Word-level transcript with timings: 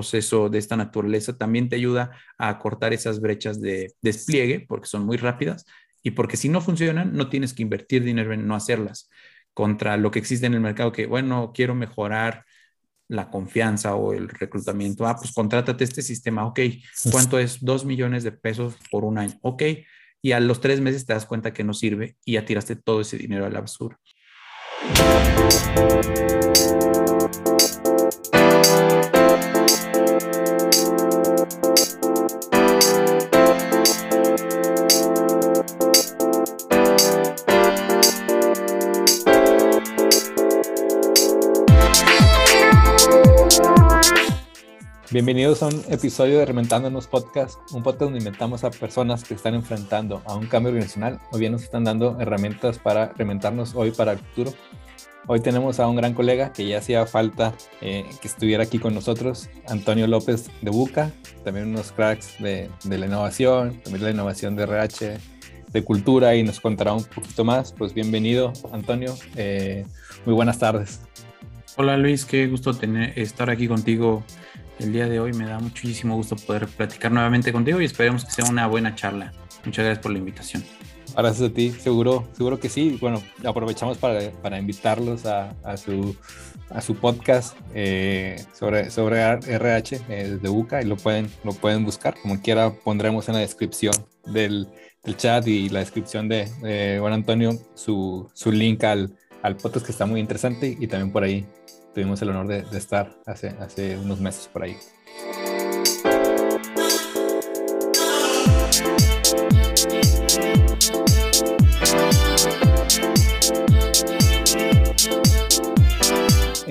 proceso 0.00 0.48
de 0.48 0.58
esta 0.58 0.76
naturaleza 0.76 1.36
también 1.36 1.68
te 1.68 1.76
ayuda 1.76 2.12
a 2.38 2.58
cortar 2.58 2.94
esas 2.94 3.20
brechas 3.20 3.60
de 3.60 3.92
despliegue 4.00 4.64
porque 4.66 4.86
son 4.86 5.04
muy 5.04 5.18
rápidas 5.18 5.66
y 6.02 6.12
porque 6.12 6.38
si 6.38 6.48
no 6.48 6.62
funcionan 6.62 7.12
no 7.12 7.28
tienes 7.28 7.52
que 7.52 7.62
invertir 7.62 8.02
dinero 8.02 8.32
en 8.32 8.46
no 8.46 8.54
hacerlas 8.54 9.10
contra 9.52 9.98
lo 9.98 10.10
que 10.10 10.18
existe 10.18 10.46
en 10.46 10.54
el 10.54 10.60
mercado 10.60 10.90
que 10.90 11.04
bueno, 11.04 11.52
quiero 11.54 11.74
mejorar 11.74 12.46
la 13.08 13.28
confianza 13.28 13.96
o 13.96 14.12
el 14.12 14.28
reclutamiento. 14.28 15.04
Ah, 15.04 15.16
pues 15.16 15.32
contrátate 15.32 15.82
este 15.82 16.00
sistema, 16.00 16.46
ok. 16.46 16.60
¿Cuánto 17.10 17.40
es? 17.40 17.58
Dos 17.60 17.84
millones 17.84 18.22
de 18.22 18.30
pesos 18.30 18.76
por 18.88 19.04
un 19.04 19.18
año, 19.18 19.36
ok. 19.42 19.62
Y 20.22 20.32
a 20.32 20.38
los 20.38 20.60
tres 20.60 20.80
meses 20.80 21.04
te 21.04 21.12
das 21.12 21.26
cuenta 21.26 21.52
que 21.52 21.64
no 21.64 21.74
sirve 21.74 22.16
y 22.24 22.34
ya 22.34 22.44
tiraste 22.44 22.76
todo 22.76 23.00
ese 23.00 23.18
dinero 23.18 23.44
a 23.44 23.50
la 23.50 23.60
basura. 23.60 23.98
Bienvenidos 45.22 45.62
a 45.62 45.66
un 45.66 45.84
episodio 45.90 46.38
de 46.38 46.46
Reventándonos 46.46 47.06
Podcast, 47.06 47.58
un 47.72 47.82
podcast 47.82 48.04
donde 48.04 48.20
inventamos 48.20 48.64
a 48.64 48.70
personas 48.70 49.22
que 49.22 49.34
están 49.34 49.52
enfrentando 49.52 50.22
a 50.24 50.34
un 50.34 50.46
cambio 50.46 50.70
organizacional 50.70 51.20
o 51.30 51.36
bien 51.36 51.52
nos 51.52 51.62
están 51.62 51.84
dando 51.84 52.18
herramientas 52.18 52.78
para 52.78 53.12
reventarnos 53.18 53.74
hoy 53.74 53.90
para 53.90 54.12
el 54.12 54.18
futuro. 54.18 54.54
Hoy 55.26 55.40
tenemos 55.40 55.78
a 55.78 55.86
un 55.88 55.96
gran 55.96 56.14
colega 56.14 56.54
que 56.54 56.66
ya 56.66 56.78
hacía 56.78 57.04
falta 57.04 57.52
eh, 57.82 58.06
que 58.22 58.28
estuviera 58.28 58.62
aquí 58.62 58.78
con 58.78 58.94
nosotros, 58.94 59.50
Antonio 59.68 60.06
López 60.06 60.50
de 60.62 60.70
Buca, 60.70 61.12
también 61.44 61.68
unos 61.68 61.92
cracks 61.92 62.38
de, 62.38 62.70
la 62.84 63.04
innovación, 63.04 63.78
también 63.82 64.00
de 64.00 64.06
la 64.06 64.10
innovación 64.12 64.56
de 64.56 64.62
RH, 64.62 65.18
de 65.70 65.84
cultura 65.84 66.34
y 66.34 66.44
nos 66.44 66.60
contará 66.60 66.94
un 66.94 67.04
poquito 67.04 67.44
más. 67.44 67.74
Pues 67.74 67.92
bienvenido, 67.92 68.54
Antonio. 68.72 69.14
Eh, 69.36 69.84
muy 70.24 70.34
buenas 70.34 70.58
tardes. 70.58 71.02
Hola 71.76 71.98
Luis, 71.98 72.24
qué 72.24 72.46
gusto 72.46 72.72
tener, 72.72 73.18
estar 73.18 73.50
aquí 73.50 73.68
contigo 73.68 74.24
el 74.80 74.92
día 74.92 75.08
de 75.08 75.20
hoy. 75.20 75.32
Me 75.32 75.46
da 75.46 75.58
muchísimo 75.58 76.16
gusto 76.16 76.36
poder 76.36 76.66
platicar 76.66 77.12
nuevamente 77.12 77.52
contigo 77.52 77.80
y 77.80 77.84
esperemos 77.84 78.24
que 78.24 78.32
sea 78.32 78.44
una 78.46 78.66
buena 78.66 78.94
charla. 78.94 79.32
Muchas 79.64 79.84
gracias 79.84 80.02
por 80.02 80.12
la 80.12 80.18
invitación. 80.18 80.64
Gracias 81.16 81.50
a 81.50 81.52
ti, 81.52 81.70
seguro, 81.70 82.28
seguro 82.32 82.58
que 82.58 82.68
sí. 82.68 82.96
Bueno, 83.00 83.22
aprovechamos 83.44 83.98
para, 83.98 84.30
para 84.42 84.58
invitarlos 84.58 85.26
a, 85.26 85.50
a, 85.64 85.76
su, 85.76 86.16
a 86.70 86.80
su 86.80 86.94
podcast 86.94 87.56
eh, 87.74 88.42
sobre, 88.52 88.90
sobre 88.90 89.20
RH 89.20 90.00
eh, 90.08 90.38
de 90.40 90.48
UCA 90.48 90.82
y 90.82 90.86
lo 90.86 90.96
pueden, 90.96 91.28
lo 91.44 91.52
pueden 91.52 91.84
buscar. 91.84 92.14
Como 92.22 92.40
quiera, 92.40 92.72
pondremos 92.72 93.28
en 93.28 93.34
la 93.34 93.40
descripción 93.40 93.94
del, 94.26 94.68
del 95.02 95.16
chat 95.16 95.46
y 95.46 95.68
la 95.68 95.80
descripción 95.80 96.28
de 96.28 96.98
Juan 97.00 97.12
Antonio 97.12 97.52
su, 97.74 98.30
su 98.32 98.52
link 98.52 98.84
al, 98.84 99.12
al 99.42 99.56
podcast 99.56 99.84
que 99.84 99.92
está 99.92 100.06
muy 100.06 100.20
interesante 100.20 100.76
y 100.78 100.86
también 100.86 101.12
por 101.12 101.24
ahí 101.24 101.46
tuvimos 101.94 102.20
el 102.22 102.30
honor 102.30 102.46
de, 102.46 102.78
estar 102.78 103.12
hace, 103.26 103.48
hace 103.60 103.98
unos 103.98 104.20
meses 104.20 104.48
por 104.48 104.62
ahí. 104.62 104.76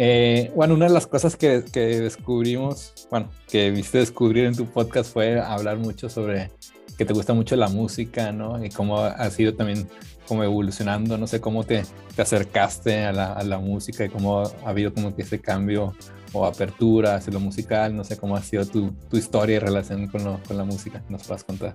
Eh, 0.02 0.52
bueno, 0.56 0.76
una 0.76 0.86
de 0.86 0.94
las 0.94 1.08
cosas 1.08 1.36
que, 1.36 1.66
que, 1.74 2.00
descubrimos, 2.00 3.08
bueno, 3.12 3.30
que 3.50 3.70
viste 3.70 3.98
descubrir 3.98 4.46
en 4.46 4.56
tu 4.56 4.66
podcast 4.66 5.12
fue 5.12 5.42
hablar 5.42 5.78
mucho 5.78 6.08
sobre 6.08 6.52
que 6.98 7.04
te 7.04 7.14
gusta 7.14 7.34
mucho 7.34 7.58
la 7.58 7.68
música, 7.68 8.32
¿no? 8.32 8.64
Y 8.64 8.70
cómo 8.70 9.00
ha 9.00 9.30
sido 9.30 9.56
también 9.56 9.90
como 10.30 10.44
evolucionando, 10.44 11.18
no 11.18 11.26
sé 11.26 11.42
cómo 11.42 11.64
te, 11.64 11.84
te 12.16 12.22
acercaste 12.22 13.04
a 13.04 13.12
la, 13.12 13.34
a 13.34 13.44
la, 13.44 13.58
música 13.58 14.06
y 14.06 14.10
cómo 14.10 14.44
ha 14.44 14.70
habido 14.70 14.94
como 14.94 15.16
que 15.16 15.24
ese 15.24 15.42
cambio 15.42 15.96
o 16.32 16.46
apertura 16.46 17.16
hacia 17.16 17.34
lo 17.34 17.40
musical, 17.40 17.96
no 17.96 18.04
sé 18.04 18.16
cómo 18.16 18.36
ha 18.36 18.44
sido 18.44 18.64
tu, 18.66 18.92
tu 19.10 19.18
historia 19.18 19.56
y 19.56 19.60
relación 19.60 20.08
con, 20.08 20.24
lo, 20.24 20.40
con 20.48 20.56
la 20.56 20.64
música, 20.64 21.04
nos 21.10 21.24
puedas 21.24 21.44
contar. 21.44 21.74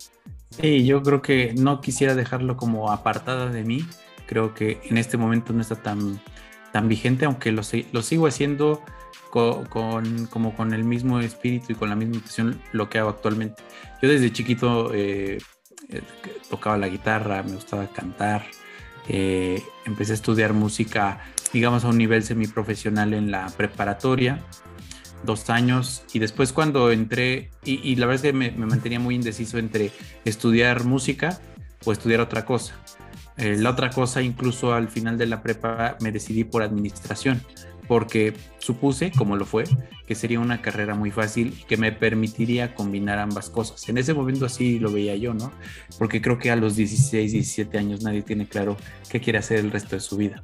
Sí, 0.50 0.86
yo 0.86 1.02
creo 1.02 1.20
que 1.20 1.52
no 1.58 1.80
quisiera 1.80 2.14
dejarlo 2.14 2.56
como 2.56 2.92
apartada 2.92 3.50
de 3.50 3.64
mí, 3.64 3.84
creo 4.26 4.54
que 4.54 4.80
en 4.84 4.98
este 4.98 5.16
momento 5.16 5.52
no 5.52 5.60
está 5.60 5.74
tan, 5.74 6.20
tan 6.72 6.88
vigente, 6.88 7.24
aunque 7.24 7.50
lo, 7.50 7.62
lo 7.90 8.02
sigo 8.02 8.28
haciendo 8.28 8.80
con, 9.30 9.64
con, 9.64 10.26
como 10.26 10.54
con 10.54 10.72
el 10.72 10.84
mismo 10.84 11.18
espíritu 11.18 11.72
y 11.72 11.74
con 11.74 11.88
la 11.90 11.96
misma 11.96 12.14
intención 12.14 12.62
lo 12.70 12.88
que 12.88 13.00
hago 13.00 13.10
actualmente. 13.10 13.64
Yo 14.00 14.08
desde 14.08 14.32
chiquito 14.32 14.94
eh, 14.94 15.38
tocaba 16.48 16.76
la 16.76 16.88
guitarra, 16.88 17.42
me 17.42 17.54
gustaba 17.54 17.86
cantar. 17.88 18.44
Eh, 19.08 19.62
empecé 19.84 20.12
a 20.12 20.14
estudiar 20.14 20.52
música, 20.52 21.20
digamos, 21.52 21.84
a 21.84 21.88
un 21.88 21.98
nivel 21.98 22.22
semiprofesional 22.22 23.12
en 23.12 23.30
la 23.30 23.48
preparatoria, 23.48 24.42
dos 25.24 25.50
años, 25.50 26.04
y 26.12 26.18
después 26.18 26.52
cuando 26.52 26.90
entré, 26.90 27.50
y, 27.64 27.96
la 27.96 28.06
verdad 28.06 28.26
es 28.26 28.32
que 28.32 28.36
me, 28.36 28.50
mantenía 28.52 29.00
muy 29.00 29.14
indeciso 29.14 29.58
entre 29.58 29.90
estudiar 30.24 30.84
música 30.84 31.40
o 31.84 31.92
estudiar 31.92 32.20
otra 32.20 32.44
cosa. 32.44 32.74
Eh, 33.36 33.56
la 33.58 33.70
otra 33.70 33.90
cosa, 33.90 34.22
incluso 34.22 34.74
al 34.74 34.88
final 34.88 35.18
de 35.18 35.26
la 35.26 35.42
prepa, 35.42 35.96
me 36.00 36.12
decidí 36.12 36.44
por 36.44 36.62
administración 36.62 37.42
porque 37.86 38.34
supuse, 38.58 39.12
como 39.12 39.36
lo 39.36 39.44
fue, 39.44 39.64
que 40.06 40.14
sería 40.14 40.40
una 40.40 40.60
carrera 40.62 40.94
muy 40.94 41.10
fácil 41.10 41.56
y 41.60 41.64
que 41.64 41.76
me 41.76 41.92
permitiría 41.92 42.74
combinar 42.74 43.18
ambas 43.18 43.50
cosas. 43.50 43.88
En 43.88 43.98
ese 43.98 44.14
momento 44.14 44.46
así 44.46 44.78
lo 44.78 44.92
veía 44.92 45.16
yo, 45.16 45.34
¿no? 45.34 45.52
Porque 45.98 46.20
creo 46.20 46.38
que 46.38 46.50
a 46.50 46.56
los 46.56 46.76
16, 46.76 47.32
17 47.32 47.78
años 47.78 48.02
nadie 48.02 48.22
tiene 48.22 48.46
claro 48.46 48.76
qué 49.10 49.20
quiere 49.20 49.38
hacer 49.38 49.58
el 49.58 49.70
resto 49.70 49.96
de 49.96 50.00
su 50.00 50.16
vida. 50.16 50.42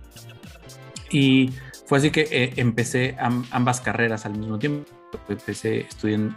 Y 1.10 1.50
fue 1.86 1.98
así 1.98 2.10
que 2.10 2.28
eh, 2.30 2.52
empecé 2.56 3.16
ambas 3.18 3.80
carreras 3.80 4.26
al 4.26 4.38
mismo 4.38 4.58
tiempo. 4.58 4.99
Empecé 5.28 5.80
estudiando 5.80 6.36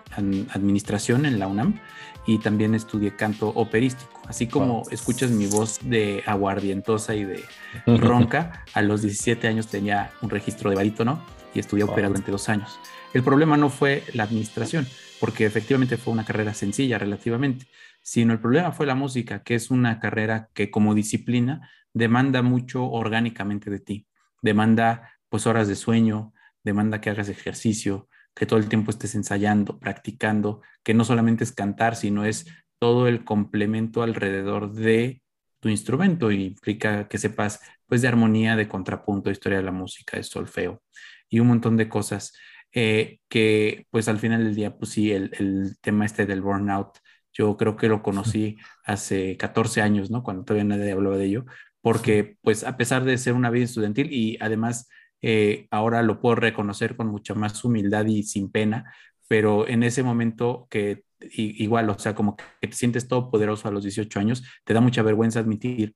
administración 0.49 1.25
en 1.25 1.39
la 1.39 1.47
UNAM 1.47 1.79
y 2.25 2.39
también 2.39 2.75
estudié 2.75 3.15
canto 3.15 3.49
operístico. 3.49 4.21
Así 4.27 4.47
como 4.47 4.83
escuchas 4.91 5.31
mi 5.31 5.47
voz 5.47 5.79
de 5.83 6.23
aguardientosa 6.25 7.15
y 7.15 7.25
de 7.25 7.43
ronca, 7.85 8.63
a 8.73 8.81
los 8.81 9.01
17 9.01 9.47
años 9.47 9.67
tenía 9.67 10.11
un 10.21 10.29
registro 10.29 10.69
de 10.69 10.75
barítono 10.75 11.21
y 11.53 11.59
estudié 11.59 11.83
ópera 11.83 12.07
durante 12.07 12.31
dos 12.31 12.49
años. 12.49 12.79
El 13.13 13.23
problema 13.23 13.57
no 13.57 13.69
fue 13.69 14.03
la 14.13 14.23
administración, 14.23 14.87
porque 15.19 15.45
efectivamente 15.45 15.97
fue 15.97 16.13
una 16.13 16.25
carrera 16.25 16.53
sencilla 16.53 16.97
relativamente, 16.97 17.67
sino 18.01 18.33
el 18.33 18.39
problema 18.39 18.71
fue 18.71 18.85
la 18.85 18.95
música, 18.95 19.43
que 19.43 19.55
es 19.55 19.69
una 19.69 19.99
carrera 19.99 20.49
que 20.53 20.71
como 20.71 20.95
disciplina 20.95 21.69
demanda 21.93 22.41
mucho 22.41 22.89
orgánicamente 22.89 23.69
de 23.69 23.79
ti. 23.79 24.07
Demanda 24.41 25.11
pues 25.29 25.47
horas 25.47 25.67
de 25.67 25.75
sueño, 25.75 26.33
demanda 26.63 27.01
que 27.01 27.09
hagas 27.09 27.29
ejercicio, 27.29 28.07
que 28.35 28.45
todo 28.45 28.59
el 28.59 28.69
tiempo 28.69 28.91
estés 28.91 29.15
ensayando, 29.15 29.79
practicando, 29.79 30.61
que 30.83 30.93
no 30.93 31.05
solamente 31.05 31.43
es 31.43 31.51
cantar, 31.51 31.95
sino 31.95 32.25
es 32.25 32.47
todo 32.79 33.07
el 33.07 33.23
complemento 33.23 34.03
alrededor 34.03 34.73
de 34.73 35.21
tu 35.59 35.69
instrumento 35.69 36.31
y 36.31 36.43
implica 36.45 37.07
que 37.07 37.17
sepas 37.17 37.61
pues 37.87 38.01
de 38.01 38.09
armonía, 38.09 38.55
de 38.55 38.67
contrapunto, 38.67 39.29
de 39.29 39.33
historia 39.33 39.59
de 39.59 39.63
la 39.63 39.71
música, 39.71 40.17
de 40.17 40.23
solfeo 40.23 40.81
y 41.29 41.39
un 41.39 41.47
montón 41.47 41.77
de 41.77 41.89
cosas 41.89 42.33
eh, 42.73 43.19
que 43.29 43.87
pues 43.89 44.07
al 44.07 44.19
final 44.19 44.43
del 44.43 44.55
día 44.55 44.77
pues 44.77 44.91
sí, 44.91 45.11
el, 45.11 45.31
el, 45.39 45.77
tema 45.79 46.05
este 46.05 46.25
del 46.25 46.41
burnout, 46.41 46.97
yo 47.31 47.55
creo 47.55 47.77
que 47.77 47.87
lo 47.87 48.03
conocí 48.03 48.57
hace 48.83 49.37
14 49.37 49.81
años, 49.81 50.11
¿no? 50.11 50.23
Cuando 50.23 50.43
todavía 50.43 50.65
nadie 50.65 50.91
hablaba 50.91 51.17
de 51.17 51.25
ello, 51.25 51.45
porque 51.81 52.37
pues 52.41 52.63
a 52.63 52.77
pesar 52.77 53.03
de 53.03 53.17
ser 53.17 53.33
una 53.33 53.49
vida 53.49 53.65
estudiantil 53.65 54.11
y 54.11 54.37
además 54.41 54.89
eh, 55.23 55.67
ahora 55.71 56.03
lo 56.03 56.19
puedo 56.19 56.35
reconocer 56.35 56.97
con 56.97 57.07
mucha 57.07 57.33
más 57.33 57.63
humildad 57.63 58.05
y 58.05 58.23
sin 58.23 58.51
pena, 58.51 58.93
pero 59.27 59.67
en 59.67 59.83
ese 59.83 60.03
momento 60.03 60.67
que 60.69 61.05
igual, 61.31 61.89
o 61.89 61.97
sea, 61.97 62.13
como 62.13 62.35
que 62.35 62.67
te 62.67 62.75
sientes 62.75 63.07
todo 63.07 63.31
poderoso 63.31 63.69
a 63.69 63.71
los 63.71 63.83
18 63.83 64.19
años, 64.19 64.43
te 64.65 64.73
da 64.73 64.81
mucha 64.81 65.01
vergüenza 65.01 65.39
admitir 65.39 65.95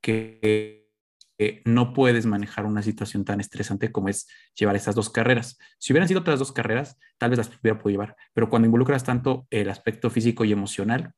que, 0.00 0.80
no 1.64 1.92
puedes 1.92 2.24
manejar 2.24 2.66
una 2.66 2.82
situación 2.82 3.24
tan 3.24 3.40
estresante 3.40 3.90
como 3.90 4.08
es 4.08 4.28
llevar 4.54 4.76
estas 4.76 4.94
dos 4.94 5.10
carreras. 5.10 5.58
Si 5.76 5.92
hubieran 5.92 6.06
sido 6.06 6.20
otras 6.20 6.38
dos 6.38 6.52
carreras, 6.52 6.98
tal 7.18 7.30
vez 7.30 7.38
las 7.38 7.48
hubiera 7.48 7.80
podido 7.80 7.94
llevar, 8.00 8.16
pero 8.32 8.48
cuando 8.48 8.66
involucras 8.66 9.02
tanto 9.02 9.48
el 9.50 9.68
aspecto 9.68 10.08
físico 10.08 10.44
y 10.44 10.52
emocional, 10.52 11.14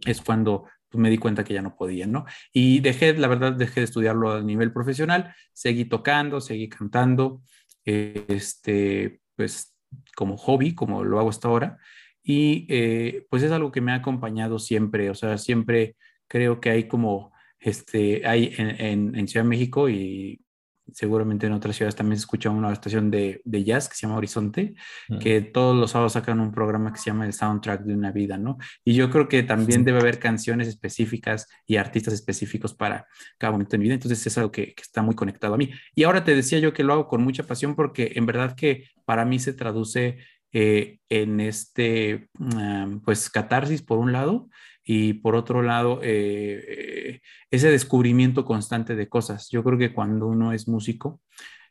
es 0.00 0.20
cuando 0.20 0.64
pues, 0.94 1.02
me 1.02 1.10
di 1.10 1.18
cuenta 1.18 1.44
que 1.44 1.54
ya 1.54 1.62
no 1.62 1.76
podía, 1.76 2.06
¿no? 2.06 2.24
Y 2.52 2.80
dejé, 2.80 3.14
la 3.14 3.26
verdad, 3.28 3.52
dejé 3.52 3.80
de 3.80 3.84
estudiarlo 3.84 4.32
a 4.32 4.42
nivel 4.42 4.72
profesional, 4.72 5.34
seguí 5.52 5.86
tocando, 5.86 6.40
seguí 6.40 6.68
cantando, 6.68 7.42
este, 7.84 9.20
pues 9.36 9.76
como 10.16 10.36
hobby, 10.36 10.74
como 10.74 11.02
lo 11.04 11.18
hago 11.18 11.30
hasta 11.30 11.48
ahora, 11.48 11.78
y 12.22 12.66
eh, 12.70 13.26
pues 13.28 13.42
es 13.42 13.50
algo 13.50 13.72
que 13.72 13.80
me 13.80 13.92
ha 13.92 13.96
acompañado 13.96 14.58
siempre, 14.58 15.10
o 15.10 15.14
sea, 15.14 15.36
siempre 15.36 15.96
creo 16.28 16.60
que 16.60 16.70
hay 16.70 16.88
como, 16.88 17.32
este, 17.58 18.26
hay 18.26 18.54
en, 18.56 19.16
en, 19.16 19.28
Ciudad 19.28 19.44
de 19.44 19.50
México 19.50 19.88
y 19.88 20.43
seguramente 20.92 21.46
en 21.46 21.52
otras 21.52 21.76
ciudades 21.76 21.96
también 21.96 22.18
se 22.18 22.22
escucha 22.22 22.50
una 22.50 22.72
estación 22.72 23.10
de, 23.10 23.40
de 23.44 23.64
jazz 23.64 23.88
que 23.88 23.96
se 23.96 24.02
llama 24.02 24.18
Horizonte, 24.18 24.74
que 25.20 25.40
todos 25.40 25.76
los 25.76 25.92
sábados 25.92 26.12
sacan 26.12 26.40
un 26.40 26.52
programa 26.52 26.92
que 26.92 26.98
se 26.98 27.06
llama 27.06 27.26
el 27.26 27.32
soundtrack 27.32 27.82
de 27.82 27.94
una 27.94 28.12
vida, 28.12 28.36
¿no? 28.36 28.58
Y 28.84 28.94
yo 28.94 29.10
creo 29.10 29.28
que 29.28 29.42
también 29.42 29.84
debe 29.84 30.00
haber 30.00 30.18
canciones 30.18 30.68
específicas 30.68 31.48
y 31.66 31.76
artistas 31.76 32.14
específicos 32.14 32.74
para 32.74 33.06
cada 33.38 33.52
momento 33.52 33.72
de 33.72 33.78
mi 33.78 33.84
vida, 33.84 33.94
entonces 33.94 34.26
es 34.26 34.38
algo 34.38 34.52
que, 34.52 34.74
que 34.74 34.82
está 34.82 35.02
muy 35.02 35.14
conectado 35.14 35.54
a 35.54 35.58
mí. 35.58 35.70
Y 35.94 36.04
ahora 36.04 36.24
te 36.24 36.34
decía 36.34 36.58
yo 36.58 36.72
que 36.72 36.84
lo 36.84 36.92
hago 36.92 37.08
con 37.08 37.22
mucha 37.22 37.44
pasión 37.44 37.74
porque 37.74 38.12
en 38.14 38.26
verdad 38.26 38.54
que 38.54 38.88
para 39.04 39.24
mí 39.24 39.38
se 39.38 39.52
traduce 39.52 40.18
eh, 40.56 41.00
en 41.08 41.40
este, 41.40 42.28
mm, 42.38 42.98
pues, 42.98 43.28
catarsis 43.28 43.82
por 43.82 43.98
un 43.98 44.12
lado 44.12 44.48
y 44.84 45.14
por 45.14 45.34
otro 45.34 45.62
lado, 45.62 46.00
eh, 46.02 47.20
ese 47.50 47.70
descubrimiento 47.70 48.44
constante 48.44 48.94
de 48.94 49.08
cosas. 49.08 49.48
Yo 49.50 49.64
creo 49.64 49.78
que 49.78 49.94
cuando 49.94 50.26
uno 50.26 50.52
es 50.52 50.68
músico, 50.68 51.20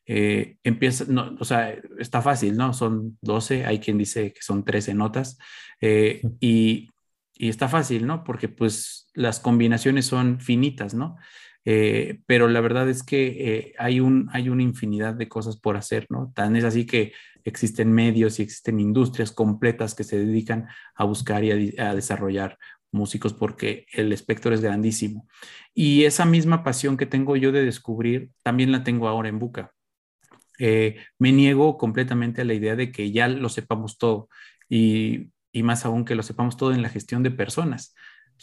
eh, 0.06 0.58
empieza, 0.64 1.06
no, 1.08 1.36
o 1.40 1.46
sea, 1.46 1.76
está 2.00 2.22
fácil, 2.22 2.58
¿no? 2.58 2.74
Son 2.74 3.18
12, 3.22 3.66
hay 3.66 3.80
quien 3.80 3.98
dice 3.98 4.34
que 4.34 4.42
son 4.42 4.66
13 4.66 4.94
notas 4.96 5.38
y, 5.80 6.90
y, 7.36 7.50
está 7.50 7.68
fácil, 7.70 8.08
¿no? 8.08 8.24
Porque 8.24 8.50
pues 8.50 9.10
las 9.14 9.40
combinaciones 9.40 10.06
son 10.06 10.40
finitas, 10.40 10.94
¿no? 10.94 11.18
Eh, 11.66 12.20
pero 12.26 12.48
la 12.48 12.62
verdad 12.62 12.90
es 12.90 13.04
que 13.04 13.28
eh, 13.28 13.74
hay, 13.78 14.00
un, 14.00 14.30
hay 14.34 14.50
una 14.50 14.64
infinidad 14.64 15.14
de 15.14 15.30
cosas 15.30 15.58
por 15.58 15.78
hacer, 15.78 16.06
¿no? 16.10 16.32
Tan 16.36 16.56
es 16.56 16.64
así 16.64 16.86
que 16.86 17.14
existen 17.46 17.92
medios 17.92 18.40
y 18.40 18.44
existen 18.44 18.80
industrias 18.80 19.32
completas 19.32 19.96
que 19.96 20.04
se 20.04 20.18
dedican 20.18 20.68
a 20.96 21.06
buscar 21.06 21.44
y 21.44 21.76
a, 21.80 21.96
desarrollar 21.96 22.58
músicos 22.94 23.34
porque 23.34 23.86
el 23.92 24.14
espectro 24.14 24.54
es 24.54 24.62
grandísimo. 24.62 25.28
Y 25.74 26.04
esa 26.06 26.26
misma 26.26 26.64
pasión 26.64 26.98
que 26.98 27.06
tengo 27.06 27.36
yo 27.36 27.52
de 27.52 27.66
descubrir, 27.66 28.32
también 28.44 28.72
la 28.72 28.84
tengo 28.84 29.08
ahora 29.08 29.30
en 29.30 29.40
Buca. 29.40 29.74
Eh, 30.60 30.98
me 31.20 31.32
niego 31.32 31.78
completamente 31.78 32.42
a 32.42 32.46
la 32.46 32.54
idea 32.54 32.76
de 32.76 32.92
que 32.92 33.12
ya 33.12 33.28
lo 33.28 33.50
sepamos 33.50 33.98
todo 33.98 34.30
y, 34.70 35.32
y 35.52 35.64
más 35.64 35.86
aún 35.86 36.06
que 36.06 36.16
lo 36.16 36.24
sepamos 36.24 36.58
todo 36.58 36.74
en 36.74 36.84
la 36.84 36.90
gestión 36.90 37.24
de 37.24 37.32
personas 37.32 37.96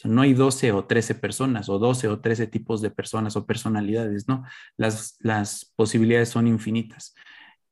no 0.05 0.23
hay 0.23 0.35
12 0.35 0.73
o 0.73 0.85
13 0.85 1.14
personas 1.17 1.69
o 1.69 1.79
12 1.79 2.08
o 2.08 2.20
13 2.20 2.46
tipos 2.46 2.81
de 2.81 2.91
personas 2.91 3.37
o 3.37 3.46
personalidades, 3.46 4.29
¿no? 4.29 4.44
Las, 4.76 5.17
las 5.20 5.73
posibilidades 5.76 6.29
son 6.29 6.46
infinitas. 6.46 7.14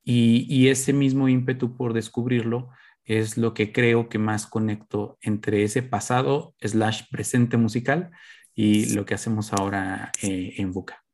Y, 0.04 0.46
y, 0.48 0.68
ese 0.68 0.92
mismo 0.92 1.28
ímpetu 1.28 1.76
por 1.76 1.92
descubrirlo 1.92 2.70
es 3.08 3.36
lo 3.36 3.54
que 3.54 3.72
creo 3.72 4.08
que 4.08 4.18
más 4.18 4.46
conecto 4.46 5.18
entre 5.20 5.64
ese 5.64 5.82
pasado 5.82 6.54
slash 6.60 7.04
presente 7.10 7.56
musical 7.56 8.10
y 8.54 8.94
lo 8.94 9.04
que 9.04 9.14
hacemos 9.14 9.52
ahora 9.52 10.12
eh, 10.22 10.54
en 10.58 10.72
Buca. 10.72 11.04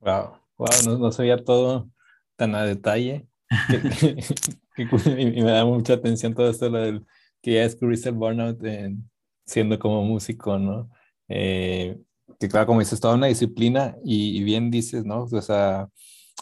Wow, 0.00 0.38
wow, 0.56 0.68
no, 0.84 0.98
no 0.98 1.12
sabía 1.12 1.42
todo 1.42 1.90
tan 2.36 2.54
a 2.54 2.64
detalle. 2.64 3.26
y 4.76 5.42
me 5.42 5.50
da 5.50 5.64
mucha 5.64 5.94
atención 5.94 6.34
todo 6.34 6.50
esto 6.50 6.68
lo 6.68 6.78
del 6.78 7.06
que 7.40 7.54
ya 7.54 7.60
descubriste 7.62 8.08
el 8.08 8.16
burnout 8.16 8.62
en, 8.64 9.08
siendo 9.46 9.78
como 9.78 10.04
músico, 10.04 10.58
¿no? 10.58 10.90
Eh, 11.28 11.98
que 12.38 12.48
claro, 12.48 12.66
como 12.66 12.80
dices, 12.80 13.00
toda 13.00 13.14
una 13.14 13.28
disciplina 13.28 13.96
y, 14.04 14.42
bien 14.42 14.70
dices, 14.70 15.04
¿no? 15.04 15.22
O 15.22 15.42
sea, 15.42 15.88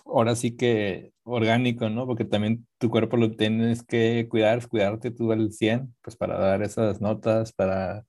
ahora 0.05 0.35
sí 0.35 0.57
que 0.57 1.13
orgánico, 1.25 1.89
¿no? 1.91 2.07
Porque 2.07 2.25
también 2.25 2.67
tu 2.79 2.91
cuerpo 2.91 3.17
lo 3.17 3.33
tienes 3.33 3.83
que 3.83 4.27
cuidar, 4.29 4.67
cuidarte 4.69 5.11
tú 5.11 5.33
al 5.33 5.53
100, 5.53 5.95
pues 6.03 6.17
para 6.17 6.39
dar 6.39 6.63
esas 6.63 7.01
notas, 7.01 7.53
para, 7.53 8.05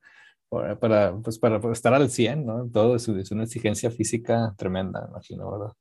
para, 0.49 1.17
pues 1.17 1.39
para 1.39 1.59
estar 1.71 1.93
al 1.93 2.09
100, 2.09 2.45
¿no? 2.45 2.69
Todo 2.69 2.95
es, 2.95 3.07
es 3.07 3.31
una 3.31 3.43
exigencia 3.43 3.89
física 3.89 4.53
tremenda, 4.57 5.07
imagino, 5.09 5.51
¿verdad? 5.51 5.73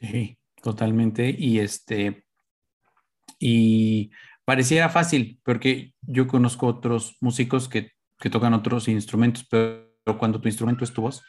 Sí, 0.00 0.38
totalmente. 0.62 1.34
Y 1.36 1.60
este, 1.60 2.24
y 3.38 4.10
pareciera 4.44 4.88
fácil, 4.88 5.40
porque 5.44 5.94
yo 6.02 6.26
conozco 6.26 6.66
otros 6.66 7.16
músicos 7.20 7.68
que, 7.68 7.92
que, 8.18 8.30
tocan 8.30 8.54
otros 8.54 8.88
instrumentos, 8.88 9.46
pero 9.50 9.86
cuando 10.18 10.40
tu 10.40 10.48
instrumento 10.48 10.84
es 10.84 10.92
tu 10.92 11.02
voz, 11.02 11.22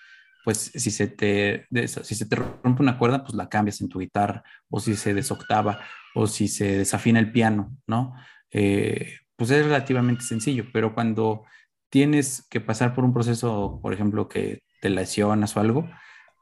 pues 0.48 0.72
si 0.74 0.92
se, 0.92 1.08
te, 1.08 1.68
si 2.04 2.16
se 2.16 2.26
te 2.26 2.38
rompe 2.38 2.82
una 2.82 2.98
cuerda, 2.98 3.22
pues 3.22 3.36
la 3.36 3.50
cambias 3.50 3.82
en 3.82 3.90
tu 3.90 4.00
guitarra, 4.00 4.46
o 4.70 4.80
si 4.80 4.96
se 4.96 5.14
desoctava, 5.14 5.82
o 6.16 6.26
si 6.26 6.48
se 6.48 6.78
desafina 6.78 7.20
el 7.20 7.34
piano, 7.34 7.76
¿no? 7.86 8.14
Eh, 8.52 9.12
pues 9.36 9.52
es 9.52 9.66
relativamente 9.66 10.24
sencillo, 10.24 10.64
pero 10.72 10.96
cuando 10.96 11.44
tienes 11.90 12.48
que 12.50 12.62
pasar 12.62 12.96
por 12.96 13.04
un 13.04 13.14
proceso, 13.14 13.82
por 13.84 13.92
ejemplo, 13.94 14.30
que 14.30 14.62
te 14.80 14.90
lesionas 14.90 15.58
o 15.58 15.60
algo, 15.60 15.90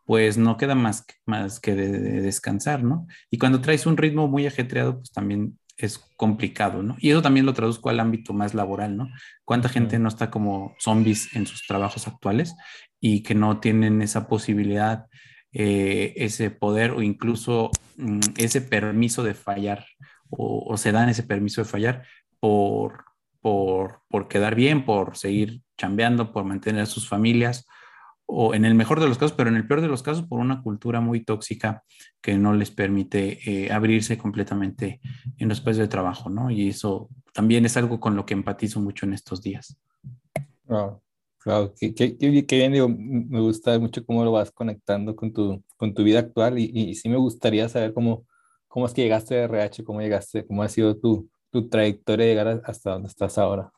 pues 0.06 0.38
no 0.38 0.56
queda 0.58 0.76
más, 0.76 1.04
más 1.26 1.60
que 1.60 1.74
de, 1.74 1.90
de 1.90 2.22
descansar, 2.22 2.84
¿no? 2.84 3.08
Y 3.32 3.40
cuando 3.40 3.60
traes 3.60 3.88
un 3.88 3.98
ritmo 3.98 4.28
muy 4.28 4.46
ajetreado, 4.46 4.98
pues 4.98 5.12
también 5.14 5.58
es 5.78 6.00
complicado, 6.16 6.84
¿no? 6.84 6.96
Y 7.00 7.12
eso 7.12 7.22
también 7.22 7.46
lo 7.46 7.54
traduzco 7.54 7.90
al 7.90 8.00
ámbito 8.00 8.34
más 8.34 8.54
laboral, 8.54 8.96
¿no? 8.96 9.10
¿Cuánta 9.44 9.70
gente 9.70 10.00
no 10.00 10.08
está 10.08 10.32
como 10.32 10.76
zombies 10.80 11.36
en 11.36 11.46
sus 11.46 11.66
trabajos 11.68 12.08
actuales 12.08 12.56
y 13.00 13.24
que 13.24 13.36
no 13.36 13.60
tienen 13.60 14.02
esa 14.02 14.28
posibilidad, 14.28 15.08
eh, 15.52 16.14
ese 16.18 16.52
poder 16.52 16.92
o 16.92 17.02
incluso 17.02 17.72
mm, 17.98 18.20
ese 18.38 18.62
permiso 18.62 19.24
de 19.24 19.34
fallar 19.34 19.86
o, 20.30 20.76
se 20.78 20.92
dan 20.92 21.10
ese 21.10 21.24
permiso 21.24 21.62
de 21.62 21.70
fallar 21.70 22.04
por, 22.40 23.06
por, 23.42 24.02
por 24.10 24.28
quedar 24.28 24.56
bien, 24.56 24.86
por 24.86 25.18
seguir 25.18 25.62
chambeando, 25.78 26.32
por 26.34 26.46
mantener 26.46 26.82
a 26.82 26.88
sus 26.88 27.08
familias 27.08 27.66
o 28.26 28.54
en 28.54 28.66
el 28.66 28.76
mejor 28.76 29.00
de 29.00 29.08
los 29.08 29.18
casos, 29.18 29.36
pero 29.36 29.50
en 29.50 29.56
el 29.56 29.68
peor 29.68 29.82
de 29.82 29.88
los 29.88 30.04
casos 30.04 30.26
por 30.28 30.40
una 30.40 30.62
cultura 30.62 31.00
muy 31.00 31.24
tóxica 31.24 31.84
que 32.22 32.38
no 32.38 32.54
les 32.54 32.72
permite 32.72 33.40
eh, 33.50 33.72
abrirse 33.72 34.18
completamente 34.18 35.00
en 35.38 35.50
los 35.50 35.60
espacios 35.60 35.78
de 35.78 35.88
trabajo, 35.88 36.30
¿no? 36.30 36.50
Y 36.50 36.70
eso 36.70 37.10
también 37.34 37.66
es 37.66 37.78
algo 37.78 38.00
con 38.00 38.16
lo 38.16 38.26
que 38.26 38.34
empatizo 38.34 38.80
mucho 38.80 39.06
en 39.06 39.14
estos 39.14 39.42
días. 39.42 39.78
Wow, 40.66 41.02
claro, 41.38 41.74
qué, 41.80 42.18
bien, 42.20 42.72
digo, 42.72 42.90
me 42.90 43.40
gusta 43.40 43.78
mucho 43.78 44.04
cómo 44.06 44.24
lo 44.24 44.32
vas 44.32 44.52
conectando 44.52 45.16
con 45.16 45.32
tu, 45.32 45.64
con 45.78 45.94
tu 45.94 46.04
vida 46.04 46.20
actual 46.20 46.58
y, 46.58 46.72
y, 46.74 46.96
sí 46.96 47.10
me 47.10 47.18
gustaría 47.18 47.70
saber 47.70 47.94
cómo, 47.94 48.26
cómo 48.68 48.88
es 48.88 48.94
que 48.94 49.04
llegaste 49.04 49.36
a 49.36 49.44
RH, 49.44 49.84
cómo 49.84 50.02
llegaste, 50.02 50.46
cómo 50.48 50.64
ha 50.64 50.70
sido 50.70 50.98
tu, 50.98 51.30
tu 51.52 51.70
trayectoria 51.70 52.26
de 52.26 52.32
llegar 52.32 52.62
hasta 52.66 52.92
donde 52.92 53.08
estás 53.08 53.38
ahora. 53.38 53.72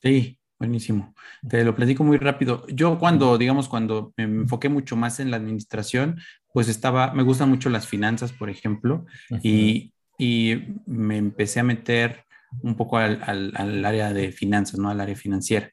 Sí, 0.00 0.38
Buenísimo. 0.58 1.14
Te 1.48 1.64
lo 1.64 1.74
platico 1.76 2.02
muy 2.02 2.16
rápido. 2.16 2.66
Yo 2.66 2.98
cuando, 2.98 3.38
digamos, 3.38 3.68
cuando 3.68 4.12
me 4.16 4.24
enfoqué 4.24 4.68
mucho 4.68 4.96
más 4.96 5.20
en 5.20 5.30
la 5.30 5.36
administración, 5.36 6.20
pues 6.52 6.68
estaba, 6.68 7.12
me 7.14 7.22
gustan 7.22 7.48
mucho 7.48 7.70
las 7.70 7.86
finanzas, 7.86 8.32
por 8.32 8.50
ejemplo, 8.50 9.06
y, 9.42 9.92
y, 10.18 10.56
me 10.86 11.16
empecé 11.16 11.60
a 11.60 11.64
meter 11.64 12.24
un 12.62 12.74
poco 12.74 12.98
al, 12.98 13.22
al, 13.24 13.84
área 13.84 14.12
de 14.12 14.32
finanzas, 14.32 14.80
¿no? 14.80 14.90
Al 14.90 15.00
área 15.00 15.14
financiera. 15.14 15.70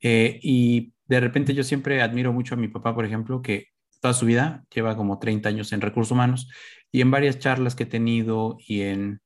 Eh, 0.00 0.38
y 0.40 0.92
de 1.06 1.20
repente 1.20 1.54
yo 1.54 1.64
siempre 1.64 2.00
admiro 2.00 2.32
mucho 2.32 2.54
a 2.54 2.58
mi 2.58 2.68
papá, 2.68 2.94
por 2.94 3.04
ejemplo, 3.04 3.42
que 3.42 3.68
toda 4.00 4.14
su 4.14 4.26
vida 4.26 4.64
lleva 4.72 4.96
como 4.96 5.18
30 5.18 5.48
años 5.48 5.72
en 5.72 5.80
recursos 5.80 6.12
humanos 6.12 6.48
y 6.92 7.00
en 7.00 7.10
varias 7.10 7.38
charlas 7.40 7.74
que 7.74 7.82
he 7.82 7.86
tenido 7.86 8.56
y 8.60 8.82
en 8.82 9.20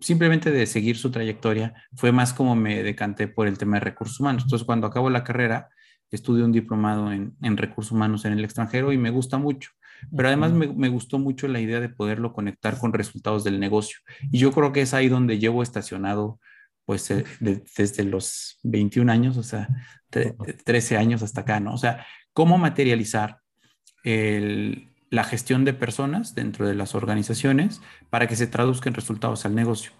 simplemente 0.00 0.50
de 0.50 0.66
seguir 0.66 0.96
su 0.96 1.10
trayectoria, 1.10 1.74
fue 1.94 2.12
más 2.12 2.32
como 2.32 2.56
me 2.56 2.82
decanté 2.82 3.28
por 3.28 3.46
el 3.46 3.58
tema 3.58 3.76
de 3.76 3.84
recursos 3.84 4.20
humanos. 4.20 4.44
Entonces, 4.44 4.66
cuando 4.66 4.86
acabo 4.86 5.10
la 5.10 5.24
carrera, 5.24 5.68
estudié 6.10 6.44
un 6.44 6.52
diplomado 6.52 7.12
en, 7.12 7.34
recursos 7.56 7.92
humanos 7.92 8.24
en 8.24 8.32
el 8.32 8.44
extranjero 8.44 8.92
y 8.92 8.98
me 8.98 9.10
gusta 9.10 9.38
mucho. 9.38 9.70
Pero 10.14 10.28
además 10.28 10.52
me, 10.52 10.88
gustó 10.88 11.18
mucho 11.18 11.48
la 11.48 11.60
idea 11.60 11.80
de 11.80 11.88
poderlo 11.88 12.32
conectar 12.32 12.78
con 12.78 12.92
resultados 12.92 13.44
del 13.44 13.58
negocio. 13.58 13.98
Y 14.30 14.38
yo 14.38 14.52
creo 14.52 14.72
que 14.72 14.82
es 14.82 14.92
ahí 14.92 15.08
donde 15.08 15.38
llevo 15.38 15.62
estacionado, 15.62 16.38
pues, 16.84 17.10
eh, 17.10 17.24
desde 17.40 18.04
los 18.04 18.58
21 18.62 19.10
años, 19.10 19.36
o 19.36 19.42
sea, 19.42 19.68
13 20.10 20.96
años 20.98 21.22
hasta 21.22 21.40
acá, 21.40 21.60
¿no? 21.60 21.74
O 21.74 21.78
sea, 21.78 22.06
cómo 22.32 22.58
materializar 22.58 23.40
el, 24.04 24.90
la 25.10 25.24
gestión 25.24 25.64
de 25.64 25.72
personas 25.72 26.34
dentro 26.34 26.66
de 26.66 26.74
las 26.74 26.94
organizaciones 26.94 27.80
para 28.10 28.26
que 28.26 28.36
se 28.36 28.46
traduzcan 28.46 28.94
resultados 28.94 29.44
al 29.46 29.54
negocio. 29.54 29.92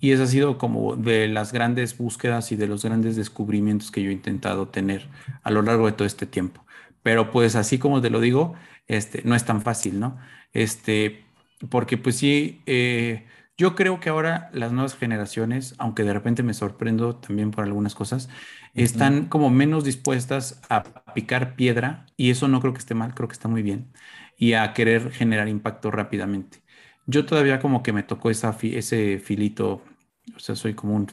Y 0.00 0.12
esa 0.12 0.24
ha 0.24 0.26
sido 0.26 0.58
como 0.58 0.96
de 0.96 1.28
las 1.28 1.52
grandes 1.52 1.96
búsquedas 1.98 2.52
y 2.52 2.56
de 2.56 2.68
los 2.68 2.84
grandes 2.84 3.16
descubrimientos 3.16 3.90
que 3.90 4.02
yo 4.02 4.10
he 4.10 4.12
intentado 4.12 4.68
tener 4.68 5.08
a 5.42 5.50
lo 5.50 5.62
largo 5.62 5.86
de 5.86 5.92
todo 5.92 6.06
este 6.06 6.26
tiempo. 6.26 6.64
Pero 7.02 7.30
pues 7.30 7.56
así 7.56 7.78
como 7.78 8.00
te 8.00 8.10
lo 8.10 8.20
digo, 8.20 8.54
este, 8.86 9.22
no 9.24 9.34
es 9.34 9.44
tan 9.44 9.60
fácil, 9.62 9.98
¿no? 9.98 10.18
Este, 10.52 11.24
porque 11.68 11.98
pues 11.98 12.16
sí, 12.16 12.62
eh, 12.66 13.26
yo 13.56 13.74
creo 13.74 13.98
que 13.98 14.08
ahora 14.10 14.50
las 14.52 14.72
nuevas 14.72 14.96
generaciones, 14.96 15.74
aunque 15.78 16.04
de 16.04 16.12
repente 16.12 16.42
me 16.44 16.54
sorprendo 16.54 17.16
también 17.16 17.50
por 17.50 17.64
algunas 17.64 17.94
cosas, 17.96 18.28
están 18.74 19.26
como 19.26 19.50
menos 19.50 19.84
dispuestas 19.84 20.60
a 20.68 20.84
picar 21.14 21.56
piedra 21.56 22.06
y 22.16 22.30
eso 22.30 22.46
no 22.46 22.60
creo 22.60 22.72
que 22.72 22.78
esté 22.78 22.94
mal, 22.94 23.14
creo 23.14 23.28
que 23.28 23.32
está 23.32 23.48
muy 23.48 23.62
bien 23.62 23.88
y 24.38 24.54
a 24.54 24.72
querer 24.74 25.10
generar 25.12 25.48
impacto 25.48 25.90
rápidamente. 25.90 26.60
Yo 27.06 27.26
todavía 27.26 27.60
como 27.60 27.82
que 27.82 27.92
me 27.92 28.02
tocó 28.02 28.30
esa 28.30 28.56
ese 28.62 29.18
filito, 29.18 29.82
o 30.36 30.38
sea, 30.40 30.56
soy 30.56 30.74
como 30.74 30.94
un, 30.96 31.08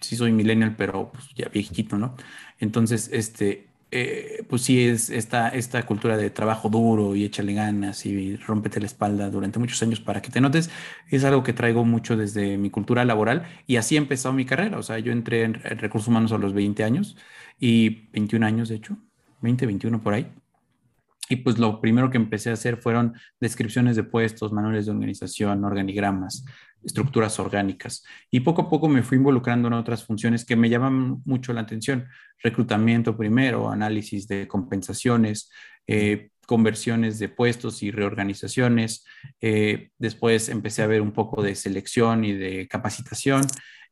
sí 0.00 0.16
soy 0.16 0.32
millennial, 0.32 0.76
pero 0.76 1.12
pues 1.12 1.28
ya 1.34 1.48
viejito, 1.48 1.98
¿no? 1.98 2.16
Entonces, 2.58 3.10
este, 3.12 3.68
eh, 3.96 4.44
pues 4.48 4.62
sí 4.62 4.88
es 4.88 5.08
esta, 5.10 5.50
esta 5.50 5.84
cultura 5.86 6.16
de 6.16 6.28
trabajo 6.30 6.68
duro 6.68 7.14
y 7.14 7.24
échale 7.24 7.54
ganas 7.54 8.04
y 8.06 8.36
rómpete 8.36 8.80
la 8.80 8.86
espalda 8.86 9.30
durante 9.30 9.60
muchos 9.60 9.80
años 9.82 10.00
para 10.00 10.20
que 10.20 10.30
te 10.30 10.40
notes, 10.40 10.68
es 11.10 11.22
algo 11.24 11.44
que 11.44 11.52
traigo 11.52 11.84
mucho 11.84 12.16
desde 12.16 12.58
mi 12.58 12.70
cultura 12.70 13.04
laboral 13.04 13.44
y 13.68 13.76
así 13.76 13.96
empezó 13.96 14.32
mi 14.32 14.44
carrera. 14.46 14.78
O 14.78 14.82
sea, 14.82 14.98
yo 14.98 15.12
entré 15.12 15.44
en, 15.44 15.54
recursos 15.54 16.08
humanos 16.08 16.32
a 16.32 16.38
los 16.38 16.54
20 16.54 16.82
años 16.84 17.16
y 17.60 18.08
21 18.12 18.44
años, 18.46 18.68
de 18.68 18.76
hecho, 18.76 18.96
20, 19.42 19.66
21 19.66 20.02
por 20.02 20.14
ahí. 20.14 20.26
Y 21.28 21.36
pues 21.36 21.58
lo 21.58 21.80
primero 21.80 22.10
que 22.10 22.18
empecé 22.18 22.50
a 22.50 22.54
hacer 22.54 22.76
fueron 22.76 23.14
descripciones 23.40 23.96
de 23.96 24.04
puestos, 24.04 24.52
manuales 24.52 24.86
de 24.86 24.92
organización, 24.92 25.64
organigramas, 25.64 26.44
estructuras 26.84 27.38
orgánicas. 27.38 28.04
Y 28.30 28.40
poco 28.40 28.62
a 28.62 28.68
poco 28.68 28.88
me 28.88 29.02
fui 29.02 29.16
involucrando 29.16 29.68
en 29.68 29.74
otras 29.74 30.04
funciones 30.04 30.44
que 30.44 30.56
me 30.56 30.68
llaman 30.68 31.22
mucho 31.24 31.52
la 31.52 31.62
atención. 31.62 32.06
Reclutamiento 32.42 33.16
primero, 33.16 33.70
análisis 33.70 34.28
de 34.28 34.46
compensaciones, 34.46 35.50
eh, 35.86 36.30
conversiones 36.46 37.18
de 37.18 37.30
puestos 37.30 37.82
y 37.82 37.90
reorganizaciones. 37.90 39.04
Eh, 39.40 39.90
después 39.98 40.48
empecé 40.50 40.82
a 40.82 40.86
ver 40.86 41.00
un 41.00 41.12
poco 41.12 41.42
de 41.42 41.54
selección 41.54 42.24
y 42.24 42.32
de 42.32 42.68
capacitación. 42.68 43.46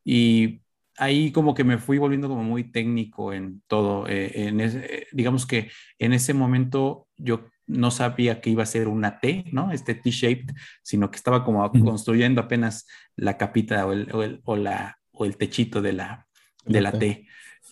Y 0.04 0.61
ahí 0.98 1.32
como 1.32 1.54
que 1.54 1.64
me 1.64 1.78
fui 1.78 1.98
volviendo 1.98 2.28
como 2.28 2.42
muy 2.42 2.64
técnico 2.64 3.32
en 3.32 3.62
todo. 3.66 4.06
Eh, 4.08 4.48
en 4.48 4.84
digamos 5.12 5.46
que 5.46 5.70
en 5.98 6.12
ese 6.12 6.34
momento 6.34 7.08
yo 7.16 7.46
no 7.66 7.90
sabía 7.90 8.40
que 8.40 8.50
iba 8.50 8.62
a 8.62 8.66
ser 8.66 8.88
una 8.88 9.18
T, 9.20 9.44
¿no? 9.52 9.72
Este 9.72 9.94
T-shaped, 9.94 10.54
sino 10.82 11.10
que 11.10 11.16
estaba 11.16 11.44
como 11.44 11.70
construyendo 11.70 12.40
apenas 12.40 12.86
la 13.16 13.38
capita 13.38 13.86
o 13.86 13.92
el, 13.92 14.40
o 14.44 14.56
la, 14.56 14.98
o 15.12 15.24
el 15.24 15.36
techito 15.36 15.80
de 15.80 15.92
la, 15.92 16.26
de 16.64 16.80
la 16.80 16.92
T. 16.92 17.26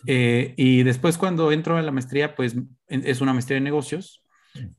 Eh, 0.07 0.53
y 0.57 0.83
después 0.83 1.17
cuando 1.17 1.51
entro 1.51 1.77
a 1.77 1.81
la 1.81 1.91
maestría, 1.91 2.35
pues 2.35 2.55
es 2.87 3.21
una 3.21 3.33
maestría 3.33 3.55
de 3.55 3.61
negocios, 3.61 4.23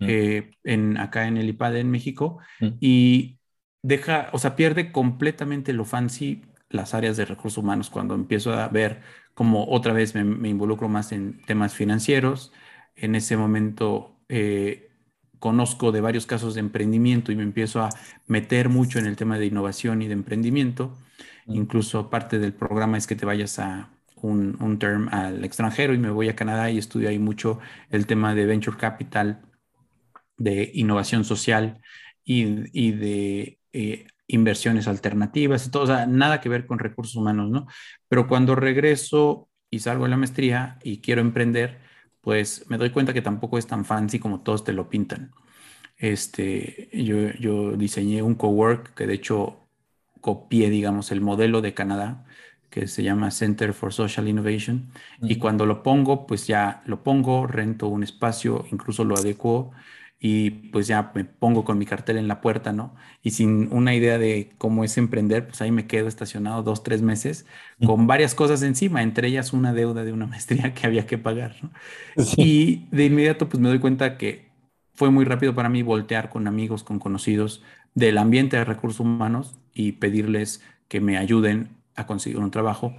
eh, 0.01 0.51
en, 0.65 0.99
acá 0.99 1.27
en 1.27 1.37
el 1.37 1.49
IPAD 1.49 1.77
en 1.77 1.91
México, 1.91 2.39
y 2.81 3.39
deja, 3.83 4.31
o 4.33 4.39
sea, 4.39 4.57
pierde 4.57 4.93
completamente 4.93 5.73
lo 5.73 5.85
fancy 5.85 6.43
las 6.73 6.95
áreas 6.95 7.17
de 7.17 7.25
recursos 7.25 7.59
humanos 7.59 7.91
cuando 7.91 8.15
empiezo 8.15 8.53
a 8.55 8.69
ver 8.69 9.03
como 9.35 9.67
otra 9.69 9.93
vez 9.93 10.15
me, 10.15 10.25
me 10.25 10.49
involucro 10.49 10.89
más 10.89 11.13
en 11.13 11.43
temas 11.47 11.75
financieros. 11.75 12.53
En 12.97 13.15
ese 13.15 13.37
momento 13.37 14.17
eh, 14.29 14.91
conozco 15.39 15.93
de 15.93 16.01
varios 16.01 16.27
casos 16.27 16.55
de 16.55 16.61
emprendimiento 16.61 17.33
y 17.33 17.37
me 17.37 17.43
empiezo 17.43 17.83
a 17.83 17.91
meter 18.27 18.69
mucho 18.69 18.99
en 18.99 19.07
el 19.07 19.17
tema 19.17 19.39
de 19.39 19.47
innovación 19.47 20.03
y 20.03 20.07
de 20.07 20.13
emprendimiento. 20.15 20.97
Incluso 21.47 22.11
parte 22.11 22.39
del 22.39 22.53
programa 22.53 22.97
es 22.99 23.07
que 23.07 23.17
te 23.17 23.27
vayas 23.27 23.59
a 23.59 23.91
un, 24.17 24.57
un, 24.63 24.79
term 24.79 25.09
al 25.11 25.45
extranjero 25.45 25.95
y 25.95 25.99
me 25.99 26.11
voy 26.11 26.29
a 26.29 26.37
Canadá 26.37 26.71
y 26.71 26.79
estudio 26.79 27.09
ahí 27.09 27.19
mucho 27.19 27.59
el 27.91 28.07
tema 28.07 28.35
de 28.35 28.47
venture 28.47 28.77
capital, 28.77 29.43
de 30.37 30.71
innovación 30.75 31.25
social 31.25 31.81
y, 32.25 32.45
y 32.79 32.93
de 32.93 33.59
eh, 33.73 34.07
inversiones 34.33 34.89
alternativas 34.89 35.67
y 35.67 35.71
todo, 35.71 35.85
o 35.85 35.87
sea, 35.87 36.07
nada 36.07 36.41
que 36.41 36.49
ver 36.49 36.67
con 36.67 36.79
recursos 36.79 37.17
humanos, 37.17 37.51
¿no? 37.51 37.67
Pero 38.09 38.27
cuando 38.27 38.55
regreso 38.55 39.49
y 39.71 39.81
salgo 39.81 40.05
de 40.05 40.11
la 40.11 40.17
maestría 40.17 40.79
y 40.83 41.01
quiero 41.01 41.21
emprender, 41.21 41.81
pues 42.21 42.65
me 42.69 42.79
doy 42.79 42.91
cuenta 42.91 43.13
que 43.13 43.23
tampoco 43.23 43.59
es 43.59 43.67
tan 43.67 43.85
fancy 43.85 44.19
como 44.19 44.43
todos 44.43 44.65
te 44.65 44.73
lo 44.73 44.89
pintan. 44.89 45.33
Este, 45.97 46.89
yo, 46.93 47.31
yo 47.39 47.73
diseñé 47.73 48.23
un 48.23 48.35
cowork 48.35 48.95
que 48.95 49.07
de 49.07 49.15
hecho 49.15 49.59
copié, 50.21 50.71
digamos, 50.71 51.13
el 51.13 51.21
modelo 51.21 51.61
de 51.61 51.75
Canadá, 51.75 52.25
que 52.71 52.87
se 52.87 53.03
llama 53.03 53.31
Center 53.31 53.75
for 53.75 53.93
Social 53.93 54.29
Innovation. 54.29 54.91
Y 55.21 55.37
cuando 55.37 55.67
lo 55.67 55.83
pongo, 55.83 56.27
pues 56.27 56.47
ya 56.47 56.83
lo 56.87 57.03
pongo, 57.03 57.47
rento 57.47 57.89
un 57.89 58.03
espacio, 58.03 58.65
incluso 58.71 59.05
lo 59.05 59.15
adecuo 59.15 59.73
y 60.25 60.51
pues 60.51 60.87
ya 60.87 61.11
me 61.17 61.25
pongo 61.25 61.65
con 61.65 61.79
mi 61.79 61.85
cartel 61.85 62.17
en 62.17 62.29
la 62.29 62.41
puerta, 62.41 62.73
¿no? 62.73 62.95
Y 63.25 63.33
sin 63.33 63.73
una 63.73 63.93
idea 63.93 64.19
de 64.19 64.53
cómo 64.57 64.85
es 64.85 64.97
emprender, 64.97 65.49
pues 65.49 65.61
ahí 65.61 65.73
me 65.73 65.89
quedo 65.89 66.07
estacionado 66.07 66.63
dos, 66.63 66.85
tres 66.85 67.03
meses 67.03 67.45
con 67.85 68.07
varias 68.07 68.37
cosas 68.37 68.63
encima, 68.63 69.03
entre 69.03 69.27
ellas 69.27 69.53
una 69.53 69.73
deuda 69.73 70.05
de 70.05 70.13
una 70.13 70.27
maestría 70.29 70.75
que 70.75 70.87
había 70.87 71.09
que 71.09 71.19
pagar, 71.19 71.57
¿no? 71.61 71.73
Y 72.37 72.87
de 72.93 73.07
inmediato 73.07 73.49
pues 73.49 73.61
me 73.61 73.69
doy 73.69 73.81
cuenta 73.81 74.17
que 74.17 74.53
fue 74.95 75.11
muy 75.11 75.25
rápido 75.25 75.57
para 75.57 75.69
mí 75.69 75.83
voltear 75.83 76.31
con 76.31 76.47
amigos, 76.47 76.85
con 76.85 77.01
conocidos 77.01 77.65
del 77.95 78.17
ambiente 78.17 78.57
de 78.57 78.65
recursos 78.65 79.01
humanos 79.01 79.59
y 79.75 79.93
pedirles 79.93 80.63
que 80.87 81.01
me 81.01 81.19
ayuden 81.19 81.71
a 81.97 82.07
conseguir 82.07 82.39
un 82.39 82.53
trabajo. 82.53 82.95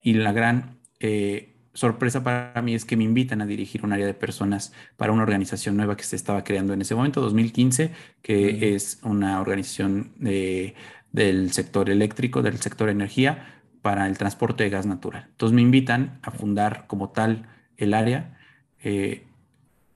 Y 0.00 0.14
la 0.14 0.30
gran... 0.32 0.78
Eh, 1.00 1.57
sorpresa 1.74 2.24
para 2.24 2.60
mí 2.62 2.74
es 2.74 2.84
que 2.84 2.96
me 2.96 3.04
invitan 3.04 3.40
a 3.40 3.46
dirigir 3.46 3.84
un 3.84 3.92
área 3.92 4.06
de 4.06 4.14
personas 4.14 4.72
para 4.96 5.12
una 5.12 5.22
organización 5.22 5.76
nueva 5.76 5.96
que 5.96 6.04
se 6.04 6.16
estaba 6.16 6.44
creando 6.44 6.72
en 6.72 6.80
ese 6.80 6.94
momento, 6.94 7.20
2015, 7.20 7.92
que 8.22 8.74
es 8.74 9.00
una 9.02 9.40
organización 9.40 10.12
del 10.18 11.52
sector 11.52 11.90
eléctrico, 11.90 12.42
del 12.42 12.58
sector 12.58 12.88
energía, 12.88 13.54
para 13.82 14.06
el 14.06 14.18
transporte 14.18 14.64
de 14.64 14.70
gas 14.70 14.86
natural. 14.86 15.26
Entonces 15.30 15.54
me 15.54 15.62
invitan 15.62 16.18
a 16.22 16.30
fundar 16.30 16.86
como 16.86 17.10
tal 17.10 17.48
el 17.76 17.94
área 17.94 18.38
eh, 18.80 19.24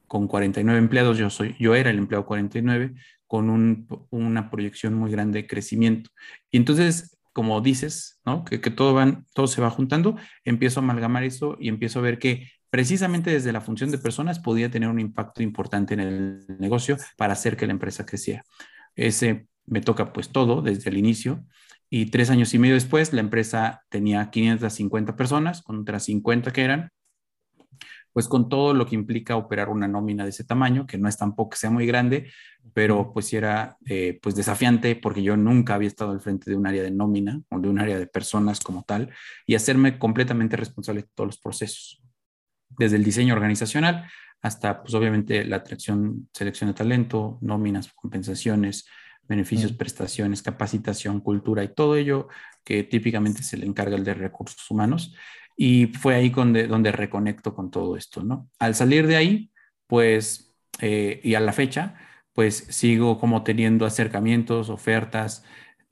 con 0.07 0.29
49 0.29 0.79
empleados, 0.79 1.19
yo, 1.19 1.31
soy, 1.31 1.57
yo 1.59 1.75
era 1.75 1.91
el 1.91 1.99
empleado 1.99 2.27
49, 2.27 2.95
con 3.27 3.87
una 4.11 4.51
proyección 4.51 4.95
muy 4.95 5.11
grande 5.11 5.41
de 5.41 5.47
crecimiento. 5.47 6.11
Y 6.51 6.59
entonces 6.59 7.17
como 7.33 7.61
dices. 7.61 8.21
Que, 8.49 8.59
todo, 8.59 9.25
todo 9.35 9.47
se 9.47 9.61
va 9.61 9.71
juntando, 9.71 10.17
empiezo 10.45 10.81
a 10.81 10.83
amalgamar 10.83 11.25
eso 11.25 11.57
y 11.61 11.69
empiezo 11.69 11.99
a 11.99 12.03
ver 12.03 12.19
que 12.19 12.49
precisamente 12.71 13.31
desde 13.31 13.53
la 13.53 13.61
función 13.61 13.91
de 13.91 13.99
personas 13.99 14.39
podía 14.39 14.71
tener 14.71 14.89
un 14.89 15.01
impacto 15.01 15.43
importante 15.43 15.95
en 15.95 16.01
el 16.01 16.47
negocio 16.59 16.97
para 17.17 17.35
hacer 17.35 17.57
que 17.57 17.67
la 17.67 17.73
empresa 17.73 18.07
creciera. 18.07 18.45
Ese 18.95 19.47
me 19.67 19.81
toca 19.81 20.13
pues 20.13 20.31
todo 20.31 20.63
desde 20.63 20.91
el 20.91 20.97
inicio 20.97 21.45
y 21.91 22.07
tres 22.07 22.31
años 22.31 22.55
y 22.55 22.59
medio 22.59 22.75
después 22.75 23.13
la 23.13 23.21
empresa 23.21 23.83
tenía 23.91 24.31
550 24.31 25.17
personas, 25.17 25.63
con 25.63 25.81
otras 25.81 26.05
50 26.05 26.51
que 26.53 26.63
eran 26.63 26.91
pues 28.13 28.29
con 28.29 28.49
todo 28.49 28.75
lo 28.75 28.87
que 28.87 28.95
implica 28.95 29.37
operar 29.37 29.69
una 29.69 29.89
nómina 29.89 30.25
de 30.25 30.31
ese 30.31 30.45
tamaño, 30.45 30.87
que 30.87 30.99
no 30.99 31.09
es 31.09 31.17
tampoco 31.17 31.51
que 31.51 31.57
sea 31.57 31.71
muy 31.71 31.87
grande, 31.87 32.31
pero 32.75 33.13
pues 33.13 33.33
era 33.33 33.77
eh, 33.87 34.19
pues 34.23 34.35
desafiante 34.35 34.97
porque 34.97 35.23
yo 35.23 35.37
nunca 35.37 35.75
había 35.75 35.89
estado 35.89 36.13
al 36.13 36.21
frente 36.21 36.51
de 36.51 36.57
un 36.57 36.67
área 36.67 36.83
de 36.83 36.91
nómina 36.91 37.41
o 37.51 37.59
de 37.59 37.69
un 37.69 37.79
área 37.79 37.99
de 37.99 38.07
personas 38.07 38.61
como 38.61 38.85
tal 38.85 39.11
y 39.47 39.55
hacerme 39.55 39.99
completamente 39.99 40.57
responsable 40.57 41.03
de 41.03 41.09
todos 41.15 41.29
los 41.29 41.39
procesos, 41.39 42.03
desde 42.79 42.97
el 42.97 43.05
diseño 43.05 43.35
organizacional 43.35 44.07
hasta 44.43 44.83
pues 44.83 44.93
obviamente 44.95 45.45
la 45.45 45.57
atracción, 45.57 46.29
selección 46.35 46.69
de 46.69 46.75
talento, 46.75 47.39
nóminas, 47.41 47.93
compensaciones, 47.95 48.87
beneficios, 49.23 49.73
prestaciones, 49.73 50.43
capacitación, 50.43 51.21
cultura 51.21 51.63
y 51.63 51.73
todo 51.73 51.95
ello 51.97 52.29
que 52.65 52.83
típicamente 52.83 53.43
se 53.43 53.57
le 53.57 53.67
encarga 53.67 53.97
el 53.97 54.05
de 54.05 54.15
recursos 54.15 54.69
humanos. 54.71 55.15
Y 55.57 55.87
fue 55.87 56.15
ahí 56.15 56.31
donde, 56.31 56.67
donde 56.67 56.93
reconecto 56.93 57.55
con 57.55 57.71
todo 57.71 57.97
esto, 57.97 58.23
¿no? 58.23 58.51
Al 58.59 58.75
salir 58.75 59.07
de 59.07 59.17
ahí, 59.17 59.53
pues, 59.87 60.55
eh, 60.81 61.21
y 61.23 61.35
a 61.35 61.41
la 61.41 61.53
fecha, 61.53 61.97
pues 62.33 62.67
sigo 62.71 63.19
como 63.19 63.43
teniendo 63.45 63.87
acercamientos, 63.87 64.71
ofertas 64.71 65.45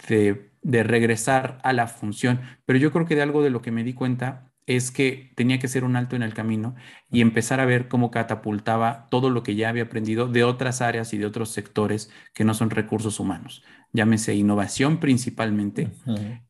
de, 0.08 0.52
de, 0.62 0.82
regresar 0.82 1.58
a 1.62 1.72
la 1.72 1.86
función. 1.86 2.40
Pero 2.64 2.78
yo 2.78 2.92
creo 2.92 3.06
que 3.06 3.14
de 3.16 3.22
algo 3.22 3.42
de 3.42 3.50
lo 3.50 3.62
que 3.62 3.70
me 3.72 3.84
di 3.84 3.92
cuenta 3.92 4.50
es 4.66 4.92
que 4.92 5.32
tenía 5.34 5.58
que 5.58 5.66
ser 5.66 5.82
un 5.82 5.96
alto 5.96 6.14
en 6.14 6.22
el 6.22 6.32
camino 6.32 6.76
y 7.10 7.22
empezar 7.22 7.58
a 7.58 7.64
ver 7.64 7.88
cómo 7.88 8.12
catapultaba 8.12 9.08
todo 9.10 9.28
lo 9.28 9.42
que 9.42 9.56
ya 9.56 9.68
había 9.68 9.82
aprendido 9.84 10.28
de 10.28 10.44
otras 10.44 10.80
áreas 10.80 11.12
y 11.12 11.18
de 11.18 11.26
otros 11.26 11.50
sectores 11.50 12.10
que 12.34 12.44
no 12.44 12.54
son 12.54 12.70
recursos 12.70 13.18
humanos. 13.18 13.64
Llámese 13.92 14.34
innovación 14.34 15.00
principalmente 15.00 15.90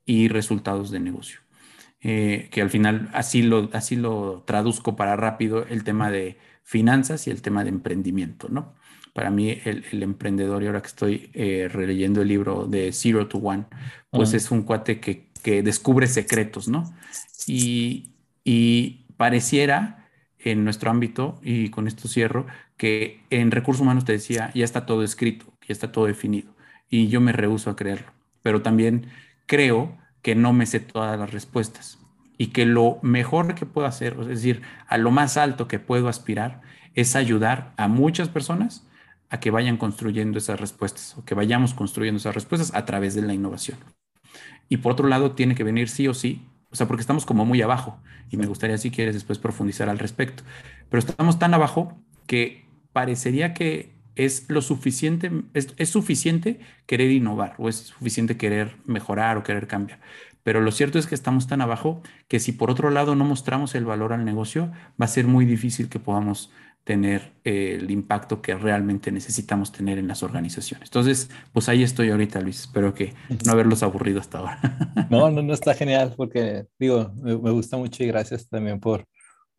y 0.04 0.28
resultados 0.28 0.90
de 0.90 1.00
negocio. 1.00 1.40
Eh, 2.02 2.48
que 2.50 2.62
al 2.62 2.70
final 2.70 3.10
así 3.12 3.42
lo, 3.42 3.68
así 3.74 3.94
lo 3.94 4.42
traduzco 4.46 4.96
para 4.96 5.16
rápido 5.16 5.66
el 5.66 5.84
tema 5.84 6.10
de 6.10 6.38
finanzas 6.62 7.26
y 7.26 7.30
el 7.30 7.42
tema 7.42 7.62
de 7.62 7.68
emprendimiento, 7.68 8.48
¿no? 8.48 8.74
Para 9.12 9.28
mí 9.30 9.50
el, 9.64 10.02
emprendedor, 10.02 10.62
y 10.62 10.66
ahora 10.66 10.80
que 10.80 10.88
estoy 10.88 11.30
eh, 11.34 11.68
releyendo 11.70 12.22
el 12.22 12.28
libro 12.28 12.66
de 12.66 12.92
Zero 12.92 13.28
to 13.28 13.38
One, 13.38 13.66
pues 14.08 14.32
es 14.32 14.50
un 14.50 14.62
cuate 14.62 14.98
que, 14.98 15.28
que, 15.42 15.62
descubre 15.62 16.06
secretos, 16.06 16.68
¿no? 16.68 16.90
Y, 17.46 18.14
y 18.44 19.04
pareciera 19.18 20.08
en 20.38 20.64
nuestro 20.64 20.90
ámbito, 20.90 21.38
y 21.42 21.68
con 21.68 21.86
esto 21.86 22.08
cierro, 22.08 22.46
que 22.78 23.20
en 23.28 23.50
recursos 23.50 23.82
humanos 23.82 24.06
te 24.06 24.12
decía, 24.12 24.50
ya 24.54 24.64
está 24.64 24.86
todo 24.86 25.02
escrito, 25.02 25.52
ya 25.68 25.72
está 25.72 25.92
todo 25.92 26.06
definido, 26.06 26.54
y 26.88 27.08
yo 27.08 27.20
me 27.20 27.32
rehuso 27.32 27.68
a 27.68 27.76
creerlo, 27.76 28.12
pero 28.42 28.62
también 28.62 29.08
creo 29.46 29.99
que 30.22 30.34
no 30.34 30.52
me 30.52 30.66
sé 30.66 30.80
todas 30.80 31.18
las 31.18 31.32
respuestas 31.32 31.98
y 32.38 32.48
que 32.48 32.66
lo 32.66 32.98
mejor 33.02 33.54
que 33.54 33.66
puedo 33.66 33.86
hacer, 33.86 34.16
es 34.20 34.26
decir, 34.28 34.62
a 34.86 34.98
lo 34.98 35.10
más 35.10 35.36
alto 35.36 35.68
que 35.68 35.78
puedo 35.78 36.08
aspirar, 36.08 36.62
es 36.94 37.16
ayudar 37.16 37.72
a 37.76 37.88
muchas 37.88 38.28
personas 38.28 38.86
a 39.28 39.40
que 39.40 39.50
vayan 39.50 39.76
construyendo 39.76 40.38
esas 40.38 40.58
respuestas 40.58 41.16
o 41.16 41.24
que 41.24 41.34
vayamos 41.34 41.74
construyendo 41.74 42.18
esas 42.18 42.34
respuestas 42.34 42.74
a 42.74 42.84
través 42.84 43.14
de 43.14 43.22
la 43.22 43.34
innovación. 43.34 43.78
Y 44.68 44.78
por 44.78 44.92
otro 44.92 45.08
lado, 45.08 45.32
tiene 45.32 45.54
que 45.54 45.64
venir 45.64 45.88
sí 45.88 46.08
o 46.08 46.14
sí 46.14 46.46
o 46.72 46.76
sea, 46.76 46.86
porque 46.86 47.00
estamos 47.00 47.26
como 47.26 47.44
muy 47.44 47.60
abajo 47.62 47.98
y 48.30 48.36
me 48.36 48.46
gustaría 48.46 48.78
si 48.78 48.90
quieres 48.90 49.14
después 49.14 49.38
profundizar 49.38 49.88
al 49.88 49.98
respecto, 49.98 50.44
pero 50.88 51.00
estamos 51.00 51.38
tan 51.38 51.52
abajo 51.52 51.98
que 52.26 52.64
parecería 52.92 53.54
que 53.54 53.92
es 54.16 54.46
lo 54.48 54.62
suficiente, 54.62 55.30
es, 55.54 55.88
suficiente 55.88 56.60
querer 56.86 57.10
innovar 57.10 57.54
o 57.58 57.68
es 57.68 57.76
suficiente 57.76 58.36
querer 58.36 58.76
mejorar 58.84 59.36
o 59.36 59.42
querer 59.42 59.66
cambiar. 59.66 60.00
Pero 60.42 60.60
lo 60.60 60.72
cierto 60.72 60.98
es 60.98 61.06
que 61.06 61.14
estamos 61.14 61.46
tan 61.46 61.60
abajo 61.60 62.02
que 62.28 62.40
si 62.40 62.52
por 62.52 62.70
otro 62.70 62.90
lado 62.90 63.14
no 63.14 63.24
mostramos 63.24 63.74
el 63.74 63.84
valor 63.84 64.12
al 64.12 64.24
negocio, 64.24 64.72
va 65.00 65.04
a 65.04 65.08
ser 65.08 65.26
muy 65.26 65.44
difícil 65.44 65.88
que 65.88 65.98
podamos 65.98 66.50
tener 66.84 67.32
eh, 67.44 67.76
el 67.78 67.90
impacto 67.90 68.40
que 68.40 68.54
realmente 68.54 69.12
necesitamos 69.12 69.70
tener 69.70 69.98
en 69.98 70.08
las 70.08 70.22
organizaciones. 70.22 70.88
Entonces, 70.88 71.30
pues 71.52 71.68
ahí 71.68 71.82
estoy 71.82 72.10
ahorita, 72.10 72.40
Luis. 72.40 72.60
Espero 72.60 72.94
que 72.94 73.14
no 73.44 73.52
haberlos 73.52 73.82
aburrido 73.82 74.20
hasta 74.20 74.38
ahora. 74.38 74.60
No, 75.10 75.28
no, 75.28 75.42
no 75.42 75.52
está 75.52 75.74
genial 75.74 76.14
porque, 76.16 76.66
digo, 76.78 77.12
me, 77.16 77.34
gusta 77.34 77.76
mucho 77.76 78.04
y 78.04 78.06
gracias 78.06 78.48
también 78.48 78.78
por, 78.78 79.06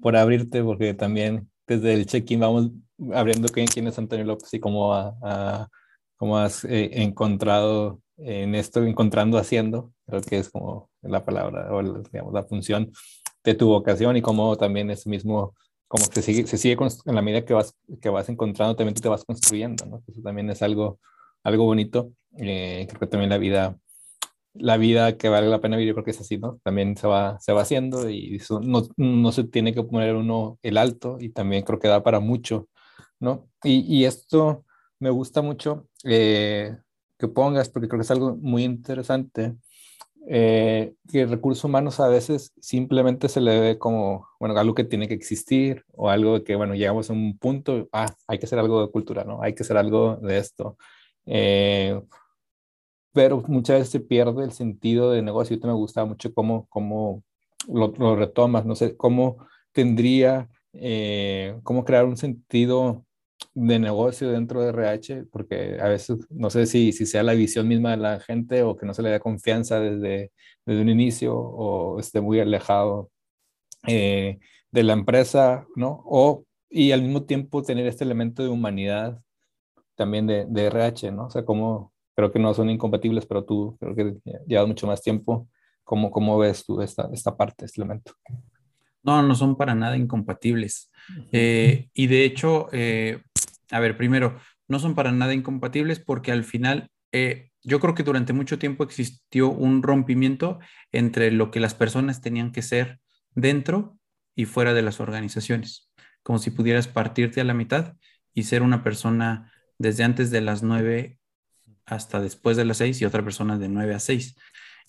por 0.01 0.15
abrirte, 0.15 0.63
porque 0.63 0.93
también 0.93 1.49
desde 1.67 1.93
el 1.93 2.05
check-in 2.05 2.39
vamos 2.39 2.71
abriendo 3.13 3.49
quién, 3.49 3.87
es 3.87 3.97
Antonio 3.97 4.25
López 4.25 4.53
y 4.53 4.59
cómo, 4.59 5.17
cómo 6.17 6.37
has 6.37 6.65
eh, 6.65 6.89
encontrado 7.01 7.99
en 8.17 8.55
esto, 8.55 8.83
encontrando 8.83 9.37
haciendo, 9.37 9.91
creo 10.05 10.21
que 10.21 10.37
es 10.37 10.49
como 10.49 10.89
la 11.01 11.25
palabra 11.25 11.73
o 11.73 11.81
digamos, 11.81 12.33
la 12.33 12.43
función 12.43 12.91
de 13.43 13.55
tu 13.55 13.67
vocación 13.67 14.15
y 14.17 14.21
cómo 14.21 14.55
también 14.55 14.91
ese 14.91 15.09
mismo 15.09 15.55
como 15.91 16.05
que 16.07 16.13
se 16.13 16.21
sigue, 16.21 16.47
se 16.47 16.57
sigue 16.57 16.77
en 17.05 17.15
la 17.15 17.21
medida 17.21 17.43
que 17.43 17.53
vas, 17.53 17.75
que 18.01 18.07
vas 18.07 18.29
encontrando, 18.29 18.77
también 18.77 18.95
tú 18.95 19.01
te 19.01 19.09
vas 19.09 19.25
construyendo, 19.25 19.85
¿no? 19.85 20.01
Eso 20.07 20.21
también 20.21 20.49
es 20.49 20.61
algo, 20.61 20.99
algo 21.43 21.65
bonito. 21.65 22.13
Eh, 22.37 22.85
creo 22.87 22.99
que 23.01 23.07
también 23.07 23.29
la 23.29 23.37
vida, 23.37 23.77
la 24.53 24.77
vida 24.77 25.17
que 25.17 25.27
vale 25.27 25.49
la 25.49 25.59
pena 25.59 25.75
vivir, 25.75 25.89
yo 25.89 25.95
creo 25.95 26.05
que 26.05 26.11
es 26.11 26.21
así, 26.21 26.37
¿no? 26.37 26.61
También 26.63 26.95
se 26.95 27.07
va, 27.07 27.37
se 27.41 27.51
va 27.51 27.63
haciendo 27.63 28.09
y 28.09 28.37
eso 28.37 28.61
no, 28.61 28.83
no 28.95 29.31
se 29.33 29.43
tiene 29.43 29.73
que 29.73 29.83
poner 29.83 30.15
uno 30.15 30.57
el 30.61 30.77
alto 30.77 31.17
y 31.19 31.27
también 31.29 31.63
creo 31.63 31.79
que 31.79 31.89
da 31.89 32.01
para 32.03 32.21
mucho, 32.21 32.69
¿no? 33.21 33.47
Y, 33.63 33.85
y 33.87 34.05
esto 34.05 34.65
me 34.99 35.09
gusta 35.09 35.41
mucho 35.41 35.87
eh, 36.03 36.75
que 37.17 37.29
pongas 37.29 37.69
porque 37.69 37.87
creo 37.87 37.99
que 37.99 38.03
es 38.03 38.11
algo 38.11 38.35
muy 38.35 38.65
interesante 38.65 39.55
eh, 40.27 40.93
que 41.11 41.21
el 41.21 41.29
recurso 41.29 41.67
humanos 41.67 41.99
a 41.99 42.07
veces 42.07 42.53
simplemente 42.61 43.27
se 43.27 43.41
le 43.41 43.59
ve 43.59 43.77
como, 43.79 44.27
bueno, 44.39 44.57
algo 44.57 44.75
que 44.75 44.83
tiene 44.83 45.07
que 45.07 45.15
existir 45.15 45.83
o 45.93 46.09
algo 46.09 46.43
que, 46.43 46.55
bueno, 46.55 46.75
llegamos 46.75 47.09
a 47.09 47.13
un 47.13 47.37
punto, 47.37 47.89
ah, 47.91 48.13
hay 48.27 48.37
que 48.37 48.45
hacer 48.45 48.59
algo 48.59 48.81
de 48.85 48.91
cultura, 48.91 49.23
¿no? 49.23 49.41
Hay 49.41 49.55
que 49.55 49.63
hacer 49.63 49.77
algo 49.77 50.17
de 50.17 50.37
esto. 50.37 50.77
Eh, 51.25 51.99
pero 53.13 53.43
muchas 53.47 53.79
veces 53.79 53.89
se 53.91 53.99
pierde 53.99 54.43
el 54.43 54.51
sentido 54.51 55.11
de 55.11 55.21
negocio. 55.21 55.57
Y 55.57 55.59
me 55.65 55.73
gusta 55.73 56.05
mucho 56.05 56.33
cómo, 56.33 56.67
cómo 56.69 57.23
lo, 57.67 57.87
lo, 57.97 58.15
retomas, 58.15 58.65
no 58.65 58.75
sé, 58.75 58.95
cómo 58.95 59.37
tendría, 59.71 60.49
eh, 60.73 61.59
cómo 61.63 61.83
crear 61.83 62.05
un 62.05 62.17
sentido 62.17 63.05
de 63.53 63.79
negocio 63.79 64.31
dentro 64.31 64.61
de 64.61 64.69
RH, 64.69 65.25
porque 65.31 65.79
a 65.81 65.87
veces 65.87 66.19
no 66.29 66.49
sé 66.49 66.65
si, 66.65 66.91
si 66.93 67.05
sea 67.05 67.23
la 67.23 67.33
visión 67.33 67.67
misma 67.67 67.91
de 67.91 67.97
la 67.97 68.19
gente 68.19 68.63
o 68.63 68.77
que 68.77 68.85
no 68.85 68.93
se 68.93 69.01
le 69.01 69.09
da 69.09 69.19
confianza 69.19 69.79
desde, 69.79 70.31
desde 70.65 70.81
un 70.81 70.89
inicio 70.89 71.37
o 71.37 71.99
esté 71.99 72.21
muy 72.21 72.39
alejado 72.39 73.09
eh, 73.87 74.39
de 74.71 74.83
la 74.83 74.93
empresa, 74.93 75.65
¿no? 75.75 76.03
O, 76.05 76.45
y 76.69 76.91
al 76.91 77.01
mismo 77.01 77.23
tiempo 77.23 77.61
tener 77.63 77.85
este 77.87 78.03
elemento 78.03 78.43
de 78.43 78.49
humanidad 78.49 79.19
también 79.95 80.27
de, 80.27 80.45
de 80.47 80.65
RH, 80.67 81.11
¿no? 81.11 81.25
O 81.25 81.29
sea, 81.29 81.43
como 81.43 81.91
creo 82.15 82.31
que 82.31 82.39
no 82.39 82.53
son 82.53 82.69
incompatibles, 82.69 83.25
pero 83.25 83.43
tú 83.43 83.77
creo 83.79 83.95
que 83.95 84.17
llevas 84.47 84.67
mucho 84.67 84.87
más 84.87 85.01
tiempo. 85.01 85.47
¿Cómo, 85.83 86.11
cómo 86.11 86.37
ves 86.37 86.63
tú 86.65 86.81
esta, 86.81 87.09
esta 87.11 87.35
parte, 87.35 87.65
este 87.65 87.81
elemento? 87.81 88.13
No, 89.03 89.21
no 89.23 89.35
son 89.35 89.55
para 89.55 89.73
nada 89.73 89.97
incompatibles. 89.97 90.91
Eh, 91.31 91.89
y 91.93 92.07
de 92.07 92.23
hecho, 92.23 92.69
eh, 92.71 93.21
a 93.71 93.79
ver, 93.79 93.97
primero, 93.97 94.39
no 94.67 94.79
son 94.79 94.95
para 94.95 95.11
nada 95.11 95.33
incompatibles 95.33 95.99
porque 95.99 96.31
al 96.31 96.43
final 96.43 96.89
eh, 97.11 97.51
yo 97.63 97.79
creo 97.79 97.95
que 97.95 98.03
durante 98.03 98.33
mucho 98.33 98.59
tiempo 98.59 98.83
existió 98.83 99.49
un 99.49 99.83
rompimiento 99.83 100.59
entre 100.91 101.31
lo 101.31 101.51
que 101.51 101.59
las 101.59 101.73
personas 101.73 102.21
tenían 102.21 102.51
que 102.51 102.61
ser 102.61 102.99
dentro 103.35 103.97
y 104.35 104.45
fuera 104.45 104.73
de 104.73 104.81
las 104.81 104.99
organizaciones, 104.99 105.91
como 106.23 106.39
si 106.39 106.51
pudieras 106.51 106.87
partirte 106.87 107.41
a 107.41 107.43
la 107.43 107.53
mitad 107.53 107.95
y 108.33 108.43
ser 108.43 108.61
una 108.61 108.83
persona 108.83 109.51
desde 109.77 110.03
antes 110.03 110.31
de 110.31 110.41
las 110.41 110.63
nueve 110.63 111.17
hasta 111.85 112.21
después 112.21 112.57
de 112.57 112.65
las 112.65 112.77
seis 112.77 113.01
y 113.01 113.05
otra 113.05 113.23
persona 113.23 113.57
de 113.57 113.69
nueve 113.69 113.93
a 113.93 113.99
seis. 113.99 114.35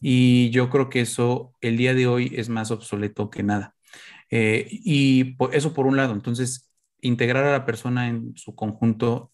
Y 0.01 0.51
yo 0.51 0.71
creo 0.71 0.89
que 0.91 1.01
eso 1.01 1.55
el 1.61 1.77
día 1.77 1.95
de 1.95 2.07
hoy 2.07 2.33
es 2.37 2.49
más 2.49 2.71
obsoleto 2.71 3.31
que 3.31 3.43
nada. 3.43 3.75
Eh, 4.31 4.67
y 4.71 5.37
eso 5.53 5.75
por 5.75 5.87
un 5.87 5.97
lado, 5.97 6.15
entonces, 6.15 6.72
integrar 7.03 7.45
a 7.45 7.53
la 7.53 7.67
persona 7.67 8.09
en 8.09 8.35
su 8.37 8.55
conjunto 8.55 9.31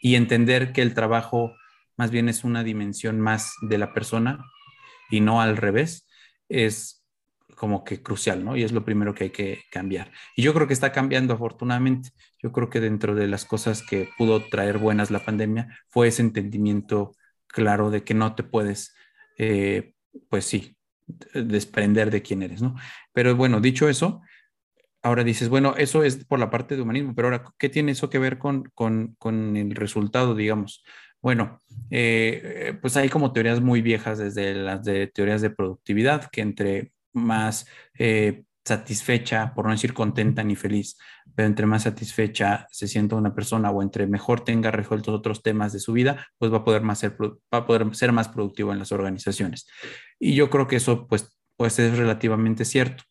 y 0.00 0.14
entender 0.14 0.72
que 0.72 0.82
el 0.82 0.94
trabajo 0.94 1.54
más 1.96 2.10
bien 2.10 2.28
es 2.28 2.44
una 2.44 2.62
dimensión 2.62 3.20
más 3.20 3.54
de 3.62 3.78
la 3.78 3.92
persona 3.92 4.44
y 5.10 5.20
no 5.20 5.40
al 5.40 5.56
revés, 5.56 6.06
es 6.48 7.04
como 7.56 7.84
que 7.84 8.02
crucial, 8.02 8.44
¿no? 8.44 8.56
Y 8.56 8.62
es 8.62 8.72
lo 8.72 8.84
primero 8.84 9.14
que 9.14 9.24
hay 9.24 9.30
que 9.30 9.62
cambiar. 9.70 10.10
Y 10.36 10.42
yo 10.42 10.52
creo 10.54 10.66
que 10.66 10.74
está 10.74 10.92
cambiando 10.92 11.34
afortunadamente. 11.34 12.10
Yo 12.42 12.52
creo 12.52 12.68
que 12.68 12.80
dentro 12.80 13.14
de 13.14 13.28
las 13.28 13.44
cosas 13.44 13.82
que 13.82 14.08
pudo 14.18 14.44
traer 14.48 14.78
buenas 14.78 15.10
la 15.10 15.24
pandemia 15.24 15.78
fue 15.88 16.08
ese 16.08 16.22
entendimiento 16.22 17.12
claro 17.46 17.90
de 17.90 18.02
que 18.02 18.14
no 18.14 18.34
te 18.34 18.42
puedes, 18.42 18.94
eh, 19.38 19.94
pues 20.28 20.44
sí, 20.44 20.76
desprender 21.32 22.10
de 22.10 22.22
quién 22.22 22.42
eres, 22.42 22.60
¿no? 22.60 22.74
Pero 23.12 23.36
bueno, 23.36 23.60
dicho 23.60 23.88
eso, 23.88 24.22
ahora 25.04 25.22
dices, 25.22 25.50
bueno, 25.50 25.74
eso 25.76 26.02
es 26.02 26.24
por 26.24 26.38
la 26.38 26.50
parte 26.50 26.74
de 26.74 26.82
humanismo, 26.82 27.14
pero 27.14 27.28
ahora, 27.28 27.44
¿qué 27.58 27.68
tiene 27.68 27.92
eso 27.92 28.08
que 28.08 28.18
ver 28.18 28.38
con, 28.38 28.72
con, 28.74 29.56
el 29.56 29.74
resultado, 29.74 30.34
digamos? 30.34 30.82
Bueno, 31.20 31.60
eh, 31.90 32.76
pues 32.80 32.96
hay 32.96 33.10
como 33.10 33.32
teorías 33.32 33.60
muy 33.60 33.82
viejas 33.82 34.18
desde 34.18 34.54
las 34.54 34.82
de 34.82 35.06
teorías 35.08 35.42
de 35.42 35.50
productividad, 35.50 36.30
que 36.30 36.40
entre 36.40 36.92
más 37.12 37.66
eh, 37.98 38.44
satisfecha, 38.64 39.52
por 39.54 39.66
no 39.66 39.72
decir 39.72 39.92
contenta 39.92 40.42
ni 40.42 40.56
feliz, 40.56 40.96
pero 41.34 41.48
entre 41.48 41.66
más 41.66 41.82
satisfecha 41.82 42.66
se 42.70 42.88
sienta 42.88 43.16
una 43.16 43.34
persona 43.34 43.70
o 43.70 43.82
entre 43.82 44.06
mejor 44.06 44.42
tenga 44.42 44.70
resueltos 44.70 45.14
otros 45.14 45.42
temas 45.42 45.74
de 45.74 45.80
su 45.80 45.92
vida, 45.92 46.26
pues 46.38 46.50
va 46.50 46.58
a 46.58 46.64
poder, 46.64 46.80
más 46.80 46.98
ser, 47.00 47.14
va 47.20 47.58
a 47.58 47.66
poder 47.66 47.94
ser 47.94 48.12
más 48.12 48.28
productivo 48.28 48.72
en 48.72 48.78
las 48.78 48.90
organizaciones. 48.90 49.66
Y 50.18 50.34
yo 50.34 50.48
creo 50.48 50.66
que 50.66 50.76
eso 50.76 51.06
pues, 51.06 51.36
pues 51.56 51.78
es 51.78 51.98
relativamente 51.98 52.64
cierto. 52.64 53.04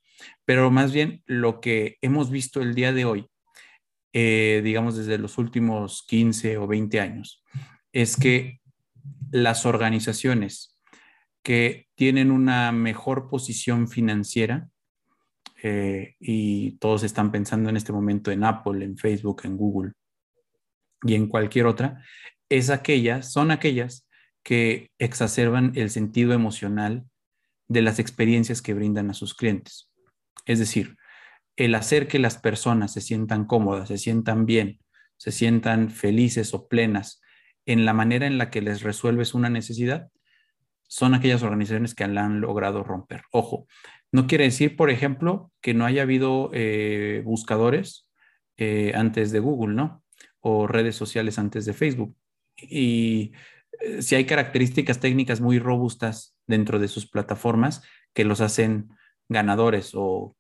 Pero 0.45 0.71
más 0.71 0.91
bien 0.91 1.23
lo 1.25 1.62
que 1.62 1.97
hemos 2.01 2.29
visto 2.29 2.62
el 2.62 2.75
día 2.75 2.93
de 2.93 3.05
hoy, 3.05 3.27
eh, 4.13 4.62
digamos 4.63 4.95
desde 4.95 5.17
los 5.17 5.38
últimos 5.38 6.03
15 6.07 6.57
o 6.57 6.67
20 6.67 6.99
años, 6.99 7.43
es 7.91 8.17
que 8.17 8.59
las 9.31 9.65
organizaciones 9.65 10.79
que 11.43 11.88
tienen 11.95 12.31
una 12.31 12.71
mejor 12.71 13.27
posición 13.29 13.88
financiera, 13.88 14.69
eh, 15.65 16.15
y 16.19 16.77
todos 16.77 17.03
están 17.03 17.31
pensando 17.31 17.69
en 17.69 17.77
este 17.77 17.93
momento 17.93 18.31
en 18.31 18.43
Apple, 18.43 18.83
en 18.83 18.97
Facebook, 18.97 19.41
en 19.45 19.55
Google 19.55 19.93
y 21.03 21.15
en 21.15 21.27
cualquier 21.27 21.67
otra, 21.67 22.03
es 22.49 22.69
aquellas, 22.69 23.31
son 23.31 23.49
aquellas 23.49 24.07
que 24.43 24.91
exacerban 24.99 25.71
el 25.75 25.89
sentido 25.89 26.33
emocional 26.33 27.05
de 27.69 27.81
las 27.81 27.97
experiencias 27.97 28.62
que 28.62 28.73
brindan 28.73 29.09
a 29.09 29.13
sus 29.13 29.33
clientes. 29.33 29.89
Es 30.45 30.60
decir, 30.60 30.97
el 31.56 31.75
hacer 31.75 32.08
que 32.08 32.19
las 32.19 32.38
personas 32.38 32.93
se 32.93 33.01
sientan 33.01 33.45
cómodas, 33.45 33.88
se 33.88 33.97
sientan 33.97 34.45
bien, 34.45 34.79
se 35.17 35.32
sientan 35.32 35.89
felices 35.89 36.53
o 36.53 36.67
plenas 36.67 37.21
en 37.65 37.86
la 37.86 37.93
manera 37.93 38.27
en 38.27 38.38
la 38.38 38.49
que 38.49 38.62
les 38.62 38.82
resuelves 38.82 39.34
una 39.34 39.49
necesidad, 39.49 40.10
son 40.88 41.13
aquellas 41.13 41.43
organizaciones 41.43 41.95
que 41.95 42.08
la 42.08 42.25
han 42.25 42.41
logrado 42.41 42.84
romper. 42.84 43.23
Ojo, 43.32 43.67
no 44.12 44.27
quiere 44.27 44.43
decir, 44.43 44.75
por 44.75 44.89
ejemplo, 44.89 45.51
que 45.62 45.73
no 45.73 45.86
haya 45.86 46.03
habido 46.03 46.51
eh, 46.53 47.21
buscadores 47.25 48.08
eh, 48.58 48.91
antes 48.95 49.32
de 49.32 49.39
Google, 49.39 49.75
¿no? 49.75 50.03
O 50.39 50.67
redes 50.67 50.95
sociales 50.95 51.39
antes 51.39 51.65
de 51.65 51.73
Facebook. 51.73 52.15
Y 52.58 53.32
eh, 53.82 54.01
si 54.01 54.15
hay 54.15 54.25
características 54.25 54.99
técnicas 54.99 55.41
muy 55.41 55.58
robustas 55.58 56.36
dentro 56.45 56.77
de 56.77 56.88
sus 56.88 57.10
plataformas 57.10 57.82
que 58.13 58.25
los 58.25 58.41
hacen 58.41 58.89
ganadores 59.29 59.91
o 59.93 60.36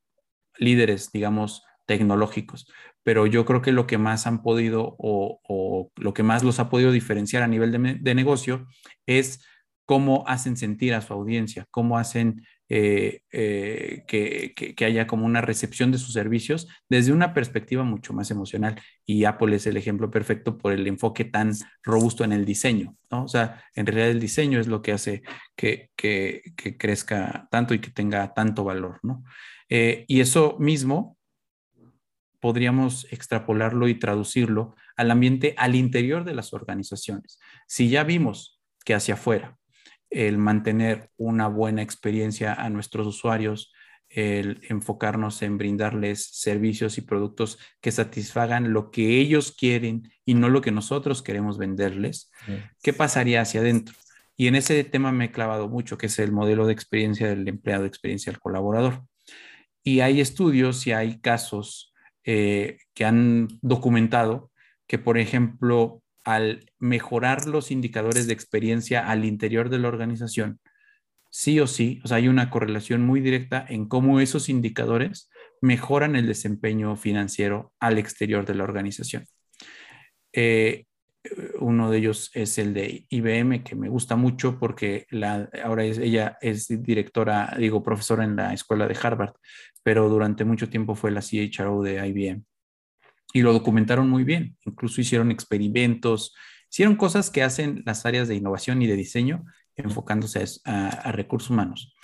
líderes, 0.57 1.11
digamos, 1.11 1.63
tecnológicos. 1.85 2.67
Pero 3.03 3.27
yo 3.27 3.45
creo 3.45 3.61
que 3.61 3.71
lo 3.71 3.87
que 3.87 3.97
más 3.97 4.27
han 4.27 4.41
podido 4.41 4.95
o, 4.97 5.91
lo 5.95 6.13
que 6.13 6.23
más 6.23 6.43
los 6.43 6.59
ha 6.59 6.69
podido 6.69 6.91
diferenciar 6.91 7.43
a 7.43 7.47
nivel 7.47 7.99
de, 8.01 8.15
negocio 8.15 8.67
es 9.05 9.45
cómo 9.85 10.23
hacen 10.27 10.55
sentir 10.55 10.93
a 10.93 11.01
su 11.01 11.13
audiencia, 11.13 11.67
cómo 11.69 11.97
hacen 11.97 12.45
eh, 12.75 13.21
eh, 13.31 14.03
que, 14.07 14.83
haya 14.83 15.05
como 15.05 15.27
una 15.27 15.41
recepción 15.41 15.91
de 15.91 15.99
sus 15.99 16.11
servicios 16.11 16.67
desde 16.89 17.13
una 17.13 17.35
perspectiva 17.35 17.83
mucho 17.83 18.13
más 18.13 18.31
emocional. 18.31 18.81
Y 19.05 19.25
Apple 19.25 19.55
es 19.55 19.67
el 19.67 19.77
ejemplo 19.77 20.09
perfecto 20.09 20.57
por 20.57 20.73
el 20.73 20.87
enfoque 20.87 21.23
tan 21.23 21.51
robusto 21.83 22.23
en 22.23 22.31
el 22.31 22.45
diseño, 22.45 22.97
¿no? 23.11 23.25
O 23.25 23.27
sea, 23.27 23.63
en 23.75 23.85
realidad 23.85 24.09
el 24.09 24.19
diseño 24.19 24.59
es 24.59 24.65
lo 24.65 24.81
que 24.81 24.91
hace 24.91 25.21
que, 25.55 25.91
crezca 26.79 27.47
tanto 27.51 27.75
y 27.75 27.79
que 27.79 27.91
tenga 27.91 28.33
tanto 28.33 28.63
valor, 28.63 28.99
¿no? 29.03 29.23
Eh, 29.69 30.05
y 30.07 30.21
eso 30.21 30.57
mismo 30.59 31.19
podríamos 32.39 33.05
extrapolarlo 33.11 33.87
y 33.87 33.99
traducirlo 33.99 34.75
al 34.95 35.11
ambiente 35.11 35.53
al 35.59 35.75
interior 35.75 36.23
de 36.23 36.33
las 36.33 36.53
organizaciones. 36.53 37.37
Si 37.67 37.89
ya 37.89 38.03
vimos 38.03 38.59
que 38.83 38.95
hacia 38.95 39.13
afuera 39.13 39.59
el 40.13 40.37
mantener 40.37 41.09
una 41.17 41.47
buena 41.47 41.81
experiencia 41.81 42.53
a 42.53 42.69
nuestros 42.69 43.07
usuarios, 43.07 43.73
el 44.09 44.61
enfocarnos 44.69 45.41
en 45.41 45.57
brindarles 45.57 46.25
servicios 46.31 46.97
y 46.97 47.01
productos 47.01 47.57
que 47.81 47.91
satisfagan 47.91 48.71
lo 48.71 48.91
que 48.91 49.19
ellos 49.19 49.51
quieren 49.51 50.11
y 50.23 50.35
no 50.35 50.49
lo 50.49 50.61
que 50.61 50.71
nosotros 50.71 51.23
queremos 51.23 51.57
venderles, 51.57 52.31
¿qué 52.83 52.93
pasaría 52.93 53.41
hacia 53.41 53.61
adentro? 53.61 53.95
Y 54.37 54.47
en 54.47 54.55
ese 54.55 54.83
tema 54.83 55.11
me 55.11 55.25
he 55.25 55.31
clavado 55.31 55.67
mucho, 55.67 55.97
que 55.97 56.07
es 56.07 56.19
el 56.19 56.31
modelo 56.31 56.67
de 56.67 56.73
experiencia 56.73 57.27
del 57.27 57.47
empleado, 57.47 57.85
experiencia 57.85 58.31
del 58.31 58.39
colaborador. 58.39 59.03
Y 59.83 59.99
hay 60.01 60.21
estudios 60.21 60.85
y 60.87 60.91
hay 60.91 61.19
casos 61.19 61.93
eh, 62.23 62.77
que 62.93 63.05
han 63.05 63.47
documentado 63.61 64.51
que, 64.87 64.99
por 64.99 65.17
ejemplo, 65.17 66.02
al 66.23 66.71
mejorar 66.79 67.47
los 67.47 67.71
indicadores 67.71 68.27
de 68.27 68.33
experiencia 68.33 69.07
al 69.07 69.25
interior 69.25 69.69
de 69.69 69.79
la 69.79 69.87
organización, 69.87 70.59
sí 71.29 71.59
o 71.59 71.67
sí, 71.67 72.01
o 72.03 72.07
sea, 72.07 72.17
hay 72.17 72.27
una 72.27 72.49
correlación 72.49 73.01
muy 73.01 73.19
directa 73.19 73.65
en 73.67 73.87
cómo 73.87 74.19
esos 74.19 74.49
indicadores 74.49 75.29
mejoran 75.61 76.15
el 76.15 76.27
desempeño 76.27 76.95
financiero 76.95 77.73
al 77.79 77.97
exterior 77.97 78.45
de 78.45 78.55
la 78.55 78.63
organización. 78.63 79.25
Eh, 80.33 80.85
uno 81.59 81.89
de 81.89 81.97
ellos 81.99 82.31
es 82.33 82.57
el 82.57 82.73
de 82.73 83.05
IBM, 83.09 83.63
que 83.63 83.75
me 83.75 83.89
gusta 83.89 84.15
mucho 84.15 84.59
porque 84.59 85.07
ahora 85.63 85.85
es, 85.85 85.97
ella 85.97 86.37
es 86.41 86.67
directora, 86.67 87.55
digo, 87.57 87.81
profesora 87.81 88.25
en 88.25 88.35
la 88.35 88.53
escuela 88.53 88.87
de 88.87 88.97
Harvard, 89.01 89.33
pero 89.83 90.09
durante 90.09 90.45
mucho 90.45 90.69
tiempo 90.69 90.95
fue 90.95 91.11
la 91.11 91.21
CHRO 91.21 91.81
de 91.81 92.05
IBM 92.07 92.43
y 93.33 93.41
lo 93.41 93.51
documentaron 93.51 94.09
muy 94.09 94.23
bien. 94.23 94.55
Incluso 94.63 95.01
hicieron 95.01 95.31
experimentos, 95.31 96.33
hicieron 96.71 96.95
cosas 96.95 97.31
que 97.31 97.43
hacen 97.43 97.81
las 97.85 98.05
áreas 98.05 98.27
de 98.27 98.35
innovación 98.35 98.81
y 98.81 98.87
de 98.87 98.95
diseño 98.95 99.43
enfocándose 99.75 100.45
a, 100.65 101.11
recursos 101.11 101.49
humanos. 101.49 101.95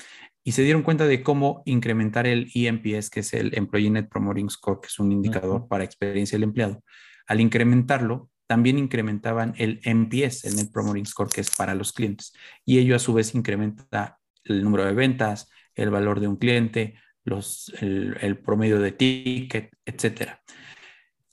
Y 0.43 0.53
se 0.53 0.63
dieron 0.63 0.81
cuenta 0.81 1.05
de 1.05 1.21
cómo 1.21 1.61
incrementar 1.65 2.25
el 2.25 2.49
EMPS, 2.53 3.11
que 3.11 3.19
es 3.19 3.33
el 3.33 3.55
Employee 3.55 3.91
Net 3.91 4.09
Promoting 4.09 4.49
Score, 4.49 4.79
que 4.81 4.87
es 4.87 4.97
un 4.97 5.11
indicador 5.11 5.67
para 5.67 5.83
experiencia 5.83 6.35
del 6.35 6.43
empleado. 6.43 6.83
Al 7.27 7.39
incrementarlo, 7.39 8.31
también 8.47 8.79
incrementaban 8.79 9.53
el 9.57 9.79
NPS, 9.83 10.45
el 10.45 10.55
Net 10.55 10.71
Promoting 10.73 11.05
Score, 11.05 11.29
que 11.29 11.41
es 11.41 11.55
para 11.55 11.75
los 11.75 11.93
clientes. 11.93 12.33
Y 12.65 12.79
ello 12.79 12.95
a 12.95 12.99
su 12.99 13.13
vez 13.13 13.35
incrementa 13.35 14.17
el 14.43 14.63
número 14.63 14.85
de 14.85 14.93
ventas, 14.93 15.51
el 15.75 15.91
valor 15.91 16.19
de 16.19 16.27
un 16.27 16.37
cliente, 16.37 16.95
los, 17.23 17.71
el, 17.81 18.17
el 18.21 18.39
promedio 18.39 18.79
de 18.79 18.93
ticket, 18.93 19.69
etcétera. 19.85 20.41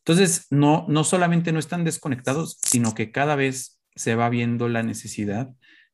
Entonces, 0.06 0.46
no, 0.50 0.86
no 0.88 1.02
solamente 1.02 1.50
no 1.50 1.58
están 1.58 1.82
desconectados, 1.82 2.58
sino 2.62 2.94
que 2.94 3.10
cada 3.10 3.34
vez 3.34 3.80
se 3.96 4.14
va 4.14 4.28
viendo 4.28 4.68
la 4.68 4.84
necesidad 4.84 5.50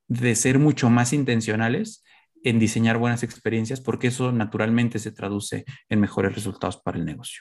de 0.06 0.34
ser 0.34 0.58
mucho 0.58 0.90
más 0.90 1.14
intencionales 1.14 2.04
en 2.44 2.58
diseñar 2.58 2.98
buenas 2.98 3.22
experiencias, 3.22 3.80
porque 3.80 4.08
eso 4.08 4.30
naturalmente 4.30 4.98
se 4.98 5.12
traduce 5.12 5.64
en 5.88 6.00
mejores 6.00 6.34
resultados 6.34 6.76
para 6.76 6.98
el 6.98 7.06
negocio. 7.06 7.40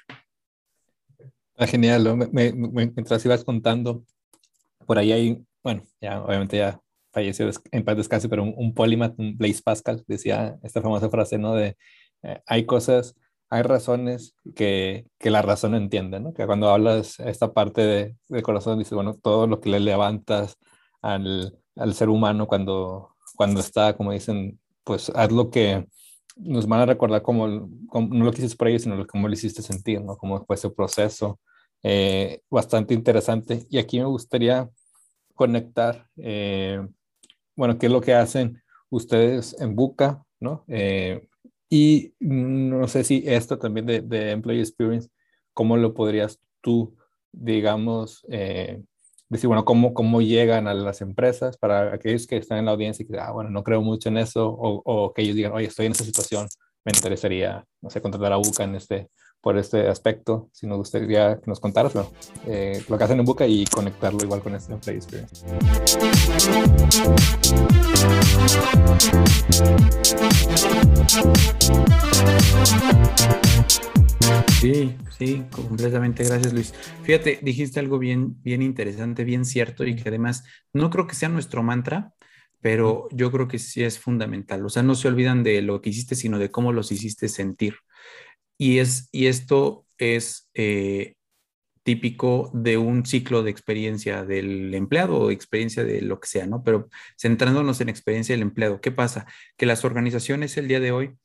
Ah, 1.57 1.67
genial, 1.67 2.29
mientras 2.31 3.25
ibas 3.25 3.43
contando, 3.43 4.05
por 4.85 4.97
ahí 4.97 5.11
hay, 5.11 5.45
bueno, 5.61 5.83
ya 5.99 6.21
obviamente 6.23 6.55
ya 6.55 6.79
falleció 7.11 7.49
en 7.71 7.83
paz 7.83 7.97
descanse, 7.97 8.29
pero 8.29 8.43
un, 8.43 8.53
un 8.55 8.73
un 9.17 9.37
Blaise 9.37 9.61
Pascal, 9.61 10.05
decía 10.07 10.57
esta 10.63 10.81
famosa 10.81 11.09
frase, 11.09 11.37
¿no? 11.37 11.53
De 11.53 11.75
eh, 12.23 12.39
hay 12.45 12.65
cosas 12.65 13.13
hay 13.51 13.63
razones 13.63 14.33
que, 14.55 15.05
que, 15.19 15.29
la 15.29 15.41
razón 15.41 15.75
entiende, 15.75 16.21
¿no? 16.21 16.33
Que 16.33 16.45
cuando 16.45 16.69
hablas 16.69 17.19
esta 17.19 17.53
parte 17.53 17.81
de, 17.81 18.15
de 18.29 18.41
corazón, 18.41 18.79
dices, 18.79 18.93
bueno, 18.93 19.15
todo 19.15 19.45
lo 19.45 19.59
que 19.59 19.69
le 19.69 19.81
levantas 19.81 20.57
al, 21.01 21.59
al, 21.75 21.93
ser 21.93 22.07
humano 22.07 22.47
cuando, 22.47 23.09
cuando 23.35 23.59
está, 23.59 23.97
como 23.97 24.13
dicen, 24.13 24.57
pues 24.85 25.11
haz 25.13 25.33
lo 25.33 25.51
que 25.51 25.85
nos 26.37 26.65
van 26.65 26.79
a 26.79 26.85
recordar 26.85 27.21
como, 27.21 27.47
no 27.47 28.25
lo 28.25 28.31
que 28.31 28.39
hiciste 28.39 28.57
por 28.57 28.69
ellos, 28.69 28.83
sino 28.83 29.05
cómo 29.05 29.27
lo 29.27 29.33
hiciste 29.33 29.61
sentir, 29.61 30.01
¿no? 30.01 30.17
Cómo 30.17 30.45
fue 30.45 30.55
ese 30.55 30.69
proceso. 30.69 31.39
Eh, 31.83 32.41
bastante 32.49 32.93
interesante. 32.93 33.65
Y 33.69 33.79
aquí 33.79 33.99
me 33.99 34.05
gustaría 34.05 34.69
conectar, 35.35 36.07
eh, 36.15 36.87
bueno, 37.55 37.77
qué 37.77 37.87
es 37.87 37.91
lo 37.91 37.99
que 37.99 38.13
hacen 38.13 38.61
ustedes 38.89 39.59
en 39.59 39.75
Buca, 39.75 40.23
¿no? 40.39 40.63
Eh, 40.69 41.27
y 41.73 42.13
no 42.19 42.85
sé 42.89 43.05
si 43.05 43.23
esto 43.25 43.57
también 43.57 43.85
de, 43.85 44.01
de 44.01 44.31
Employee 44.31 44.61
Experience, 44.61 45.09
¿cómo 45.53 45.77
lo 45.77 45.93
podrías 45.93 46.37
tú, 46.59 46.97
digamos, 47.31 48.25
eh, 48.29 48.83
decir, 49.29 49.47
bueno, 49.47 49.63
cómo, 49.63 49.93
cómo 49.93 50.21
llegan 50.21 50.67
a 50.67 50.73
las 50.73 50.99
empresas 50.99 51.57
para 51.57 51.93
aquellos 51.93 52.27
que 52.27 52.35
están 52.35 52.57
en 52.57 52.65
la 52.65 52.71
audiencia 52.71 53.03
y 53.03 53.07
que, 53.07 53.17
ah, 53.17 53.31
bueno, 53.31 53.49
no 53.49 53.63
creo 53.63 53.81
mucho 53.81 54.09
en 54.09 54.17
eso, 54.17 54.49
o, 54.49 54.81
o 54.83 55.13
que 55.13 55.21
ellos 55.21 55.37
digan, 55.37 55.53
oye, 55.53 55.67
estoy 55.67 55.85
en 55.85 55.93
esta 55.93 56.03
situación, 56.03 56.45
me 56.83 56.91
interesaría, 56.93 57.65
no 57.79 57.89
sé, 57.89 58.01
contratar 58.01 58.33
a 58.33 58.37
Buca 58.37 58.65
en 58.65 58.75
este, 58.75 59.09
por 59.41 59.57
este 59.57 59.87
aspecto, 59.87 60.49
si 60.53 60.67
nos 60.67 60.77
gustaría 60.77 61.39
que 61.39 61.47
nos 61.47 61.59
contaras 61.59 61.93
eh, 62.45 62.83
lo 62.87 62.97
que 62.97 63.03
hacen 63.03 63.19
en 63.19 63.25
Buca 63.25 63.47
y 63.47 63.65
conectarlo 63.65 64.23
igual 64.23 64.41
con 64.41 64.55
este 64.55 64.73
Experience. 64.73 65.45
Sí, 74.61 74.95
sí, 75.17 75.43
completamente. 75.49 76.23
Gracias, 76.23 76.53
Luis. 76.53 76.73
Fíjate, 77.01 77.39
dijiste 77.41 77.79
algo 77.79 77.97
bien, 77.97 78.39
bien 78.43 78.61
interesante, 78.61 79.23
bien 79.23 79.43
cierto 79.43 79.85
y 79.85 79.95
que 79.95 80.09
además 80.09 80.43
no 80.71 80.91
creo 80.91 81.07
que 81.07 81.15
sea 81.15 81.29
nuestro 81.29 81.63
mantra, 81.63 82.13
pero 82.61 83.07
yo 83.11 83.31
creo 83.31 83.47
que 83.47 83.57
sí 83.57 83.83
es 83.83 83.97
fundamental. 83.97 84.63
O 84.63 84.69
sea, 84.69 84.83
no 84.83 84.93
se 84.93 85.07
olvidan 85.07 85.41
de 85.41 85.63
lo 85.63 85.81
que 85.81 85.89
hiciste, 85.89 86.15
sino 86.15 86.37
de 86.37 86.51
cómo 86.51 86.73
los 86.73 86.91
hiciste 86.91 87.27
sentir. 87.27 87.77
Y, 88.61 88.77
es, 88.77 89.09
y 89.11 89.25
esto 89.25 89.87
es 89.97 90.51
eh, 90.53 91.15
típico 91.81 92.51
de 92.53 92.77
un 92.77 93.07
ciclo 93.07 93.41
de 93.41 93.49
experiencia 93.49 94.23
del 94.23 94.75
empleado 94.75 95.17
o 95.17 95.31
experiencia 95.31 95.83
de 95.83 96.03
lo 96.03 96.19
que 96.19 96.27
sea, 96.27 96.45
¿no? 96.45 96.63
Pero 96.63 96.87
centrándonos 97.19 97.81
en 97.81 97.89
experiencia 97.89 98.35
del 98.35 98.43
empleado, 98.43 98.79
¿qué 98.79 98.91
pasa? 98.91 99.25
Que 99.57 99.65
las 99.65 99.83
organizaciones 99.83 100.57
el 100.57 100.67
día 100.67 100.79
de 100.79 100.91
hoy 100.91 101.17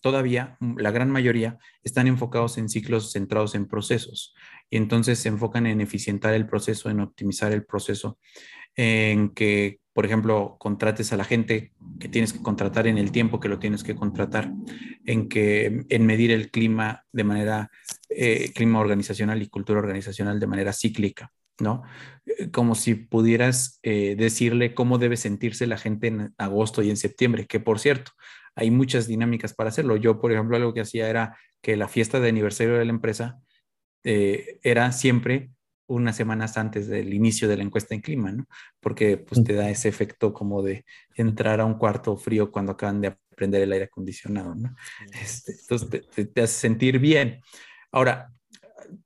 todavía 0.00 0.56
mm, 0.60 0.78
la 0.78 0.92
gran 0.92 1.10
mayoría 1.10 1.58
están 1.82 2.06
enfocados 2.06 2.58
en 2.58 2.68
ciclos 2.68 3.10
centrados 3.10 3.56
en 3.56 3.66
procesos 3.66 4.36
y 4.70 4.76
entonces 4.76 5.18
se 5.18 5.30
enfocan 5.30 5.66
en 5.66 5.80
eficientar 5.80 6.32
el 6.34 6.46
proceso, 6.46 6.90
en 6.90 7.00
optimizar 7.00 7.50
el 7.50 7.64
proceso, 7.64 8.20
en 8.76 9.30
que, 9.30 9.80
por 9.98 10.06
ejemplo, 10.06 10.54
contrates 10.60 11.12
a 11.12 11.16
la 11.16 11.24
gente 11.24 11.72
que 11.98 12.08
tienes 12.08 12.32
que 12.32 12.40
contratar 12.40 12.86
en 12.86 12.98
el 12.98 13.10
tiempo 13.10 13.40
que 13.40 13.48
lo 13.48 13.58
tienes 13.58 13.82
que 13.82 13.96
contratar, 13.96 14.52
en 15.04 15.28
que 15.28 15.86
en 15.88 16.06
medir 16.06 16.30
el 16.30 16.52
clima 16.52 17.04
de 17.10 17.24
manera, 17.24 17.72
eh, 18.08 18.52
clima 18.54 18.78
organizacional 18.78 19.42
y 19.42 19.48
cultura 19.48 19.80
organizacional 19.80 20.38
de 20.38 20.46
manera 20.46 20.72
cíclica. 20.72 21.32
¿no? 21.58 21.82
Eh, 22.26 22.52
como 22.52 22.76
si 22.76 22.94
pudieras 22.94 23.80
eh, 23.82 24.14
decirle 24.16 24.72
cómo 24.72 24.98
debe 24.98 25.16
sentirse 25.16 25.66
la 25.66 25.78
gente 25.78 26.06
en 26.06 26.32
agosto 26.38 26.80
y 26.84 26.90
en 26.90 26.96
septiembre, 26.96 27.48
que 27.48 27.58
por 27.58 27.80
cierto, 27.80 28.12
hay 28.54 28.70
muchas 28.70 29.08
dinámicas 29.08 29.52
para 29.52 29.70
hacerlo. 29.70 29.96
Yo, 29.96 30.20
por 30.20 30.30
ejemplo, 30.30 30.56
algo 30.56 30.74
que 30.74 30.82
hacía 30.82 31.10
era 31.10 31.36
que 31.60 31.76
la 31.76 31.88
fiesta 31.88 32.20
de 32.20 32.28
aniversario 32.28 32.74
de 32.74 32.84
la 32.84 32.92
empresa 32.92 33.40
era 34.04 34.92
siempre 34.92 35.50
unas 35.88 36.16
semanas 36.16 36.56
antes 36.56 36.86
del 36.86 37.12
inicio 37.12 37.48
de 37.48 37.56
la 37.56 37.62
encuesta 37.64 37.94
en 37.94 38.02
clima, 38.02 38.30
¿no? 38.30 38.46
Porque 38.78 39.16
pues 39.16 39.42
te 39.42 39.54
da 39.54 39.68
ese 39.70 39.88
efecto 39.88 40.32
como 40.32 40.62
de 40.62 40.84
entrar 41.14 41.60
a 41.60 41.64
un 41.64 41.74
cuarto 41.74 42.16
frío 42.16 42.52
cuando 42.52 42.72
acaban 42.72 43.00
de 43.00 43.08
aprender 43.08 43.62
el 43.62 43.72
aire 43.72 43.86
acondicionado, 43.86 44.54
¿no? 44.54 44.76
Este, 45.20 45.52
entonces 45.52 46.06
te, 46.32 46.42
hace 46.42 46.54
sentir 46.54 46.98
bien. 46.98 47.40
Ahora, 47.90 48.30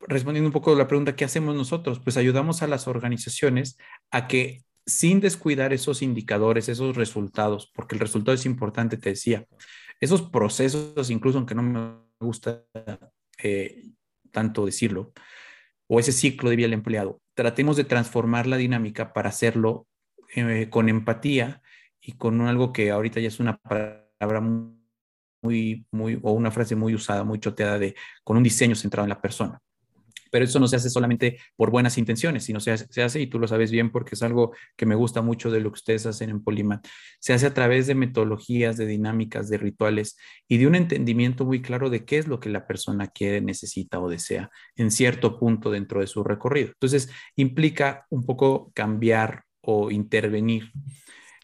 respondiendo 0.08 0.48
un 0.48 0.52
poco 0.52 0.72
a 0.72 0.76
la 0.76 0.88
pregunta, 0.88 1.14
¿qué 1.16 1.24
hacemos 1.24 1.54
nosotros? 1.54 2.00
Pues 2.00 2.16
ayudamos 2.16 2.62
a 2.62 2.66
las 2.66 2.88
organizaciones 2.88 3.78
a 4.10 4.26
que 4.26 4.64
sin 4.84 5.20
descuidar 5.20 5.72
esos 5.72 6.02
indicadores, 6.02 6.68
esos 6.68 6.96
resultados, 6.96 7.70
porque 7.74 7.94
el 7.94 8.00
resultado 8.00 8.34
es 8.34 8.44
importante, 8.44 8.96
te 8.96 9.10
decía, 9.10 9.46
esos 10.00 10.22
procesos, 10.22 11.10
incluso 11.10 11.38
aunque 11.38 11.54
no 11.54 11.62
me 11.62 11.94
gusta 12.18 12.64
eh, 13.40 13.84
tanto 14.32 14.66
decirlo, 14.66 15.12
o 15.94 16.00
ese 16.00 16.12
ciclo 16.12 16.48
de 16.48 16.56
vida 16.56 16.64
del 16.64 16.72
empleado, 16.72 17.20
tratemos 17.34 17.76
de 17.76 17.84
transformar 17.84 18.46
la 18.46 18.56
dinámica 18.56 19.12
para 19.12 19.28
hacerlo 19.28 19.86
eh, 20.34 20.68
con 20.70 20.88
empatía 20.88 21.60
y 22.00 22.12
con 22.12 22.40
algo 22.40 22.72
que 22.72 22.90
ahorita 22.90 23.20
ya 23.20 23.28
es 23.28 23.40
una 23.40 23.58
palabra 23.58 24.40
muy, 24.40 25.86
muy, 25.90 26.18
o 26.22 26.32
una 26.32 26.50
frase 26.50 26.76
muy 26.76 26.94
usada, 26.94 27.24
muy 27.24 27.40
choteada 27.40 27.78
de 27.78 27.94
con 28.24 28.38
un 28.38 28.42
diseño 28.42 28.74
centrado 28.74 29.04
en 29.04 29.10
la 29.10 29.20
persona 29.20 29.60
pero 30.32 30.46
eso 30.46 30.58
no 30.58 30.66
se 30.66 30.76
hace 30.76 30.88
solamente 30.88 31.38
por 31.56 31.70
buenas 31.70 31.98
intenciones, 31.98 32.44
sino 32.44 32.58
se 32.58 32.70
hace, 32.70 32.86
se 32.88 33.02
hace, 33.02 33.20
y 33.20 33.26
tú 33.26 33.38
lo 33.38 33.46
sabes 33.46 33.70
bien 33.70 33.92
porque 33.92 34.14
es 34.14 34.22
algo 34.22 34.54
que 34.76 34.86
me 34.86 34.94
gusta 34.94 35.20
mucho 35.20 35.50
de 35.50 35.60
lo 35.60 35.70
que 35.70 35.76
ustedes 35.76 36.06
hacen 36.06 36.30
en 36.30 36.42
Polimat, 36.42 36.86
se 37.20 37.34
hace 37.34 37.46
a 37.46 37.52
través 37.52 37.86
de 37.86 37.94
metodologías, 37.94 38.78
de 38.78 38.86
dinámicas, 38.86 39.50
de 39.50 39.58
rituales 39.58 40.16
y 40.48 40.56
de 40.56 40.66
un 40.66 40.74
entendimiento 40.74 41.44
muy 41.44 41.60
claro 41.60 41.90
de 41.90 42.06
qué 42.06 42.16
es 42.16 42.28
lo 42.28 42.40
que 42.40 42.48
la 42.48 42.66
persona 42.66 43.08
quiere, 43.08 43.42
necesita 43.42 44.00
o 44.00 44.08
desea 44.08 44.50
en 44.74 44.90
cierto 44.90 45.38
punto 45.38 45.70
dentro 45.70 46.00
de 46.00 46.06
su 46.06 46.24
recorrido. 46.24 46.68
Entonces, 46.68 47.10
implica 47.36 48.06
un 48.08 48.24
poco 48.24 48.72
cambiar 48.74 49.44
o 49.60 49.90
intervenir, 49.90 50.72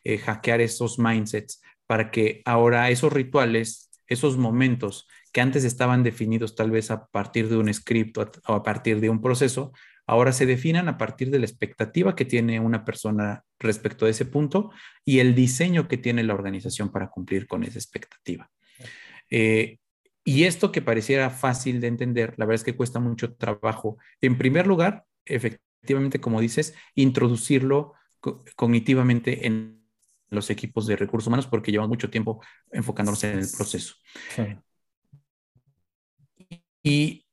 eh, 0.02 0.16
hackear 0.16 0.62
esos 0.62 0.98
mindsets 0.98 1.60
para 1.86 2.10
que 2.10 2.40
ahora 2.46 2.88
esos 2.88 3.12
rituales, 3.12 3.90
esos 4.06 4.38
momentos, 4.38 5.06
que 5.32 5.40
antes 5.40 5.64
estaban 5.64 6.02
definidos 6.02 6.54
tal 6.54 6.70
vez 6.70 6.90
a 6.90 7.06
partir 7.06 7.48
de 7.48 7.56
un 7.56 7.72
script 7.72 8.18
o 8.18 8.52
a 8.52 8.62
partir 8.62 9.00
de 9.00 9.10
un 9.10 9.20
proceso, 9.20 9.72
ahora 10.06 10.32
se 10.32 10.46
definan 10.46 10.88
a 10.88 10.96
partir 10.96 11.30
de 11.30 11.38
la 11.38 11.44
expectativa 11.44 12.16
que 12.16 12.24
tiene 12.24 12.60
una 12.60 12.84
persona 12.84 13.44
respecto 13.58 14.06
a 14.06 14.08
ese 14.08 14.24
punto 14.24 14.70
y 15.04 15.18
el 15.18 15.34
diseño 15.34 15.86
que 15.86 15.98
tiene 15.98 16.22
la 16.22 16.34
organización 16.34 16.90
para 16.90 17.10
cumplir 17.10 17.46
con 17.46 17.62
esa 17.62 17.78
expectativa. 17.78 18.50
Eh, 19.30 19.78
y 20.24 20.44
esto 20.44 20.72
que 20.72 20.82
pareciera 20.82 21.30
fácil 21.30 21.80
de 21.80 21.88
entender, 21.88 22.34
la 22.36 22.46
verdad 22.46 22.56
es 22.56 22.64
que 22.64 22.76
cuesta 22.76 23.00
mucho 23.00 23.34
trabajo. 23.34 23.98
En 24.20 24.36
primer 24.38 24.66
lugar, 24.66 25.04
efectivamente, 25.24 26.20
como 26.20 26.40
dices, 26.40 26.74
introducirlo 26.94 27.94
cognitivamente 28.56 29.46
en 29.46 29.78
los 30.30 30.50
equipos 30.50 30.86
de 30.86 30.96
recursos 30.96 31.28
humanos 31.28 31.46
porque 31.46 31.70
llevan 31.70 31.88
mucho 31.88 32.10
tiempo 32.10 32.42
enfocándonos 32.70 33.24
en 33.24 33.38
el 33.38 33.48
proceso. 33.56 33.94
Y 36.88 37.26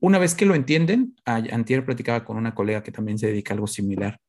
una 0.00 0.18
vez 0.18 0.34
que 0.34 0.46
lo 0.46 0.54
entienden, 0.54 1.14
antier 1.24 1.84
platicaba 1.84 2.24
con 2.24 2.36
una 2.36 2.54
colega 2.54 2.82
que 2.82 2.92
también 2.92 3.18
se 3.18 3.28
dedica 3.28 3.52
a 3.52 3.54
algo 3.54 3.66
similar. 3.66 4.20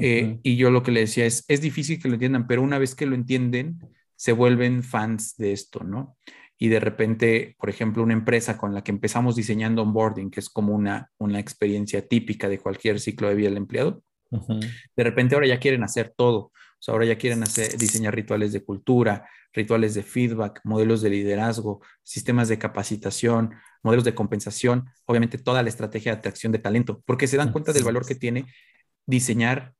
Eh, 0.00 0.38
y 0.42 0.56
yo 0.56 0.70
lo 0.70 0.82
que 0.82 0.92
le 0.92 1.00
decía 1.00 1.26
es, 1.26 1.44
es 1.48 1.60
difícil 1.60 2.00
que 2.00 2.08
lo 2.08 2.14
entiendan, 2.14 2.46
pero 2.46 2.62
una 2.62 2.78
vez 2.78 2.94
que 2.94 3.06
lo 3.06 3.14
entienden, 3.14 3.78
se 4.16 4.32
vuelven 4.32 4.82
fans 4.82 5.36
de 5.36 5.52
esto, 5.52 5.84
¿no? 5.84 6.16
Y 6.58 6.68
de 6.68 6.80
repente, 6.80 7.56
por 7.58 7.68
ejemplo, 7.68 8.02
una 8.02 8.12
empresa 8.14 8.56
con 8.56 8.74
la 8.74 8.82
que 8.82 8.92
empezamos 8.92 9.36
diseñando 9.36 9.82
onboarding, 9.82 10.30
que 10.30 10.40
es 10.40 10.48
como 10.48 10.74
una, 10.74 11.10
una 11.18 11.38
experiencia 11.38 12.06
típica 12.06 12.48
de 12.48 12.58
cualquier 12.58 13.00
ciclo 13.00 13.28
de 13.28 13.34
vida 13.34 13.48
del 13.48 13.58
empleado, 13.58 14.02
de 14.30 15.04
repente 15.04 15.34
ahora 15.34 15.46
ya 15.46 15.60
quieren 15.60 15.84
hacer 15.84 16.12
todo. 16.16 16.50
Ahora 16.88 17.04
ya 17.06 17.18
quieren 17.18 17.42
hacer, 17.42 17.76
diseñar 17.76 18.14
rituales 18.14 18.52
de 18.52 18.64
cultura, 18.64 19.28
rituales 19.52 19.94
de 19.94 20.02
feedback, 20.02 20.60
modelos 20.64 21.02
de 21.02 21.10
liderazgo, 21.10 21.80
sistemas 22.02 22.48
de 22.48 22.58
capacitación, 22.58 23.54
modelos 23.82 24.04
de 24.04 24.14
compensación, 24.14 24.90
obviamente 25.06 25.38
toda 25.38 25.62
la 25.62 25.68
estrategia 25.68 26.12
de 26.12 26.18
atracción 26.18 26.52
de 26.52 26.58
talento, 26.58 27.02
porque 27.06 27.26
se 27.26 27.36
dan 27.36 27.52
cuenta 27.52 27.72
del 27.72 27.84
valor 27.84 28.06
que 28.06 28.14
tiene 28.14 28.46
diseñar 29.06 29.74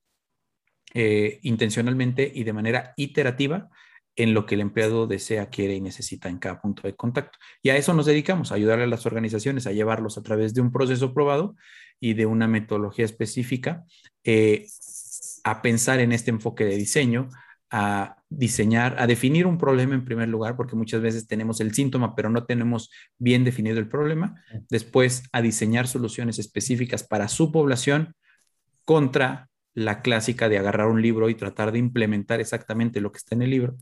eh, 0.95 1.41
intencionalmente 1.43 2.31
y 2.35 2.45
de 2.45 2.53
manera 2.53 2.93
iterativa 2.97 3.69
en 4.17 4.33
lo 4.33 4.47
que 4.47 4.55
el 4.55 4.61
empleado 4.61 5.07
desea, 5.07 5.51
quiere 5.51 5.75
y 5.75 5.81
necesita 5.81 6.29
en 6.29 6.39
cada 6.39 6.61
punto 6.61 6.83
de 6.83 6.95
contacto. 6.95 7.39
Y 7.63 7.71
a 7.71 7.77
eso 7.77 7.95
nos 7.95 8.07
dedicamos, 8.07 8.53
a 8.53 8.55
ayudarle 8.55 8.85
a 8.85 8.87
las 8.87 9.07
organizaciones 9.07 9.67
a 9.67 9.73
llevarlos 9.73 10.19
a 10.19 10.23
través 10.23 10.55
de 10.55 10.61
un 10.61 10.71
proceso 10.71 11.13
probado 11.13 11.57
y 11.99 12.15
de 12.15 12.27
una 12.27 12.47
metodología 12.47 13.05
específica, 13.05 13.85
eh, 14.23 14.67
a 15.45 15.63
pensar 15.63 16.01
en 16.01 16.13
este 16.13 16.31
enfoque 16.31 16.65
de 16.65 16.77
diseño, 16.77 17.29
a 17.71 18.17
diseñar, 18.29 18.97
a 18.99 19.07
definir 19.07 19.47
un 19.47 19.59
problema 19.59 19.95
en 19.95 20.05
primer 20.05 20.29
lugar, 20.29 20.57
porque 20.57 20.77
muchas 20.77 21.01
veces 21.01 21.27
tenemos 21.27 21.61
el 21.61 21.75
síntoma, 21.75 22.15
pero 22.15 22.31
no 22.31 22.45
tenemos 22.45 22.91
bien 23.19 23.45
definido 23.45 23.79
el 23.79 23.89
problema. 23.89 24.43
Después, 24.71 25.25
a 25.33 25.43
diseñar 25.43 25.87
soluciones 25.87 26.39
específicas 26.39 27.05
para 27.05 27.29
su 27.29 27.53
población 27.53 28.15
contra 28.85 29.49
la 29.75 30.03
clásica 30.03 30.49
de 30.49 30.59
agarrar 30.59 30.87
un 30.87 31.03
libro 31.03 31.29
y 31.29 31.35
tratar 31.35 31.73
de 31.73 31.81
implementar 31.81 32.41
exactamente 32.41 33.01
lo 33.01 33.11
que 33.11 33.19
está 33.19 33.35
en 33.35 33.43
el 33.43 33.51
libro. 33.51 33.77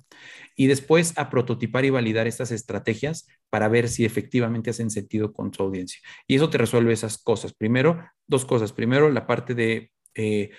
Y 0.56 0.66
después 0.66 1.12
a 1.18 1.28
prototipar 1.28 1.84
y 1.84 1.90
validar 1.90 2.26
estas 2.26 2.50
estrategias 2.50 3.26
para 3.50 3.68
ver 3.68 3.88
si 3.88 4.06
efectivamente 4.06 4.70
hacen 4.70 4.90
sentido 4.90 5.34
con 5.34 5.52
su 5.52 5.62
audiencia. 5.62 6.00
Y 6.26 6.36
eso 6.36 6.48
te 6.48 6.56
resuelve 6.56 6.94
esas 6.94 7.18
cosas. 7.18 7.52
Primero, 7.52 8.02
dos 8.26 8.46
cosas. 8.46 8.72
Primero, 8.72 9.10
la 9.10 9.26
parte 9.26 9.54
de 9.54 9.90
eh, 10.14 10.50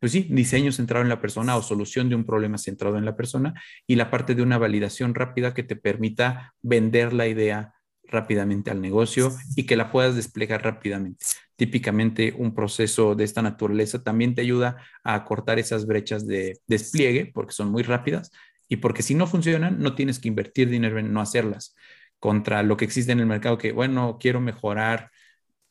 pues 0.00 0.12
sí, 0.12 0.26
diseño 0.30 0.72
centrado 0.72 1.02
en 1.02 1.10
la 1.10 1.20
persona 1.20 1.56
o 1.56 1.62
solución 1.62 2.08
de 2.08 2.14
un 2.14 2.24
problema 2.24 2.56
centrado 2.56 2.96
en 2.96 3.04
la 3.04 3.16
persona 3.16 3.54
y 3.86 3.96
la 3.96 4.10
parte 4.10 4.34
de 4.34 4.42
una 4.42 4.56
validación 4.58 5.14
rápida 5.14 5.52
que 5.52 5.62
te 5.62 5.76
permita 5.76 6.54
vender 6.62 7.12
la 7.12 7.28
idea 7.28 7.74
rápidamente 8.04 8.70
al 8.70 8.80
negocio 8.80 9.30
y 9.56 9.66
que 9.66 9.76
la 9.76 9.92
puedas 9.92 10.16
desplegar 10.16 10.64
rápidamente. 10.64 11.24
Típicamente 11.54 12.34
un 12.36 12.54
proceso 12.54 13.14
de 13.14 13.24
esta 13.24 13.42
naturaleza 13.42 14.02
también 14.02 14.34
te 14.34 14.40
ayuda 14.40 14.78
a 15.04 15.24
cortar 15.24 15.58
esas 15.58 15.86
brechas 15.86 16.26
de 16.26 16.58
despliegue 16.66 17.30
porque 17.32 17.52
son 17.52 17.70
muy 17.70 17.82
rápidas 17.82 18.32
y 18.68 18.76
porque 18.76 19.02
si 19.02 19.14
no 19.14 19.26
funcionan 19.26 19.78
no 19.80 19.94
tienes 19.94 20.18
que 20.18 20.28
invertir 20.28 20.70
dinero 20.70 20.98
en 20.98 21.12
no 21.12 21.20
hacerlas 21.20 21.76
contra 22.18 22.62
lo 22.62 22.76
que 22.76 22.86
existe 22.86 23.12
en 23.12 23.20
el 23.20 23.26
mercado 23.26 23.58
que 23.58 23.72
bueno, 23.72 24.16
quiero 24.18 24.40
mejorar 24.40 25.10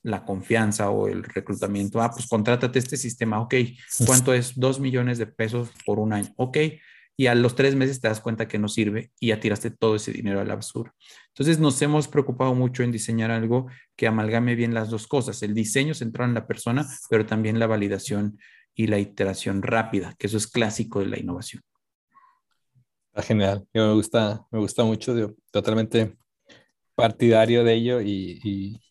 la 0.04 0.24
confianza 0.24 0.90
o 0.90 1.08
el 1.08 1.24
reclutamiento. 1.24 2.02
Ah, 2.02 2.12
pues 2.12 2.28
contrátate 2.28 2.80
este 2.80 2.98
sistema, 2.98 3.42
ok. 3.42 3.56
¿Cuánto 4.06 4.34
es? 4.34 4.58
Dos 4.58 4.80
millones 4.80 5.18
de 5.18 5.28
pesos 5.28 5.70
por 5.86 6.00
un 6.00 6.14
año, 6.14 6.34
ok. 6.38 6.58
Y 7.18 7.28
a 7.28 7.36
los 7.36 7.54
tres 7.56 7.76
meses 7.76 8.00
te 8.00 8.08
das 8.08 8.22
cuenta 8.22 8.48
que 8.48 8.60
no 8.60 8.70
sirve 8.70 9.12
y 9.20 9.28
ya 9.28 9.42
tiraste 9.42 9.72
todo 9.72 9.96
ese 9.96 10.14
dinero 10.14 10.40
a 10.40 10.46
la 10.46 10.56
basura. 10.56 10.96
Entonces 11.30 11.60
nos 11.60 11.82
hemos 11.82 12.08
preocupado 12.08 12.56
mucho 12.56 12.82
en 12.84 12.94
diseñar 12.94 13.30
algo 13.30 13.68
que 13.98 14.08
amalgame 14.08 14.56
bien 14.56 14.74
las 14.74 14.90
dos 14.90 15.06
cosas, 15.06 15.44
el 15.44 15.54
diseño 15.54 15.94
centrado 15.94 16.30
en 16.30 16.36
la 16.36 16.48
persona, 16.48 16.88
pero 17.10 17.26
también 17.26 17.60
la 17.60 17.68
validación 17.68 18.40
y 18.74 18.88
la 18.88 19.00
iteración 19.00 19.62
rápida, 19.62 20.16
que 20.18 20.28
eso 20.28 20.38
es 20.38 20.48
clásico 20.48 21.02
de 21.02 21.08
la 21.08 21.20
innovación. 21.20 21.62
Está 23.10 23.24
genial, 23.24 23.68
me 23.74 23.94
gusta, 23.94 24.46
me 24.52 24.60
gusta 24.60 24.86
mucho, 24.86 25.36
totalmente 25.52 26.16
partidario 27.00 27.64
de 27.64 27.74
ello 27.74 28.02
y, 28.02 28.40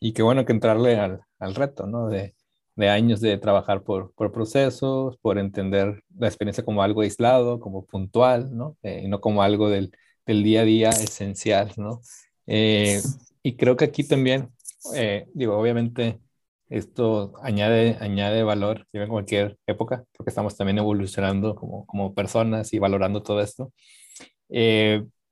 y, 0.01 0.13
qué 0.13 0.23
bueno 0.23 0.45
que 0.45 0.53
entrarle 0.53 0.97
al, 0.97 1.21
al 1.39 1.55
reto, 1.55 1.87
¿no? 1.87 2.09
De, 2.09 2.35
de, 2.77 2.89
años 2.89 3.21
de 3.21 3.37
trabajar 3.39 3.83
por, 3.83 4.13
por, 4.15 4.33
procesos, 4.33 5.17
por 5.19 5.39
entender 5.39 6.03
la 6.17 6.29
experiencia 6.29 6.65
como 6.65 6.83
algo 6.83 7.03
aislado, 7.03 7.61
como 7.61 7.85
puntual, 7.85 8.57
¿no? 8.57 8.77
Eh, 8.83 9.03
y 9.05 9.09
no 9.09 9.21
como 9.21 9.43
algo 9.43 9.69
del, 9.69 9.93
del, 10.27 10.43
día 10.43 10.63
a 10.63 10.65
día 10.65 10.89
esencial, 10.91 11.73
¿no? 11.77 12.01
Eh, 12.47 13.01
y 13.43 13.57
creo 13.57 13.77
que 13.77 13.85
aquí 13.85 14.05
también, 14.07 14.51
eh, 14.95 15.27
digo, 15.35 15.59
obviamente 15.59 16.21
esto 16.71 17.35
añade, 17.43 17.97
añade 18.01 18.43
valor 18.43 18.87
en 18.93 19.09
cualquier 19.09 19.59
época, 19.67 20.05
porque 20.17 20.31
estamos 20.31 20.57
también 20.57 20.79
evolucionando 20.79 21.55
como, 21.55 21.87
como 21.87 22.15
personas 22.15 22.73
y 22.73 22.79
valorando 22.79 23.23
todo 23.23 23.41
esto. 23.41 23.73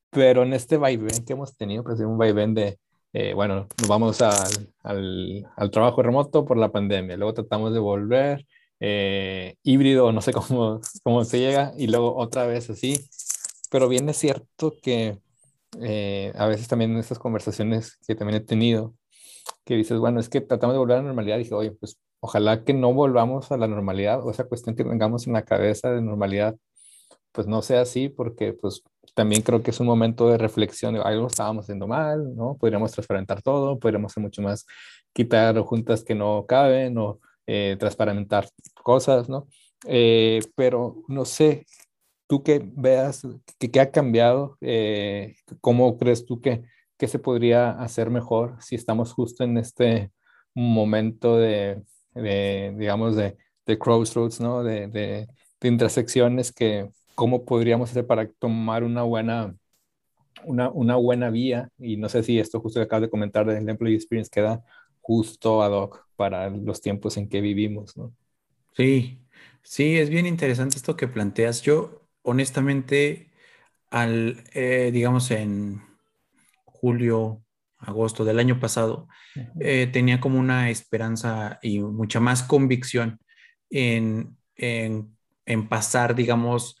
Pero 0.09 0.43
en 0.43 0.53
este 0.53 0.77
vaivén 0.77 1.25
que 1.25 1.33
hemos 1.33 1.55
tenido, 1.55 1.83
pues 1.83 1.99
un 1.99 2.17
vaivén 2.17 2.53
de, 2.53 2.79
eh, 3.13 3.33
bueno, 3.33 3.67
nos 3.79 3.87
vamos 3.87 4.21
al, 4.21 4.73
al, 4.83 5.47
al, 5.55 5.71
trabajo 5.71 6.01
remoto 6.01 6.45
por 6.45 6.57
la 6.57 6.71
pandemia, 6.71 7.17
luego 7.17 7.33
tratamos 7.33 7.73
de 7.73 7.79
volver 7.79 8.45
eh, 8.79 9.55
híbrido, 9.63 10.11
no 10.11 10.21
sé 10.21 10.33
cómo, 10.33 10.81
cómo 11.03 11.25
se 11.25 11.39
llega, 11.39 11.73
y 11.77 11.87
luego 11.87 12.15
otra 12.15 12.45
vez 12.45 12.69
así, 12.69 12.95
pero 13.71 13.87
bien 13.89 14.09
es 14.09 14.17
cierto 14.17 14.75
que 14.81 15.19
eh, 15.81 16.33
a 16.35 16.47
veces 16.47 16.67
también 16.67 16.91
en 16.91 16.97
estas 16.97 17.19
conversaciones 17.19 17.97
que 18.07 18.15
también 18.15 18.41
he 18.41 18.45
tenido, 18.45 18.93
que 19.65 19.75
dices, 19.75 19.99
bueno, 19.99 20.19
es 20.19 20.29
que 20.29 20.41
tratamos 20.41 20.73
de 20.73 20.79
volver 20.79 20.97
a 20.97 20.99
la 20.99 21.07
normalidad, 21.07 21.37
dije, 21.37 21.53
oye, 21.53 21.71
pues 21.71 21.99
ojalá 22.19 22.63
que 22.63 22.73
no 22.73 22.93
volvamos 22.93 23.51
a 23.51 23.57
la 23.57 23.67
normalidad, 23.67 24.25
o 24.25 24.31
esa 24.31 24.45
cuestión 24.45 24.75
que 24.75 24.83
tengamos 24.83 25.27
en 25.27 25.33
la 25.33 25.43
cabeza 25.43 25.91
de 25.91 26.01
normalidad, 26.01 26.55
pues 27.31 27.47
no 27.47 27.61
sea 27.61 27.81
así, 27.81 28.09
porque 28.09 28.53
pues 28.53 28.83
también 29.17 29.41
creo 29.41 29.63
que 29.63 29.71
es 29.71 29.79
un 29.79 29.87
momento 29.87 30.29
de 30.29 30.37
reflexión, 30.37 30.93
de 30.93 31.01
algo 31.01 31.25
estábamos 31.25 31.65
haciendo 31.65 31.87
mal, 31.87 32.35
¿no? 32.35 32.55
Podríamos 32.55 32.91
transparentar 32.91 33.41
todo, 33.41 33.79
podríamos 33.79 34.11
hacer 34.11 34.21
mucho 34.21 34.43
más, 34.43 34.67
quitar 35.11 35.57
juntas 35.61 36.03
que 36.03 36.13
no 36.13 36.45
caben 36.47 36.99
o 36.99 37.19
eh, 37.47 37.77
transparentar 37.79 38.47
cosas, 38.83 39.27
¿no? 39.27 39.47
Eh, 39.87 40.41
pero 40.53 40.97
no 41.07 41.25
sé, 41.25 41.65
tú 42.27 42.43
que 42.43 42.61
veas, 42.63 43.23
que, 43.57 43.79
ha 43.79 43.89
cambiado, 43.89 44.55
eh, 44.61 45.33
¿cómo 45.61 45.97
crees 45.97 46.23
tú 46.23 46.39
que, 46.39 46.61
que 46.95 47.07
se 47.07 47.17
podría 47.17 47.71
hacer 47.71 48.11
mejor 48.11 48.57
si 48.61 48.75
estamos 48.75 49.13
justo 49.13 49.43
en 49.43 49.57
este 49.57 50.11
momento 50.53 51.37
de, 51.37 51.81
de 52.13 52.75
digamos, 52.77 53.15
de, 53.15 53.35
de 53.65 53.79
crossroads, 53.79 54.39
¿no? 54.41 54.61
De, 54.63 54.87
de, 54.87 55.27
de 55.59 55.67
intersecciones 55.67 56.51
que 56.51 56.91
cómo 57.17 57.45
podríamos 57.45 57.89
hacer 57.89 58.05
para 58.05 58.29
tomar 58.29 58.83
una 58.83 59.01
buena, 59.01 59.55
una, 60.45 60.69
una 60.69 60.97
buena 60.97 61.31
vía. 61.31 61.69
Y 61.79 61.97
no 61.97 62.09
sé 62.09 62.21
si 62.21 62.37
esto 62.39 62.59
justo 62.59 62.79
que 62.79 62.83
acabas 62.83 63.01
de 63.01 63.09
comentar 63.09 63.47
del 63.47 63.67
Employee 63.67 63.95
Experience 63.95 64.29
queda 64.31 64.63
justo 65.01 65.63
ad 65.63 65.71
hoc 65.71 66.05
para 66.15 66.51
los 66.51 66.79
tiempos 66.79 67.17
en 67.17 67.27
que 67.27 67.41
vivimos, 67.41 67.97
¿no? 67.97 68.13
Sí, 68.75 69.19
sí, 69.63 69.97
es 69.97 70.11
bien 70.11 70.27
interesante 70.27 70.77
esto 70.77 70.95
que 70.95 71.07
planteas. 71.07 71.63
Yo, 71.63 72.07
honestamente, 72.21 73.31
al, 73.89 74.43
eh, 74.53 74.91
digamos, 74.93 75.31
en 75.31 75.81
julio, 76.65 77.43
agosto 77.79 78.25
del 78.25 78.37
año 78.37 78.59
pasado, 78.59 79.07
eh, 79.59 79.89
tenía 79.91 80.19
como 80.19 80.39
una 80.39 80.69
esperanza 80.69 81.57
y 81.63 81.79
mucha 81.79 82.19
más 82.19 82.43
convicción 82.43 83.19
en, 83.71 84.37
pasar, 85.67 86.13
digamos, 86.13 86.76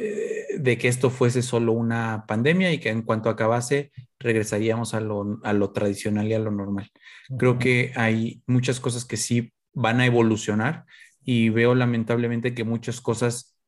eh, 0.00 0.46
de 0.56 0.78
que 0.78 0.86
esto 0.86 1.10
fuese 1.10 1.42
solo 1.42 1.72
una 1.72 2.24
pandemia 2.28 2.72
y 2.72 2.78
que 2.78 2.88
en 2.88 3.02
cuanto 3.02 3.30
acabase 3.30 3.90
regresaríamos 4.20 4.94
a 4.94 5.00
lo, 5.00 5.72
tradicional 5.72 6.28
y 6.28 6.34
a 6.34 6.38
lo 6.38 6.52
normal. 6.52 6.88
Creo 7.36 7.58
que 7.58 7.90
hay 7.96 8.40
muchas 8.46 8.78
cosas 8.78 9.04
que 9.04 9.16
sí 9.16 9.52
van 9.72 9.98
a 9.98 10.06
evolucionar 10.06 10.84
y 11.24 11.48
veo 11.48 11.74
lamentablemente 11.74 12.54
que 12.54 12.62
muchas 12.62 13.00
cosas 13.00 13.58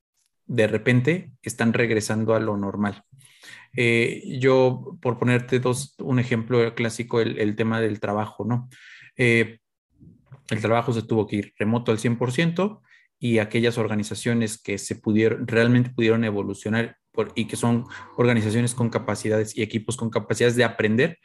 de 0.47 0.69
repente 0.69 1.33
están 1.43 1.73
regresando 1.73 2.37
a 2.37 2.40
lo 2.40 2.57
normal. 2.57 3.03
Eh, 3.77 4.38
yo, 4.38 4.97
por 5.03 5.19
ponerte 5.19 5.59
dos, 5.59 5.97
un 5.99 6.21
ejemplo 6.21 6.77
clásico, 6.77 7.21
el, 7.21 7.57
tema 7.57 7.81
del 7.81 7.99
trabajo, 7.99 8.45
¿no? 8.45 8.69
Eh, 9.16 9.59
el 10.49 10.61
trabajo 10.61 10.93
se 10.93 11.03
tuvo 11.03 11.27
que 11.27 11.37
ir 11.37 11.55
remoto 11.59 11.90
al 11.90 11.99
100% 11.99 12.83
y 13.21 13.39
aquellas 13.39 13.79
organizaciones 13.79 14.61
que 14.61 14.79
se 14.79 14.97
pudieron, 14.97 15.47
realmente 15.47 15.91
pudieron 15.91 16.25
evolucionar 16.25 16.97
y 17.35 17.47
que 17.47 17.57
son 17.57 17.85
organizaciones 18.17 18.75
con 18.75 18.89
capacidades 18.89 19.57
y 19.57 19.63
equipos 19.63 19.97
con 19.97 20.11
capacidades 20.11 20.57
de 20.57 20.65
aprender, 20.65 21.19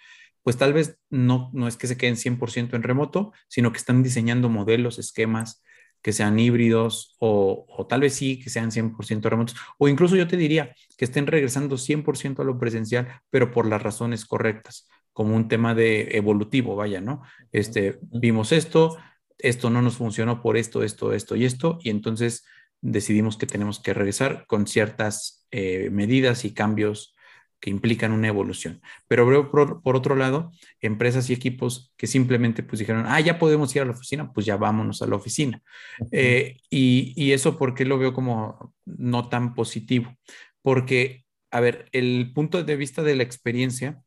pues 0.43 0.57
tal 0.57 0.73
vez 0.73 0.99
no, 1.09 1.49
no 1.53 1.67
es 1.67 1.77
que 1.77 1.87
se 1.87 1.97
queden 1.97 2.17
100% 2.17 2.75
en 2.75 2.83
remoto, 2.83 3.31
sino 3.47 3.71
que 3.71 3.77
están 3.77 4.03
diseñando 4.03 4.49
modelos, 4.49 4.99
esquemas, 4.99 5.63
que 6.05 6.13
sean 6.13 6.37
híbridos 6.37 7.15
o, 7.17 7.65
tal 7.89 8.01
vez 8.01 8.13
sí 8.13 8.39
que 8.39 8.51
sean 8.51 8.69
100% 8.69 9.27
remotos. 9.27 9.55
O 9.79 9.87
incluso 9.87 10.15
yo 10.15 10.27
te 10.27 10.37
diría 10.37 10.75
que 10.97 11.05
estén 11.05 11.25
regresando 11.25 11.77
100% 11.77 12.41
a 12.41 12.45
lo 12.45 12.59
presencial, 12.59 13.07
pero 13.31 13.51
por 13.51 13.65
las 13.65 13.81
razones 13.81 14.25
correctas, 14.25 14.87
como 15.13 15.35
un 15.35 15.47
tema 15.47 15.73
de 15.73 16.15
evolutivo, 16.15 16.75
vaya, 16.75 17.01
¿no? 17.01 17.23
Este, 17.51 17.97
vimos 18.01 18.51
esto, 18.51 18.97
esto 19.37 19.69
no 19.69 19.81
nos 19.81 19.97
funcionó 19.97 20.41
por 20.41 20.57
esto, 20.57 20.83
esto, 20.83 21.13
esto 21.13 21.35
y 21.35 21.45
esto, 21.45 21.77
y 21.81 21.89
entonces 21.89 22.45
decidimos 22.81 23.37
que 23.37 23.47
tenemos 23.47 23.79
que 23.79 23.93
regresar 23.93 24.45
con 24.47 24.67
ciertas 24.67 25.45
eh, 25.51 25.89
medidas 25.91 26.45
y 26.45 26.53
cambios 26.53 27.15
que 27.59 27.69
implican 27.69 28.11
una 28.11 28.27
evolución. 28.27 28.81
Pero 29.07 29.25
veo 29.25 29.49
por, 29.49 29.81
otro 29.83 30.15
lado 30.15 30.51
empresas 30.81 31.29
y 31.29 31.33
equipos 31.33 31.93
que 31.97 32.05
simplemente 32.05 32.61
pues 32.61 32.79
dijeron, 32.79 33.05
ah, 33.07 33.19
ya 33.19 33.39
podemos 33.39 33.75
ir 33.75 33.81
a 33.81 33.85
la 33.85 33.91
oficina, 33.91 34.31
pues 34.31 34.45
ya 34.45 34.57
vámonos 34.57 35.01
a 35.01 35.07
la 35.07 35.15
oficina. 35.15 35.63
Eh, 36.11 36.57
y, 36.69 37.13
y, 37.15 37.31
eso, 37.31 37.57
¿por 37.57 37.73
qué 37.73 37.85
lo 37.85 37.97
veo 37.97 38.13
como 38.13 38.73
no 38.85 39.29
tan 39.29 39.55
positivo? 39.55 40.15
Porque, 40.61 41.25
a 41.49 41.59
ver, 41.59 41.89
el 41.91 42.33
punto 42.33 42.63
de 42.63 42.75
vista 42.75 43.01
de 43.01 43.15
la 43.15 43.23
experiencia, 43.23 44.03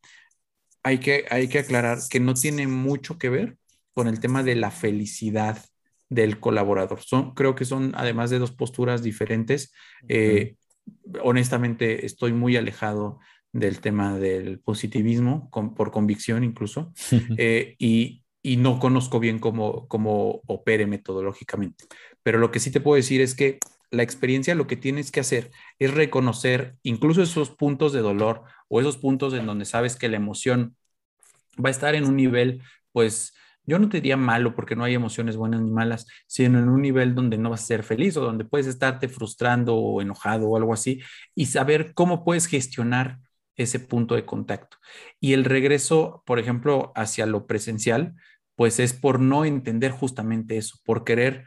hay 0.83 0.99
que, 0.99 1.25
hay 1.29 1.49
que 1.49 1.59
aclarar 1.59 1.97
que 2.09 2.19
no 2.19 2.33
tiene 2.33 2.67
mucho 2.67 3.17
que 3.17 3.29
ver 3.29 3.57
con 3.93 4.07
el 4.07 4.19
tema 4.19 4.43
de 4.43 4.55
la 4.55 4.71
felicidad 4.71 5.63
del 6.09 6.39
colaborador. 6.39 7.01
Son, 7.01 7.33
creo 7.33 7.55
que 7.55 7.65
son, 7.65 7.93
además 7.95 8.29
de 8.29 8.39
dos 8.39 8.51
posturas 8.51 9.03
diferentes, 9.03 9.71
eh, 10.07 10.55
honestamente 11.21 12.05
estoy 12.05 12.33
muy 12.33 12.57
alejado 12.57 13.19
del 13.51 13.79
tema 13.79 14.17
del 14.17 14.59
positivismo, 14.59 15.49
por 15.51 15.91
convicción 15.91 16.43
incluso, 16.43 16.93
eh, 17.37 17.75
y, 17.79 18.23
no 18.57 18.79
conozco 18.79 19.19
bien 19.19 19.37
cómo, 19.37 19.87
cómo 19.87 20.41
opere 20.47 20.87
metodológicamente. 20.87 21.85
Pero 22.23 22.39
lo 22.39 22.49
que 22.49 22.59
sí 22.59 22.71
te 22.71 22.81
puedo 22.81 22.95
decir 22.95 23.21
es 23.21 23.35
que 23.35 23.59
la 23.91 24.01
experiencia 24.01 24.55
lo 24.55 24.65
que 24.65 24.75
tienes 24.75 25.11
que 25.11 25.19
hacer 25.19 25.51
es 25.77 25.93
reconocer 25.93 26.75
incluso 26.81 27.21
esos 27.21 27.51
puntos 27.51 27.93
de 27.93 27.99
dolor 27.99 28.43
o 28.67 28.79
esos 28.79 28.97
puntos 28.97 29.33
en 29.33 29.45
donde 29.45 29.65
sabes 29.65 29.95
que 29.95 30.09
la 30.09 30.17
emoción 30.17 30.75
va 31.63 31.69
a 31.69 31.71
estar 31.71 31.93
en 31.93 32.05
un 32.05 32.15
nivel, 32.15 32.61
pues 32.91 33.33
yo 33.69 33.77
no 33.79 33.87
te 33.87 33.97
diría 33.97 34.17
malo 34.17 34.55
porque 34.55 34.75
no 34.75 34.83
hay 34.83 34.95
emociones 34.95 35.37
buenas 35.37 35.61
ni 35.61 35.71
malas, 35.71 36.07
sino 36.25 36.57
en 36.57 36.69
un 36.69 36.81
nivel 36.81 37.13
donde 37.13 37.37
no 37.37 37.51
vas 37.51 37.61
a 37.63 37.67
ser 37.67 37.83
feliz 37.83 38.17
o 38.17 38.21
donde 38.21 38.43
puedes 38.43 38.65
estarte 38.65 39.07
frustrando 39.07 39.75
o 39.75 40.01
enojado 40.01 40.49
o 40.49 40.57
algo 40.57 40.73
así 40.73 41.01
y 41.35 41.45
saber 41.45 41.93
cómo 41.93 42.25
puedes 42.25 42.47
gestionar 42.47 43.19
ese 43.55 43.79
punto 43.79 44.15
de 44.15 44.25
contacto. 44.25 44.77
Y 45.19 45.33
el 45.33 45.45
regreso, 45.45 46.23
por 46.25 46.39
ejemplo, 46.39 46.91
hacia 46.95 47.27
lo 47.27 47.45
presencial, 47.45 48.15
pues 48.55 48.79
es 48.79 48.93
por 48.93 49.19
no 49.19 49.45
entender 49.45 49.91
justamente 49.91 50.57
eso, 50.57 50.79
por 50.83 51.03
querer, 51.03 51.45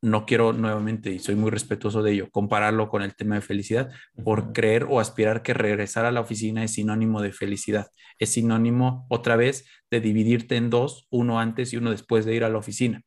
no 0.00 0.26
quiero 0.26 0.52
nuevamente, 0.52 1.10
y 1.10 1.18
soy 1.18 1.36
muy 1.36 1.50
respetuoso 1.50 2.02
de 2.02 2.12
ello, 2.12 2.30
compararlo 2.30 2.88
con 2.88 3.02
el 3.02 3.14
tema 3.14 3.36
de 3.36 3.40
felicidad, 3.40 3.90
por 4.24 4.52
creer 4.52 4.86
o 4.88 4.98
aspirar 5.00 5.42
que 5.42 5.54
regresar 5.54 6.04
a 6.04 6.12
la 6.12 6.20
oficina 6.20 6.64
es 6.64 6.72
sinónimo 6.72 7.22
de 7.22 7.32
felicidad, 7.32 7.88
es 8.18 8.30
sinónimo 8.30 9.06
otra 9.08 9.36
vez 9.36 9.64
de 9.90 10.00
dividirte 10.00 10.56
en 10.56 10.70
dos, 10.70 11.06
uno 11.10 11.38
antes 11.38 11.72
y 11.72 11.76
uno 11.76 11.90
después 11.90 12.24
de 12.24 12.34
ir 12.34 12.44
a 12.44 12.48
la 12.48 12.58
oficina. 12.58 13.02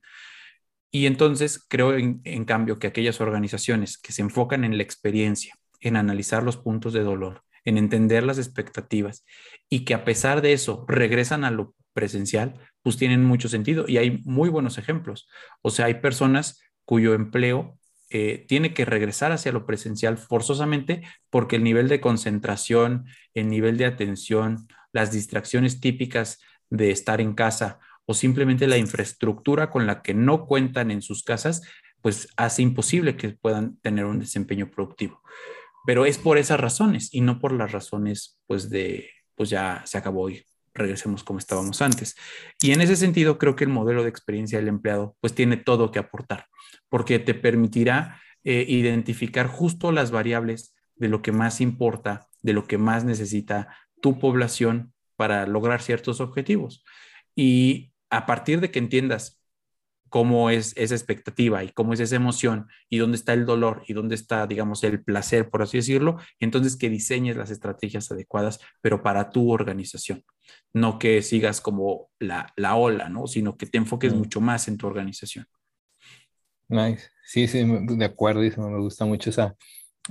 Y 0.91 1.07
entonces 1.07 1.65
creo 1.67 1.95
en, 1.95 2.21
en 2.23 2.45
cambio 2.45 2.79
que 2.79 2.87
aquellas 2.87 3.19
organizaciones 3.19 3.97
que 3.97 4.13
se 4.13 4.21
enfocan 4.21 4.63
en 4.63 4.77
la 4.77 4.83
experiencia, 4.83 5.53
en 5.81 5.97
analizar 5.97 6.43
los 6.43 6.55
puntos 6.55 6.93
de 6.93 7.03
dolor, 7.03 7.43
en 7.65 7.77
entender 7.77 8.23
las 8.23 8.37
expectativas 8.37 9.25
y 9.69 9.83
que 9.83 9.93
a 9.93 10.05
pesar 10.05 10.41
de 10.41 10.53
eso 10.53 10.85
regresan 10.87 11.43
a 11.43 11.51
lo 11.51 11.73
presencial, 11.95 12.59
pues 12.83 12.97
tienen 12.97 13.23
mucho 13.23 13.49
sentido 13.49 13.85
y 13.87 13.97
hay 13.97 14.21
muy 14.25 14.49
buenos 14.49 14.77
ejemplos. 14.77 15.27
O 15.63 15.71
sea, 15.71 15.85
hay 15.85 15.95
personas 15.95 16.61
cuyo 16.83 17.15
empleo 17.15 17.79
eh, 18.11 18.45
tiene 18.47 18.75
que 18.75 18.85
regresar 18.85 19.31
hacia 19.31 19.51
lo 19.51 19.65
presencial 19.65 20.19
forzosamente 20.19 21.01
porque 21.31 21.55
el 21.55 21.63
nivel 21.63 21.87
de 21.87 22.01
concentración, 22.01 23.05
el 23.33 23.49
nivel 23.49 23.77
de 23.77 23.85
atención, 23.85 24.67
las 24.93 25.11
distracciones 25.11 25.79
típicas 25.79 26.39
de 26.69 26.91
estar 26.91 27.21
en 27.21 27.33
casa 27.33 27.79
o 28.05 28.13
simplemente 28.13 28.67
la 28.67 28.77
infraestructura 28.77 29.71
con 29.71 29.87
la 29.87 30.03
que 30.03 30.13
no 30.13 30.45
cuentan 30.45 30.91
en 30.91 31.01
sus 31.01 31.23
casas, 31.23 31.63
pues 32.01 32.27
hace 32.37 32.61
imposible 32.61 33.17
que 33.17 33.29
puedan 33.29 33.77
tener 33.77 34.05
un 34.05 34.19
desempeño 34.19 34.69
productivo 34.69 35.23
pero 35.85 36.05
es 36.05 36.17
por 36.17 36.37
esas 36.37 36.59
razones 36.59 37.13
y 37.13 37.21
no 37.21 37.39
por 37.39 37.53
las 37.53 37.71
razones 37.71 38.39
pues 38.47 38.69
de 38.69 39.09
pues 39.35 39.49
ya 39.49 39.83
se 39.85 39.97
acabó 39.97 40.29
y 40.29 40.43
regresemos 40.75 41.23
como 41.23 41.39
estábamos 41.39 41.81
antes. 41.81 42.15
Y 42.61 42.71
en 42.71 42.81
ese 42.81 42.95
sentido 42.95 43.37
creo 43.37 43.55
que 43.55 43.63
el 43.63 43.69
modelo 43.71 44.03
de 44.03 44.09
experiencia 44.09 44.59
del 44.59 44.67
empleado 44.67 45.15
pues 45.21 45.33
tiene 45.33 45.57
todo 45.57 45.91
que 45.91 45.99
aportar 45.99 46.45
porque 46.89 47.19
te 47.19 47.33
permitirá 47.33 48.21
eh, 48.43 48.65
identificar 48.67 49.47
justo 49.47 49.91
las 49.91 50.11
variables 50.11 50.75
de 50.95 51.09
lo 51.09 51.21
que 51.21 51.31
más 51.31 51.61
importa, 51.61 52.27
de 52.41 52.53
lo 52.53 52.67
que 52.67 52.77
más 52.77 53.03
necesita 53.03 53.75
tu 54.01 54.19
población 54.19 54.93
para 55.15 55.47
lograr 55.47 55.81
ciertos 55.81 56.21
objetivos. 56.21 56.83
Y 57.35 57.91
a 58.09 58.25
partir 58.25 58.61
de 58.61 58.71
que 58.71 58.79
entiendas 58.79 59.41
cómo 60.15 60.49
es 60.49 60.71
esa 60.77 60.95
expectativa 60.95 61.61
y 61.65 61.73
cómo 61.73 61.91
es 61.91 61.99
esa 61.99 62.15
emoción 62.15 62.69
y 62.89 62.99
dónde 62.99 63.17
está 63.17 63.33
el 63.33 63.45
dolor 63.45 63.83
y 63.85 63.91
dónde 63.91 64.15
está, 64.15 64.47
digamos, 64.47 64.81
el 64.85 65.03
placer, 65.03 65.49
por 65.49 65.61
así 65.61 65.75
decirlo, 65.75 66.15
entonces 66.39 66.77
que 66.77 66.89
diseñes 66.89 67.35
las 67.35 67.51
estrategias 67.51 68.09
adecuadas, 68.09 68.61
pero 68.79 69.03
para 69.03 69.29
tu 69.29 69.51
organización, 69.51 70.23
no 70.71 70.99
que 70.99 71.21
sigas 71.21 71.59
como 71.59 72.11
la, 72.17 72.53
la 72.55 72.75
ola, 72.75 73.09
¿no? 73.09 73.27
Sino 73.27 73.57
que 73.57 73.65
te 73.65 73.77
enfoques 73.77 74.13
mm. 74.13 74.17
mucho 74.17 74.39
más 74.39 74.69
en 74.69 74.77
tu 74.77 74.87
organización. 74.87 75.47
Nice. 76.69 77.09
Sí, 77.25 77.49
sí, 77.49 77.65
de 77.65 78.05
acuerdo, 78.05 78.39
me 78.39 78.79
gusta 78.79 79.03
mucho 79.03 79.31
esa, 79.31 79.53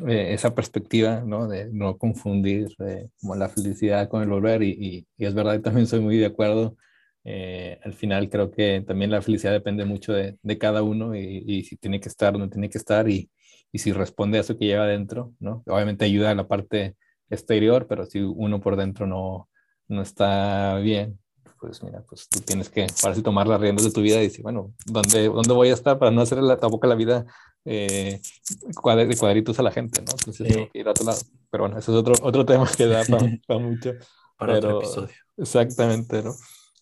eh, 0.07 0.35
esa 0.35 0.55
perspectiva, 0.55 1.23
¿no? 1.25 1.49
De 1.49 1.71
no 1.73 1.97
confundir 1.97 2.69
eh, 2.87 3.09
como 3.23 3.37
la 3.37 3.49
felicidad 3.49 4.11
con 4.11 4.21
el 4.21 4.29
volver 4.29 4.65
y, 4.65 4.73
y, 4.73 5.07
y, 5.17 5.25
es 5.25 5.33
verdad, 5.33 5.59
también 5.63 5.87
soy 5.87 6.01
muy 6.01 6.19
de 6.19 6.27
acuerdo 6.27 6.77
eh, 7.25 7.79
al 7.83 7.95
final 7.95 8.29
creo 8.29 8.51
que 8.51 8.83
también 8.87 9.11
la 9.11 9.23
felicidad 9.23 9.53
depende 9.53 9.85
mucho 9.85 10.13
de, 10.13 10.37
de 10.43 10.59
cada 10.59 10.83
uno 10.83 11.15
y, 11.15 11.43
y, 11.47 11.65
si 11.65 11.77
tiene 11.77 11.99
que 11.99 12.09
estar 12.09 12.39
no 12.39 12.51
tiene 12.51 12.69
que 12.69 12.79
estar 12.79 13.09
y, 13.09 13.31
y, 13.73 13.79
si 13.79 13.93
responde 13.93 14.39
a 14.39 14.43
eso 14.43 14.59
que 14.59 14.67
lleva 14.67 14.85
adentro, 14.85 15.33
¿no? 15.41 15.63
Obviamente 15.67 16.05
ayuda 16.05 16.31
a 16.31 16.35
la 16.35 16.47
parte 16.47 16.97
exterior, 17.31 17.87
pero 17.89 18.05
si 18.07 18.21
uno 18.21 18.61
por 18.61 18.77
dentro 18.77 19.07
no, 19.07 19.49
no 19.89 20.03
está 20.03 20.77
bien, 20.79 21.19
pues 21.59 21.83
mira, 21.83 22.03
pues 22.07 22.29
tú 22.29 22.41
tienes 22.41 22.69
que, 22.69 22.87
para 23.01 23.15
así 23.15 23.23
tomar 23.23 23.47
las 23.47 23.61
riendas 23.61 23.87
de 23.87 23.93
tu 23.93 24.03
vida 24.03 24.19
y 24.19 24.25
decir, 24.25 24.43
bueno, 24.43 24.75
¿dónde, 24.85 25.29
dónde 25.29 25.55
voy 25.55 25.71
a 25.71 25.75
estar 25.75 25.99
para 25.99 26.11
no 26.11 26.21
hacer 26.21 26.39
la, 26.39 26.59
tampoco 26.59 26.87
la 26.87 26.95
vida 26.95 27.25
eh, 27.65 28.21
de 28.21 29.17
cuadritos 29.17 29.59
a 29.59 29.63
la 29.63 29.71
gente, 29.71 30.03
¿no? 30.03 30.13
Entonces 30.13 30.47
que 30.47 30.79
ir 30.79 30.87
a 30.87 30.91
otro 30.91 31.07
lado. 31.07 31.21
Pero 31.51 31.65
bueno, 31.65 31.79
eso 31.79 31.93
es 31.93 31.99
otro, 31.99 32.15
otro 32.23 32.45
tema 32.47 32.69
que 32.77 32.87
da 32.87 33.03
para, 33.05 33.61
mucho. 33.61 33.93
Para 34.37 34.59
otro 34.59 34.79
episodio. 34.81 35.15
Exactamente, 35.39 36.23
¿no? 36.23 36.35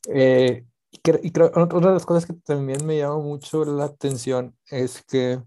Eh, 0.08 0.64
y, 0.90 0.98
creo, 1.30 1.50
otra 1.54 1.88
de 1.88 1.94
las 1.94 2.06
cosas 2.06 2.26
que 2.26 2.34
también 2.34 2.84
me 2.86 2.98
llama 2.98 3.18
mucho 3.18 3.64
la 3.64 3.84
atención 3.84 4.56
es 4.70 5.02
que, 5.02 5.40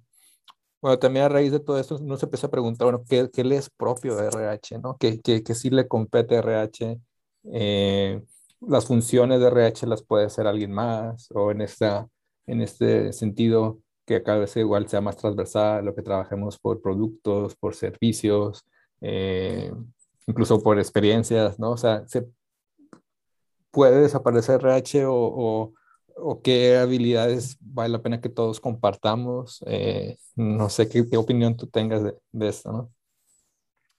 bueno, 0.82 1.00
también 1.00 1.26
a 1.26 1.30
raíz 1.30 1.52
de 1.52 1.60
todo 1.60 1.80
esto, 1.80 1.98
uno 1.98 2.18
se 2.18 2.26
empieza 2.26 2.48
a 2.48 2.52
preguntar, 2.52 2.86
bueno, 2.86 3.04
¿qué, 3.08 3.30
qué 3.32 3.44
le 3.44 3.58
es 3.58 3.70
propio 3.70 4.16
de 4.16 4.28
RH? 4.28 4.80
¿no? 4.80 4.98
¿Qué, 4.98 5.20
qué, 5.22 5.44
qué 5.44 5.56
sí 5.56 5.70
le 5.70 5.88
compete 5.88 6.36
a 6.36 6.40
RH? 6.40 7.00
Eh, 7.52 8.22
las 8.62 8.86
funciones 8.86 9.40
de 9.40 9.48
RH 9.48 9.88
las 9.88 10.04
puede 10.04 10.26
hacer 10.26 10.48
alguien 10.48 10.72
más, 10.72 11.30
o 11.34 11.52
en, 11.52 11.62
esta, 11.62 12.08
en 12.48 12.62
este 12.62 13.14
sentido, 13.14 13.80
que 14.06 14.24
cada 14.24 14.40
vez 14.40 14.56
igual 14.58 14.88
sea 14.88 15.02
más 15.02 15.18
transversal, 15.18 15.86
lo 15.86 15.96
que 15.96 16.02
trabajemos 16.04 16.60
por 16.60 16.82
productos, 16.82 17.56
por 17.56 17.76
servicios, 17.76 18.66
eh, 19.02 19.72
incluso 20.28 20.62
por 20.62 20.80
experiencias, 20.80 21.60
¿no? 21.60 21.72
O 21.72 21.78
sea, 21.78 22.08
se 22.08 22.28
puede 23.76 24.00
desaparecer 24.00 24.62
RH 24.62 25.06
o, 25.06 25.74
o, 26.16 26.42
qué 26.42 26.78
habilidades 26.78 27.58
vale 27.60 27.90
la 27.90 28.02
pena 28.02 28.22
que 28.22 28.30
todos 28.30 28.62
compartamos. 28.62 29.62
Eh, 29.68 30.18
no 30.36 30.70
sé 30.70 30.88
qué, 30.88 31.06
opinión 31.18 31.58
tú 31.58 31.68
tengas 31.68 32.02
de, 32.02 32.14
de, 32.32 32.48
esto, 32.48 32.72
¿no? 32.72 32.94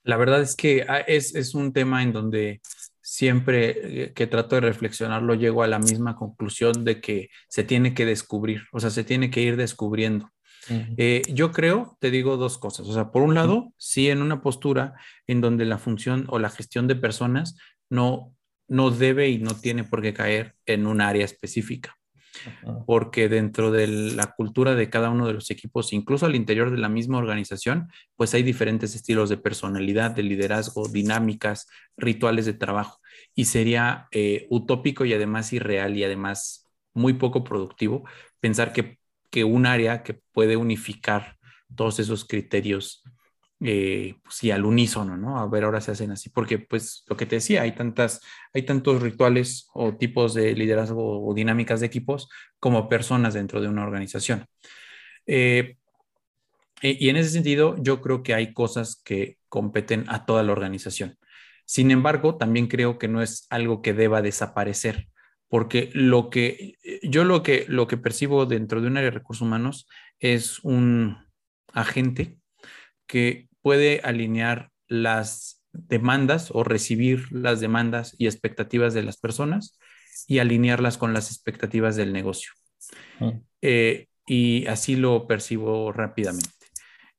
La 0.01 0.17
verdad 0.17 0.41
es 0.41 0.55
que 0.55 0.83
ah, 0.89 1.01
es, 1.01 1.35
es 1.35 1.53
un 1.53 1.73
tema 1.73 2.01
en 2.01 2.11
donde 2.11 2.59
siempre 3.03 4.05
eh, 4.05 4.13
que 4.13 4.25
trato 4.25 4.55
de 4.55 4.61
reflexionarlo 4.61 5.35
llego 5.35 5.61
a 5.61 5.67
la 5.67 5.77
misma 5.77 6.15
conclusión 6.15 6.83
de 6.83 6.99
que 6.99 7.29
se 7.47 7.63
tiene 7.63 7.93
que 7.93 8.07
descubrir, 8.07 8.63
o 8.71 8.79
sea, 8.79 8.89
se 8.89 9.03
tiene 9.03 9.29
que 9.29 9.41
ir 9.41 9.57
descubriendo. 9.57 10.31
Eh, 10.97 11.21
yo 11.33 11.53
creo, 11.53 11.97
te 12.01 12.11
digo 12.11 12.35
dos 12.35 12.57
cosas, 12.57 12.87
o 12.87 12.93
sea, 12.93 13.11
por 13.11 13.21
un 13.21 13.35
lado, 13.35 13.71
sí 13.77 14.09
en 14.09 14.21
una 14.21 14.41
postura 14.41 14.95
en 15.27 15.39
donde 15.39 15.63
la 15.63 15.77
función 15.77 16.25
o 16.27 16.39
la 16.39 16.49
gestión 16.49 16.87
de 16.87 16.95
personas 16.95 17.55
no, 17.89 18.35
no 18.67 18.91
debe 18.91 19.29
y 19.29 19.37
no 19.37 19.55
tiene 19.55 19.83
por 19.83 20.01
qué 20.01 20.13
caer 20.13 20.55
en 20.65 20.87
un 20.87 21.01
área 21.01 21.25
específica. 21.25 21.95
Porque 22.85 23.29
dentro 23.29 23.71
de 23.71 23.87
la 23.87 24.27
cultura 24.27 24.75
de 24.75 24.89
cada 24.91 25.09
uno 25.09 25.25
de 25.25 25.33
los 25.33 25.49
equipos, 25.49 25.91
incluso 25.91 26.25
al 26.27 26.35
interior 26.35 26.69
de 26.69 26.77
la 26.77 26.87
misma 26.87 27.17
organización, 27.17 27.89
pues 28.15 28.33
hay 28.35 28.43
diferentes 28.43 28.93
estilos 28.93 29.29
de 29.29 29.37
personalidad, 29.37 30.11
de 30.11 30.23
liderazgo, 30.23 30.87
dinámicas, 30.87 31.67
rituales 31.97 32.45
de 32.45 32.53
trabajo. 32.53 32.99
Y 33.33 33.45
sería 33.45 34.07
eh, 34.11 34.45
utópico 34.49 35.03
y 35.03 35.13
además 35.13 35.51
irreal 35.51 35.97
y 35.97 36.03
además 36.03 36.67
muy 36.93 37.13
poco 37.13 37.43
productivo 37.43 38.07
pensar 38.39 38.71
que, 38.71 38.99
que 39.31 39.43
un 39.43 39.65
área 39.65 40.03
que 40.03 40.19
puede 40.31 40.57
unificar 40.57 41.37
todos 41.75 41.99
esos 41.99 42.25
criterios 42.25 43.03
eh, 43.59 44.15
pues 44.23 44.35
sí, 44.35 44.51
al 44.51 44.65
unísono, 44.65 45.17
¿no? 45.17 45.39
A 45.39 45.47
ver, 45.47 45.63
ahora 45.63 45.81
se 45.81 45.91
hacen 45.91 46.11
así, 46.11 46.29
porque 46.29 46.59
pues 46.59 47.03
lo 47.07 47.17
que 47.17 47.25
te 47.25 47.37
decía, 47.37 47.63
hay 47.63 47.73
tantas, 47.73 48.21
hay 48.53 48.63
tantos 48.63 49.01
rituales 49.01 49.67
o 49.73 49.95
tipos 49.95 50.33
de 50.33 50.53
liderazgo 50.53 51.27
o 51.27 51.33
dinámicas 51.33 51.79
de 51.79 51.87
equipos 51.87 52.29
como 52.59 52.87
personas 52.89 53.33
dentro 53.33 53.59
de 53.61 53.67
una 53.67 53.83
organización. 53.83 54.45
Eh, 55.25 55.77
y 56.81 57.09
en 57.09 57.17
ese 57.17 57.31
sentido, 57.31 57.75
yo 57.79 58.01
creo 58.01 58.21
que 58.21 58.35
hay 58.35 58.53
cosas 58.53 59.01
que 59.03 59.37
competen 59.49 60.05
a 60.09 60.25
toda 60.25 60.43
la 60.43 60.51
organización. 60.51 61.17
Sin 61.65 61.89
embargo, 61.91 62.37
también 62.37 62.67
creo 62.67 62.99
que 62.99 63.07
no 63.07 63.21
es 63.21 63.47
algo 63.49 63.81
que 63.81 63.93
deba 63.93 64.21
desaparecer, 64.21 65.07
porque 65.49 65.89
lo 65.93 66.29
que 66.29 66.75
yo 67.01 67.23
lo 67.23 67.41
que 67.41 67.65
lo 67.67 67.87
que 67.87 67.97
percibo 67.97 68.45
dentro 68.45 68.81
de 68.81 68.87
un 68.87 68.97
área 68.97 69.09
de 69.09 69.17
recursos 69.17 69.41
humanos 69.41 69.87
es 70.19 70.59
un 70.59 71.17
agente 71.73 72.37
que 73.07 73.46
puede 73.67 73.99
alinear 74.01 74.71
las 74.87 75.61
demandas 75.73 76.51
o 76.53 76.63
recibir 76.63 77.29
las 77.33 77.59
demandas 77.59 78.15
y 78.17 78.27
expectativas 78.27 78.93
de 78.93 79.03
las 79.03 79.17
personas 79.17 79.77
y 80.25 80.39
alinearlas 80.39 80.97
con 80.97 81.11
las 81.11 81.31
expectativas 81.31 81.97
del 81.97 82.13
negocio. 82.13 82.53
Eh, 83.61 84.07
y 84.25 84.65
así 84.67 84.95
lo 84.95 85.27
percibo 85.27 85.91
rápidamente. 85.91 86.47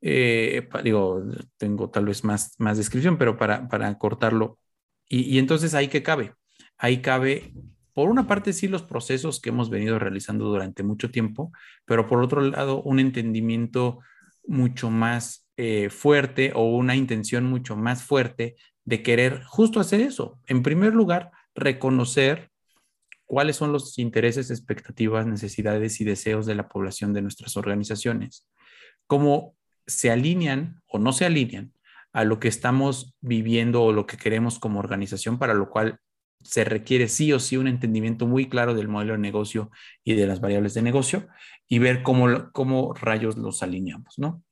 Eh, 0.01 0.66
digo, 0.82 1.22
tengo 1.59 1.90
tal 1.90 2.07
vez 2.07 2.24
más, 2.24 2.55
más 2.57 2.78
descripción, 2.78 3.18
pero 3.18 3.36
para, 3.36 3.68
para 3.68 3.99
cortarlo. 3.99 4.59
Y, 5.07 5.24
y, 5.24 5.38
entonces 5.38 5.74
ahí 5.74 5.88
que 5.88 6.03
cabe. 6.03 6.32
Ahí 6.78 7.03
cabe, 7.03 7.53
por 7.92 8.09
una 8.09 8.26
parte, 8.26 8.55
sí, 8.55 8.68
los 8.68 8.84
procesos 8.84 9.42
que 9.42 9.51
hemos 9.51 9.68
venido 9.68 9.99
realizando 9.99 10.46
durante 10.46 10.82
mucho 10.82 11.11
tiempo, 11.11 11.53
pero 11.84 12.07
por 12.07 12.22
otro 12.22 12.40
lado, 12.40 12.80
un 12.84 13.01
entendimiento 13.01 13.99
mucho 14.46 14.90
más 14.90 15.44
eh, 15.61 15.91
fuerte 15.91 16.53
o 16.55 16.63
una 16.77 16.95
intención 16.95 17.43
mucho 17.43 17.75
más 17.75 18.05
fuerte 18.05 18.55
de 18.85 19.03
querer 19.03 19.43
justo 19.43 19.81
hacer 19.81 20.01
eso. 20.01 20.39
En 20.47 20.63
primer 20.63 20.95
lugar, 20.95 21.33
reconocer 21.53 22.53
cuáles 23.25 23.57
son 23.57 23.73
los 23.73 23.99
intereses, 23.99 24.53
expectativas, 24.53 25.27
necesidades 25.27 26.01
y 26.01 26.05
deseos 26.05 26.47
de 26.47 26.55
la 26.55 26.69
población 26.69 27.13
de 27.13 27.23
nuestras 27.23 27.57
organizaciones, 27.57 28.47
cómo 29.09 29.57
se 29.85 30.13
alinean 30.13 30.81
o 30.87 31.01
no 31.01 31.13
se 31.13 31.25
alinean 31.25 31.73
a 32.13 32.23
lo 32.23 32.39
que 32.39 32.47
estamos 32.47 33.17
viviendo 33.21 33.83
o 33.83 33.93
lo 33.93 34.07
que 34.07 34.17
queremos 34.17 34.61
como 34.61 34.79
organización, 34.79 35.41
para 35.41 35.55
lo 35.55 35.71
cual 35.71 35.99
se 36.41 36.63
requiere 36.63 37.09
sí 37.09 37.33
o 37.33 37.41
sí 37.41 37.57
un 37.57 37.67
entendimiento 37.67 38.29
muy 38.29 38.49
claro 38.49 38.75
del 38.75 38.87
modelo 38.87 39.15
de 39.15 39.19
negocio 39.19 39.73
y 40.05 40.15
de 40.15 40.29
las 40.29 40.41
variables 40.41 40.75
de 40.75 40.83
negocio 40.83 41.27
y 41.67 41.81
ver 41.81 42.05
cómo, 42.05 42.53
cómo 42.53 42.95
rayos 42.95 43.37
los 43.37 43.65
alineamos, 43.65 44.21
¿no? 44.21 44.45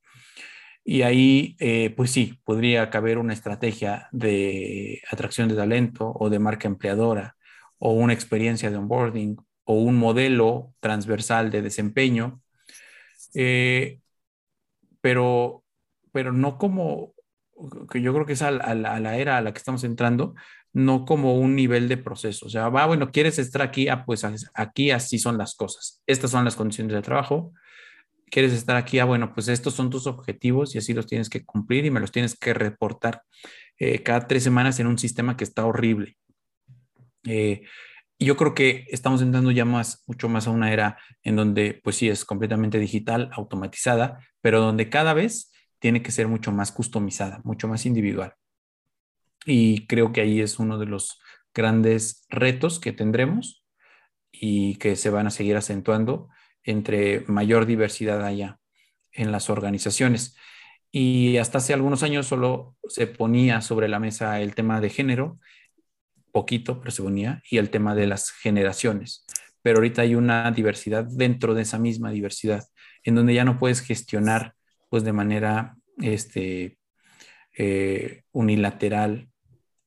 Y 0.89 1.01
ahí, 1.01 1.57
eh, 1.59 1.89
pues 1.97 2.11
sí, 2.11 2.39
podría 2.45 2.89
caber 2.89 3.17
una 3.17 3.33
estrategia 3.33 4.07
de 4.13 5.01
atracción 5.11 5.49
de 5.49 5.55
talento 5.55 6.13
o 6.17 6.29
de 6.29 6.39
marca 6.39 6.69
empleadora 6.69 7.35
o 7.77 7.91
una 7.91 8.13
experiencia 8.13 8.71
de 8.71 8.77
onboarding 8.77 9.35
o 9.65 9.73
un 9.73 9.97
modelo 9.97 10.73
transversal 10.79 11.51
de 11.51 11.61
desempeño, 11.61 12.41
eh, 13.35 13.99
pero, 15.01 15.65
pero 16.13 16.31
no 16.31 16.57
como, 16.57 17.13
que 17.91 18.01
yo 18.01 18.13
creo 18.13 18.25
que 18.25 18.33
es 18.33 18.41
a, 18.41 18.51
la, 18.51 19.17
era 19.17 19.37
a 19.37 19.41
la 19.41 19.51
que 19.51 19.57
estamos 19.57 19.83
entrando, 19.83 20.35
no 20.71 21.03
como 21.03 21.37
un 21.37 21.53
nivel 21.53 21.89
de 21.89 21.97
proceso. 21.97 22.45
O 22.45 22.49
sea, 22.49 22.69
va, 22.69 22.85
bueno, 22.85 23.11
quieres 23.11 23.39
estar 23.39 23.61
aquí, 23.61 23.89
ah, 23.89 24.05
pues 24.05 24.25
aquí 24.53 24.91
así 24.91 25.19
son 25.19 25.37
las 25.37 25.53
cosas. 25.53 26.01
Estas 26.07 26.31
son 26.31 26.45
las 26.45 26.55
condiciones 26.55 26.93
de 26.93 27.01
trabajo, 27.01 27.51
quieres 28.29 28.53
estar 28.53 28.75
aquí, 28.75 28.99
ah, 28.99 29.05
bueno, 29.05 29.33
pues 29.33 29.47
estos 29.47 29.73
son 29.73 29.89
tus 29.89 30.07
objetivos 30.07 30.75
y 30.75 30.77
así 30.77 30.93
los 30.93 31.07
tienes 31.07 31.29
que 31.29 31.45
cumplir 31.45 31.85
y 31.85 31.91
me 31.91 31.99
los 31.99 32.11
tienes 32.11 32.37
que 32.37 32.53
reportar 32.53 33.23
eh, 33.79 34.03
cada 34.03 34.27
tres 34.27 34.43
semanas 34.43 34.79
en 34.79 34.87
un 34.87 34.97
sistema 34.97 35.37
que 35.37 35.43
está 35.43 35.65
horrible. 35.65 36.17
Eh, 37.25 37.63
yo 38.19 38.35
creo 38.35 38.53
que 38.53 38.85
estamos 38.89 39.21
entrando 39.21 39.51
ya 39.51 39.65
más, 39.65 40.03
mucho 40.07 40.27
más 40.27 40.47
a 40.47 40.51
una 40.51 40.73
era 40.73 40.97
en 41.23 41.35
donde, 41.35 41.79
pues 41.83 41.97
sí, 41.97 42.09
es 42.09 42.25
completamente 42.25 42.79
digital, 42.79 43.29
automatizada, 43.33 44.19
pero 44.41 44.59
donde 44.59 44.89
cada 44.89 45.13
vez 45.13 45.51
tiene 45.79 46.01
que 46.01 46.11
ser 46.11 46.27
mucho 46.27 46.51
más 46.51 46.71
customizada, 46.71 47.41
mucho 47.43 47.67
más 47.67 47.85
individual. 47.85 48.33
Y 49.45 49.85
creo 49.87 50.11
que 50.11 50.21
ahí 50.21 50.41
es 50.41 50.57
uno 50.57 50.79
de 50.79 50.87
los 50.87 51.19
grandes 51.53 52.25
retos 52.29 52.79
que 52.79 52.91
tendremos 52.91 53.63
y 54.31 54.75
que 54.75 54.95
se 54.95 55.09
van 55.09 55.27
a 55.27 55.31
seguir 55.31 55.55
acentuando 55.55 56.29
entre 56.67 57.21
mayor 57.27 57.65
diversidad 57.65 58.23
haya 58.23 58.59
en 59.11 59.31
las 59.31 59.49
organizaciones. 59.49 60.35
Y 60.91 61.37
hasta 61.37 61.57
hace 61.57 61.73
algunos 61.73 62.03
años 62.03 62.27
solo 62.27 62.75
se 62.87 63.07
ponía 63.07 63.61
sobre 63.61 63.87
la 63.87 63.99
mesa 63.99 64.39
el 64.41 64.53
tema 64.53 64.79
de 64.79 64.89
género, 64.89 65.39
poquito, 66.31 66.79
pero 66.79 66.91
se 66.91 67.03
ponía, 67.03 67.41
y 67.49 67.57
el 67.57 67.69
tema 67.69 67.95
de 67.95 68.07
las 68.07 68.31
generaciones. 68.31 69.25
Pero 69.61 69.77
ahorita 69.77 70.03
hay 70.03 70.15
una 70.15 70.49
diversidad 70.51 71.05
dentro 71.05 71.53
de 71.53 71.63
esa 71.63 71.79
misma 71.79 72.11
diversidad, 72.11 72.63
en 73.03 73.15
donde 73.15 73.33
ya 73.33 73.43
no 73.43 73.57
puedes 73.59 73.81
gestionar 73.81 74.53
pues 74.89 75.03
de 75.03 75.13
manera 75.13 75.75
este, 75.97 76.77
eh, 77.57 78.23
unilateral 78.31 79.29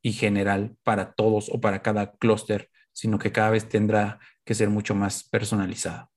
y 0.03 0.12
general 0.12 0.76
para 0.83 1.12
todos 1.12 1.49
o 1.51 1.61
para 1.61 1.83
cada 1.83 2.12
clúster, 2.12 2.70
sino 2.93 3.18
que 3.18 3.33
cada 3.33 3.51
vez 3.51 3.68
tendrá 3.68 4.18
que 4.45 4.55
ser 4.55 4.70
mucho 4.70 4.95
más 4.95 5.24
personalizada. 5.24 6.09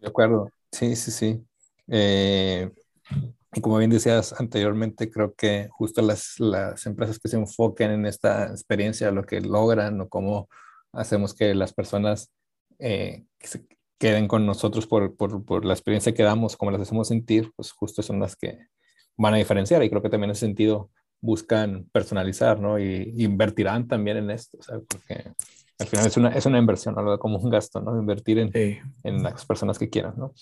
De 0.00 0.08
acuerdo, 0.08 0.50
sí, 0.70 0.96
sí, 0.96 1.10
sí. 1.10 1.44
Eh, 1.88 2.70
y 3.52 3.60
como 3.60 3.78
bien 3.78 3.90
decías 3.90 4.38
anteriormente, 4.38 5.10
creo 5.10 5.34
que 5.34 5.68
justo 5.70 6.02
las, 6.02 6.38
las 6.38 6.84
empresas 6.86 7.18
que 7.18 7.28
se 7.28 7.36
enfoquen 7.36 7.90
en 7.90 8.06
esta 8.06 8.48
experiencia, 8.48 9.10
lo 9.10 9.24
que 9.24 9.40
logran 9.40 10.00
o 10.00 10.08
cómo 10.08 10.48
hacemos 10.92 11.34
que 11.34 11.54
las 11.54 11.72
personas 11.72 12.30
eh, 12.78 13.24
se 13.40 13.66
queden 13.98 14.28
con 14.28 14.44
nosotros 14.44 14.86
por, 14.86 15.16
por, 15.16 15.44
por, 15.44 15.64
la 15.64 15.72
experiencia 15.72 16.12
que 16.12 16.22
damos, 16.22 16.56
como 16.56 16.70
las 16.70 16.82
hacemos 16.82 17.08
sentir, 17.08 17.50
pues 17.56 17.72
justo 17.72 18.02
son 18.02 18.20
las 18.20 18.36
que 18.36 18.58
van 19.16 19.34
a 19.34 19.38
diferenciar. 19.38 19.82
Y 19.82 19.88
creo 19.88 20.02
que 20.02 20.10
también 20.10 20.30
en 20.30 20.32
ese 20.32 20.46
sentido 20.46 20.90
buscan 21.20 21.88
personalizar, 21.92 22.60
¿no? 22.60 22.78
Y 22.78 23.14
invertirán 23.16 23.88
también 23.88 24.18
en 24.18 24.30
esto, 24.30 24.58
¿sabes? 24.60 24.84
Porque 24.86 25.32
al 25.78 25.86
final 25.86 26.06
es 26.06 26.16
una, 26.16 26.30
es 26.30 26.46
una 26.46 26.58
inversión, 26.58 26.98
algo 26.98 27.18
como 27.18 27.38
un 27.38 27.50
gasto, 27.50 27.80
¿no? 27.80 27.98
Invertir 27.98 28.38
en, 28.38 28.50
en 29.02 29.22
las 29.22 29.44
personas 29.44 29.78
que 29.78 29.90
quieran, 29.90 30.14
¿no? 30.16 30.32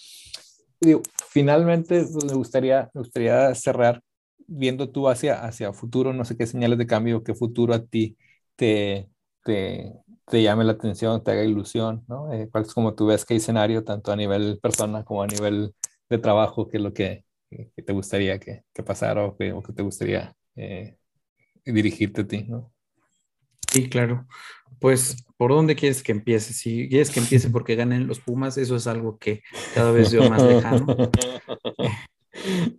Y 0.81 0.97
finalmente, 1.29 2.05
pues, 2.13 2.25
me, 2.25 2.35
gustaría, 2.35 2.91
me 2.95 3.01
gustaría 3.01 3.55
cerrar 3.55 4.03
viendo 4.47 4.91
tú 4.91 5.09
hacia, 5.09 5.45
hacia 5.45 5.73
futuro, 5.73 6.13
no 6.13 6.25
sé 6.25 6.37
qué 6.37 6.47
señales 6.47 6.79
de 6.79 6.87
cambio, 6.87 7.25
qué 7.25 7.35
futuro 7.35 7.75
a 7.75 7.85
ti 7.85 8.17
te, 8.57 9.09
te, 9.45 9.93
te 10.27 10.43
llame 10.43 10.65
la 10.65 10.73
atención, 10.73 11.23
te 11.25 11.33
haga 11.33 11.45
ilusión, 11.45 12.05
¿no? 12.09 12.33
Eh, 12.33 12.49
¿Cuál 12.51 12.65
es 12.65 12.75
como 12.75 12.95
tú 12.95 13.07
ves 13.07 13.25
qué 13.25 13.37
escenario, 13.37 13.85
tanto 13.85 14.13
a 14.13 14.17
nivel 14.17 14.59
persona 14.63 15.05
como 15.05 15.23
a 15.23 15.27
nivel 15.27 15.75
de 16.11 16.19
trabajo, 16.19 16.69
qué 16.69 16.77
es 16.79 16.83
lo 16.83 16.93
que, 16.93 17.25
que 17.51 17.83
te 17.83 17.93
gustaría 17.93 18.39
que, 18.39 18.65
que 18.75 18.83
pasara 18.83 19.25
o 19.25 19.37
que, 19.37 19.53
o 19.53 19.63
que 19.63 19.73
te 19.73 19.83
gustaría 19.83 20.35
eh, 20.57 20.99
dirigirte 21.65 22.23
a 22.23 22.27
ti, 22.27 22.45
¿no? 22.45 22.74
Sí, 23.75 23.89
claro. 23.89 24.27
Pues, 24.79 25.25
¿por 25.37 25.51
dónde 25.51 25.75
quieres 25.75 26.03
que 26.05 26.13
empiece? 26.13 26.53
Si 26.53 26.89
quieres 26.89 27.11
que 27.11 27.19
empiece 27.19 27.51
porque 27.51 27.75
ganen 27.75 28.07
los 28.07 28.21
Pumas, 28.21 28.57
eso 28.57 28.77
es 28.77 28.87
algo 28.87 29.19
que 29.19 29.43
cada 29.75 29.91
vez 29.91 30.13
veo 30.13 30.31
más 30.31 30.43
lejano. 30.43 30.87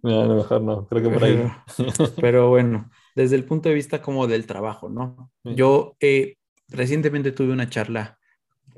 No, 0.04 0.22
a 0.22 0.26
lo 0.26 0.36
mejor 0.36 0.62
no, 0.62 0.86
creo 0.86 1.02
que 1.02 1.10
por 1.10 1.24
ahí. 1.24 1.50
Pero, 2.22 2.50
bueno, 2.50 2.92
desde 3.16 3.38
el 3.38 3.46
punto 3.46 3.70
de 3.70 3.76
vista 3.76 4.02
como 4.02 4.28
del 4.28 4.46
trabajo, 4.46 4.90
¿no? 4.90 5.32
Yo, 5.46 5.96
eh, 6.02 6.36
recientemente 6.68 7.32
tuve 7.32 7.54
una 7.54 7.70
charla, 7.70 8.20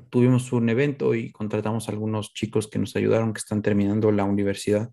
tuvimos 0.08 0.52
un 0.52 0.68
evento 0.68 1.16
y 1.16 1.32
contratamos 1.32 1.88
a 1.88 1.92
algunos 1.92 2.32
chicos 2.32 2.68
que 2.68 2.78
nos 2.78 2.94
ayudaron, 2.94 3.34
que 3.34 3.40
están 3.40 3.60
terminando 3.60 4.12
la 4.12 4.22
universidad. 4.22 4.92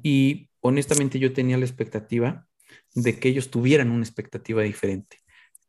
Y 0.00 0.48
honestamente 0.60 1.18
yo 1.18 1.32
tenía 1.32 1.58
la 1.58 1.66
expectativa 1.66 2.46
de 2.94 3.18
que 3.18 3.28
ellos 3.28 3.50
tuvieran 3.50 3.90
una 3.90 4.04
expectativa 4.04 4.62
diferente 4.62 5.18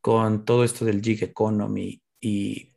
con 0.02 0.45
todo 0.45 0.64
esto 0.64 0.84
del 0.86 1.02
gig 1.02 1.24
economy 1.24 2.02
y 2.20 2.74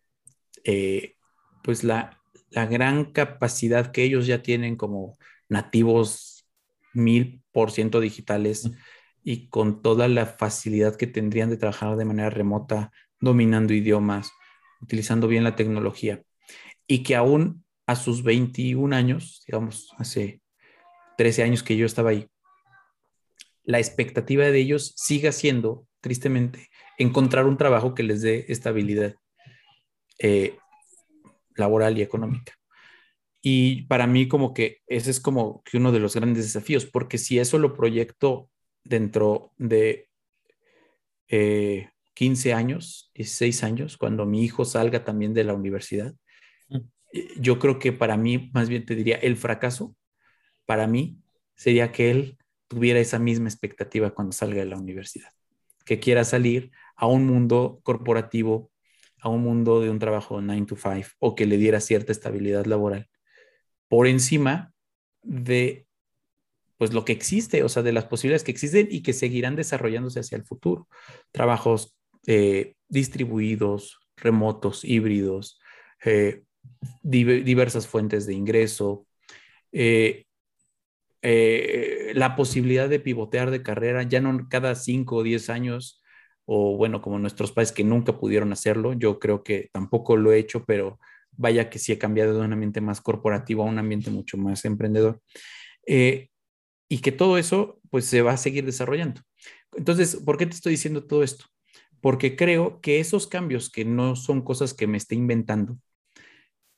eh, 0.65 1.17
pues 1.63 1.85
la, 1.85 2.21
la 2.51 2.67
gran 2.67 3.13
capacidad 3.13 3.91
que 3.91 4.05
ellos 4.05 4.27
ya 4.27 4.43
tienen 4.43 4.77
como 4.77 5.19
nativos 5.49 6.47
mil 6.93 7.43
por 7.53 7.71
ciento 7.71 8.01
digitales 8.01 8.71
y 9.23 9.49
con 9.49 9.83
toda 9.83 10.07
la 10.07 10.27
facilidad 10.27 10.97
que 10.97 11.07
tendrían 11.07 11.51
de 11.51 11.57
trabajar 11.57 11.97
de 11.97 12.05
manera 12.05 12.31
remota, 12.31 12.93
dominando 13.21 13.73
idiomas, 13.73 14.31
utilizando 14.83 15.29
bien 15.29 15.45
la 15.45 15.57
tecnología. 15.57 16.23
Y 16.87 17.03
que 17.03 17.17
aún 17.17 17.65
a 17.87 17.97
sus 17.97 18.23
21 18.23 18.95
años, 18.95 19.43
digamos, 19.47 19.93
hace 19.99 20.43
13 21.17 21.43
años 21.43 21.63
que 21.63 21.77
yo 21.77 21.87
estaba 21.87 22.11
ahí, 22.11 22.29
la 23.65 23.79
expectativa 23.79 24.45
de 24.45 24.59
ellos 24.59 24.93
siga 24.97 25.33
siendo, 25.33 25.87
tristemente, 26.03 26.69
encontrar 26.99 27.47
un 27.47 27.57
trabajo 27.57 27.95
que 27.95 28.03
les 28.03 28.23
dé 28.23 28.47
estabilidad 28.49 29.15
eh, 30.19 30.57
laboral 31.57 31.99
y 31.99 32.03
económica. 32.03 32.55
Y 33.47 33.83
para 33.83 34.07
mí 34.07 34.27
como 34.27 34.55
que 34.55 34.79
ese 34.87 35.11
es 35.11 35.21
como 35.21 35.63
que 35.65 35.77
uno 35.77 35.93
de 35.93 35.99
los 35.99 36.15
grandes 36.15 36.45
desafíos, 36.45 36.87
porque 36.87 37.19
si 37.19 37.39
eso 37.39 37.59
lo 37.59 37.75
proyecto 37.75 38.49
dentro 38.85 39.53
de 39.59 40.09
15 41.29 42.49
eh, 42.49 42.53
años, 42.55 43.11
16 43.15 43.65
años, 43.65 43.97
cuando 43.99 44.25
mi 44.25 44.43
hijo 44.43 44.65
salga 44.65 45.05
también 45.05 45.35
de 45.35 45.45
la 45.45 45.53
universidad, 45.53 46.15
eh, 47.13 47.29
yo 47.37 47.59
creo 47.59 47.79
que 47.79 47.93
para 47.93 48.17
mí, 48.17 48.51
más 48.55 48.71
bien 48.71 48.87
te 48.87 48.95
diría, 48.95 49.17
el 49.17 49.37
fracaso, 49.37 49.95
para 50.65 50.87
mí, 50.87 51.19
sería 51.55 51.93
que 51.93 52.11
él 52.11 52.39
tuviera 52.67 52.99
esa 52.99 53.19
misma 53.19 53.51
expectativa 53.51 54.15
cuando 54.15 54.33
salga 54.33 54.61
de 54.61 54.67
la 54.67 54.79
universidad, 54.79 55.31
que 55.85 56.01
quiera 56.01 56.25
salir 56.25 56.71
a 56.97 57.07
un 57.07 57.27
mundo 57.27 57.81
corporativo, 57.83 58.71
a 59.21 59.29
un 59.29 59.43
mundo 59.43 59.81
de 59.81 59.91
un 59.91 59.99
trabajo 59.99 60.41
9 60.41 60.67
to 60.67 60.77
5 60.77 61.09
o 61.19 61.35
que 61.35 61.47
le 61.47 61.57
diera 61.57 61.81
cierta 61.81 62.13
estabilidad 62.13 62.67
laboral 62.67 63.09
por 63.89 64.07
encima 64.07 64.73
de 65.23 65.87
pues 66.77 66.93
lo 66.93 67.05
que 67.05 67.13
existe, 67.13 67.63
o 67.63 67.69
sea, 67.69 67.83
de 67.83 67.93
las 67.93 68.07
posibilidades 68.07 68.43
que 68.43 68.51
existen 68.51 68.89
y 68.91 69.03
que 69.03 69.13
seguirán 69.13 69.55
desarrollándose 69.55 70.21
hacia 70.21 70.37
el 70.37 70.45
futuro. 70.45 70.89
Trabajos 71.31 71.97
eh, 72.27 72.75
distribuidos, 72.89 74.01
remotos, 74.17 74.85
híbridos, 74.85 75.61
eh, 76.05 76.43
diversas 77.03 77.87
fuentes 77.87 78.27
de 78.27 78.35
ingreso, 78.35 79.07
eh, 79.71 80.24
la 81.25 82.37
posibilidad 82.37 82.89
de 82.89 83.01
pivotear 83.01 83.51
de 83.51 83.63
carrera, 83.63 84.03
ya 84.03 84.21
no 84.21 84.47
cada 84.49 84.75
cinco 84.75 85.17
o 85.17 85.23
diez 85.23 85.49
años, 85.49 86.03
o 86.45 86.77
bueno, 86.77 87.01
como 87.01 87.19
nuestros 87.19 87.51
países 87.53 87.75
que 87.75 87.83
nunca 87.85 88.19
pudieron 88.19 88.53
hacerlo, 88.53 88.93
yo 88.93 89.19
creo 89.19 89.43
que 89.43 89.71
tampoco 89.73 90.17
lo 90.19 90.33
he 90.33 90.39
hecho, 90.39 90.65
pero 90.67 91.01
vaya 91.33 91.71
que 91.71 91.79
sí 91.79 91.93
he 91.93 91.99
cambiado 91.99 92.39
de 92.39 92.45
un 92.45 92.53
ambiente 92.53 92.81
más 92.81 93.01
corporativo 93.01 93.63
a 93.63 93.67
un 93.67 93.79
ambiente 93.79 94.11
mucho 94.11 94.37
más 94.37 94.65
emprendedor 94.67 95.21
y 95.87 96.99
que 96.99 97.13
todo 97.13 97.39
eso 97.39 97.81
pues 97.91 98.05
se 98.05 98.21
va 98.21 98.33
a 98.33 98.37
seguir 98.37 98.67
desarrollando. 98.67 99.23
Entonces, 99.77 100.17
¿por 100.17 100.37
qué 100.37 100.47
te 100.47 100.55
estoy 100.55 100.73
diciendo 100.73 101.07
todo 101.07 101.23
esto? 101.23 101.47
Porque 102.01 102.37
creo 102.37 102.81
que 102.83 103.01
esos 103.01 103.27
cambios 103.27 103.71
que 103.71 103.87
no 103.87 104.15
son 104.15 104.43
cosas 104.43 104.75
que 104.75 104.87
me 104.87 104.99
esté 104.99 105.15
inventando 105.15 105.79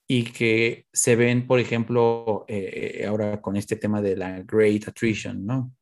y 0.08 0.24
que 0.24 0.86
se 0.92 1.16
ven, 1.16 1.46
por 1.46 1.58
ejemplo, 1.58 2.44
eh, 2.48 3.04
ahora 3.08 3.40
con 3.40 3.56
este 3.56 3.76
tema 3.76 4.00
de 4.00 4.16
la 4.16 4.42
Great 4.42 4.88
Attrition, 4.88 5.44
¿no? 5.44 5.72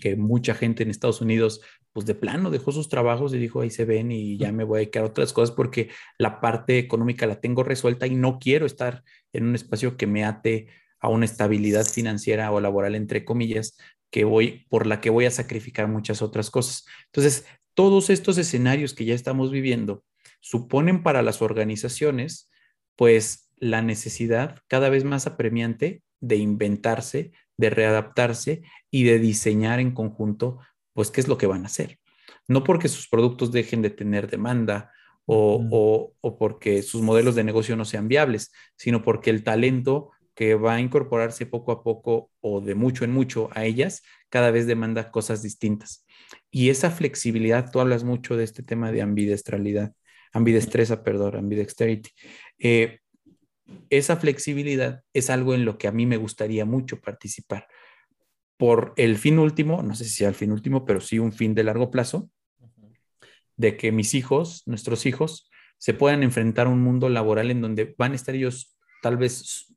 Que 0.00 0.16
mucha 0.16 0.54
gente 0.54 0.82
en 0.82 0.90
Estados 0.90 1.20
Unidos, 1.20 1.60
pues 1.92 2.06
de 2.06 2.14
plano 2.14 2.50
dejó 2.50 2.72
sus 2.72 2.88
trabajos 2.88 3.34
y 3.34 3.38
dijo, 3.38 3.60
ahí 3.60 3.70
se 3.70 3.84
ven 3.84 4.10
y 4.10 4.38
ya 4.38 4.50
me 4.50 4.64
voy 4.64 4.78
a 4.78 4.80
dedicar 4.80 5.04
a 5.04 5.06
otras 5.06 5.32
cosas 5.32 5.54
porque 5.54 5.90
la 6.18 6.40
parte 6.40 6.78
económica 6.78 7.26
la 7.26 7.40
tengo 7.40 7.62
resuelta 7.62 8.06
y 8.06 8.14
no 8.14 8.38
quiero 8.38 8.66
estar 8.66 9.04
en 9.32 9.46
un 9.46 9.54
espacio 9.54 9.96
que 9.96 10.06
me 10.06 10.24
ate 10.24 10.68
a 10.98 11.08
una 11.08 11.26
estabilidad 11.26 11.84
financiera 11.84 12.50
o 12.50 12.60
laboral, 12.60 12.94
entre 12.94 13.26
comillas, 13.26 13.76
que 14.10 14.24
voy, 14.24 14.66
por 14.70 14.86
la 14.86 15.00
que 15.00 15.10
voy 15.10 15.26
a 15.26 15.30
sacrificar 15.30 15.86
muchas 15.86 16.22
otras 16.22 16.50
cosas. 16.50 16.86
Entonces, 17.06 17.44
todos 17.74 18.08
estos 18.08 18.38
escenarios 18.38 18.94
que 18.94 19.04
ya 19.04 19.14
estamos 19.14 19.50
viviendo 19.50 20.02
suponen 20.40 21.02
para 21.02 21.20
las 21.20 21.42
organizaciones, 21.42 22.48
pues, 22.96 23.50
la 23.56 23.82
necesidad 23.82 24.58
cada 24.68 24.88
vez 24.88 25.04
más 25.04 25.26
apremiante 25.26 26.02
de 26.20 26.36
inventarse, 26.36 27.32
de 27.56 27.70
readaptarse 27.70 28.62
y 28.90 29.04
de 29.04 29.18
diseñar 29.18 29.80
en 29.80 29.92
conjunto, 29.92 30.58
pues, 30.92 31.10
qué 31.10 31.20
es 31.20 31.28
lo 31.28 31.38
que 31.38 31.46
van 31.46 31.62
a 31.62 31.66
hacer. 31.66 31.98
No 32.48 32.64
porque 32.64 32.88
sus 32.88 33.08
productos 33.08 33.52
dejen 33.52 33.82
de 33.82 33.90
tener 33.90 34.28
demanda 34.28 34.92
o, 35.26 36.12
o 36.20 36.38
porque 36.38 36.82
sus 36.82 37.00
modelos 37.00 37.34
de 37.34 37.44
negocio 37.44 37.76
no 37.76 37.86
sean 37.86 38.08
viables, 38.08 38.52
sino 38.76 39.02
porque 39.02 39.30
el 39.30 39.42
talento 39.42 40.10
que 40.34 40.54
va 40.54 40.74
a 40.74 40.80
incorporarse 40.80 41.46
poco 41.46 41.72
a 41.72 41.82
poco 41.82 42.30
o 42.40 42.60
de 42.60 42.74
mucho 42.74 43.04
en 43.04 43.12
mucho 43.12 43.48
a 43.52 43.64
ellas, 43.64 44.02
cada 44.28 44.50
vez 44.50 44.66
demanda 44.66 45.10
cosas 45.10 45.42
distintas. 45.42 46.04
Y 46.50 46.70
esa 46.70 46.90
flexibilidad, 46.90 47.70
tú 47.70 47.80
hablas 47.80 48.04
mucho 48.04 48.36
de 48.36 48.44
este 48.44 48.62
tema 48.62 48.90
de 48.90 49.02
ambidestralidad, 49.02 49.92
ambidestresa, 50.32 51.04
perdón, 51.04 51.36
ambidexterity. 51.36 52.10
Eh, 52.58 53.00
esa 53.90 54.16
flexibilidad 54.16 55.02
es 55.12 55.30
algo 55.30 55.54
en 55.54 55.64
lo 55.64 55.78
que 55.78 55.88
a 55.88 55.92
mí 55.92 56.06
me 56.06 56.16
gustaría 56.16 56.64
mucho 56.64 57.00
participar. 57.00 57.66
Por 58.56 58.92
el 58.96 59.16
fin 59.16 59.38
último, 59.38 59.82
no 59.82 59.94
sé 59.94 60.04
si 60.04 60.10
sea 60.10 60.28
el 60.28 60.34
fin 60.34 60.52
último, 60.52 60.84
pero 60.84 61.00
sí 61.00 61.18
un 61.18 61.32
fin 61.32 61.54
de 61.54 61.64
largo 61.64 61.90
plazo, 61.90 62.30
de 63.56 63.76
que 63.76 63.92
mis 63.92 64.14
hijos, 64.14 64.62
nuestros 64.66 65.06
hijos, 65.06 65.50
se 65.78 65.94
puedan 65.94 66.22
enfrentar 66.22 66.66
a 66.66 66.70
un 66.70 66.82
mundo 66.82 67.08
laboral 67.08 67.50
en 67.50 67.60
donde 67.60 67.94
van 67.98 68.12
a 68.12 68.16
estar 68.16 68.34
ellos 68.34 68.76
tal 69.02 69.16
vez 69.16 69.74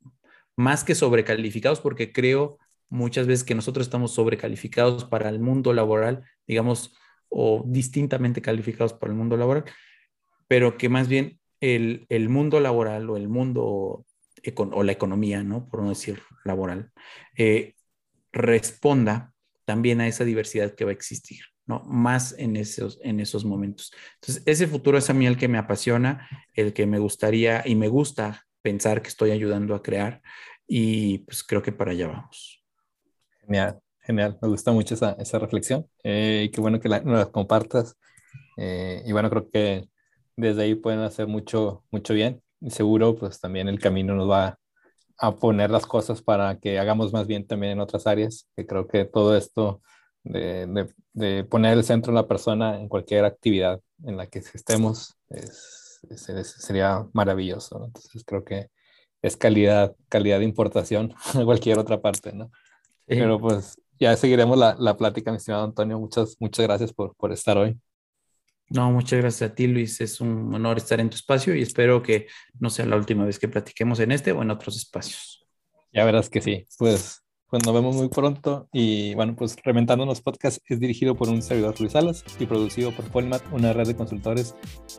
más 0.55 0.83
que 0.83 0.95
sobrecalificados, 0.95 1.81
porque 1.81 2.11
creo 2.11 2.57
muchas 2.89 3.27
veces 3.27 3.43
que 3.43 3.55
nosotros 3.55 3.87
estamos 3.87 4.13
sobrecalificados 4.13 5.05
para 5.05 5.29
el 5.29 5.39
mundo 5.39 5.73
laboral, 5.73 6.23
digamos, 6.47 6.95
o 7.29 7.63
distintamente 7.67 8.41
calificados 8.41 8.93
para 8.93 9.11
el 9.11 9.17
mundo 9.17 9.37
laboral, 9.37 9.65
pero 10.47 10.77
que 10.77 10.89
más 10.89 11.07
bien 11.07 11.36
el, 11.61 12.29
mundo 12.29 12.59
laboral 12.59 13.09
o 13.09 13.17
el 13.17 13.27
mundo 13.29 14.05
o 14.55 14.83
la 14.83 14.91
economía, 14.91 15.43
¿no? 15.43 15.67
Por 15.67 15.81
no 15.81 15.89
decir 15.89 16.21
laboral, 16.45 16.91
eh, 17.37 17.75
responda 18.31 19.33
también 19.65 19.99
a 19.99 20.07
esa 20.07 20.23
diversidad 20.23 20.75
que 20.75 20.85
va 20.85 20.91
a 20.91 20.93
existir, 20.93 21.41
¿no? 21.65 21.83
Más 21.85 22.35
en 22.37 22.55
esos, 22.55 22.99
en 23.03 23.19
esos 23.19 23.43
momentos. 23.43 23.91
Entonces, 24.15 24.43
ese 24.45 24.67
futuro 24.67 24.97
es 24.97 25.09
a 25.09 25.13
mí 25.13 25.25
el 25.27 25.37
que 25.37 25.47
me 25.47 25.57
apasiona, 25.57 26.27
el 26.53 26.73
que 26.73 26.85
me 26.85 26.99
gustaría 26.99 27.63
y 27.65 27.75
me 27.75 27.89
gusta 27.89 28.45
pensar 28.61 29.01
que 29.01 29.09
estoy 29.09 29.31
ayudando 29.31 29.75
a 29.75 29.83
crear 29.83 30.21
y 30.67 31.19
pues 31.19 31.43
creo 31.43 31.61
que 31.61 31.71
para 31.71 31.91
allá 31.91 32.07
vamos. 32.07 32.63
Genial, 33.41 33.79
genial. 34.01 34.37
Me 34.41 34.47
gusta 34.47 34.71
mucho 34.71 34.93
esa, 34.93 35.13
esa 35.19 35.39
reflexión 35.39 35.87
eh, 36.03 36.49
qué 36.53 36.61
bueno 36.61 36.79
que 36.79 36.89
la, 36.89 37.01
la 37.01 37.25
compartas. 37.25 37.97
Eh, 38.57 39.03
y 39.05 39.11
bueno, 39.11 39.29
creo 39.29 39.49
que 39.49 39.87
desde 40.37 40.63
ahí 40.63 40.75
pueden 40.75 40.99
hacer 41.01 41.27
mucho, 41.27 41.83
mucho 41.91 42.13
bien 42.13 42.41
y 42.61 42.69
seguro 42.69 43.15
pues 43.15 43.39
también 43.39 43.67
el 43.67 43.79
camino 43.79 44.15
nos 44.15 44.29
va 44.29 44.57
a 45.17 45.35
poner 45.35 45.71
las 45.71 45.85
cosas 45.85 46.21
para 46.21 46.59
que 46.59 46.79
hagamos 46.79 47.11
más 47.11 47.27
bien 47.27 47.45
también 47.45 47.73
en 47.73 47.79
otras 47.79 48.07
áreas, 48.07 48.47
que 48.55 48.65
creo 48.65 48.87
que 48.87 49.05
todo 49.05 49.35
esto 49.35 49.81
de, 50.23 50.87
de, 51.13 51.43
poner 51.43 51.73
el 51.73 51.83
centro 51.83 52.11
en 52.11 52.15
la 52.15 52.27
persona 52.27 52.79
en 52.79 52.87
cualquier 52.87 53.25
actividad 53.25 53.81
en 54.03 54.17
la 54.17 54.27
que 54.27 54.39
estemos 54.39 55.15
es, 55.29 56.01
sería 56.59 57.07
maravilloso. 57.13 57.83
Entonces 57.85 58.23
creo 58.25 58.43
que 58.43 58.69
es 59.21 59.37
calidad, 59.37 59.95
calidad 60.09 60.39
de 60.39 60.45
importación 60.45 61.13
a 61.33 61.43
cualquier 61.43 61.79
otra 61.79 62.01
parte, 62.01 62.33
¿no? 62.33 62.51
Pero 63.05 63.39
pues 63.39 63.77
ya 63.99 64.15
seguiremos 64.15 64.57
la, 64.57 64.75
la, 64.77 64.97
plática, 64.97 65.31
mi 65.31 65.37
estimado 65.37 65.63
Antonio. 65.63 65.99
Muchas, 65.99 66.35
muchas 66.39 66.65
gracias 66.67 66.93
por, 66.93 67.15
por 67.15 67.31
estar 67.31 67.57
hoy. 67.57 67.79
No, 68.69 68.91
muchas 68.91 69.19
gracias 69.19 69.51
a 69.51 69.55
ti, 69.55 69.67
Luis. 69.67 70.01
Es 70.01 70.19
un 70.19 70.53
honor 70.53 70.77
estar 70.77 70.99
en 70.99 71.09
tu 71.09 71.15
espacio 71.15 71.55
y 71.55 71.61
espero 71.61 72.03
que 72.03 72.27
no 72.59 72.69
sea 72.69 72.85
la 72.85 72.97
última 72.97 73.25
vez 73.25 73.39
que 73.39 73.47
platiquemos 73.47 73.99
en 73.99 74.11
este 74.11 74.31
o 74.31 74.41
en 74.41 74.51
otros 74.51 74.75
espacios. 74.77 75.45
Ya 75.93 76.05
verás 76.05 76.29
que 76.29 76.41
sí. 76.41 76.65
Pues 76.77 77.23
pues 77.49 77.65
nos 77.65 77.73
vemos 77.73 77.95
muy 77.95 78.09
pronto 78.09 78.67
y 78.73 79.13
bueno, 79.15 79.35
pues 79.35 79.55
Reventándonos 79.63 80.21
Podcast 80.21 80.59
es 80.67 80.79
dirigido 80.79 81.15
por 81.15 81.29
un 81.29 81.41
servidor 81.41 81.79
Luis 81.79 81.93
Salas 81.93 82.25
y 82.39 82.45
producido 82.45 82.91
por 82.91 83.05
Polmat, 83.05 83.41
una 83.53 83.71
red 83.71 83.87
de 83.87 83.95
consultores 83.95 84.53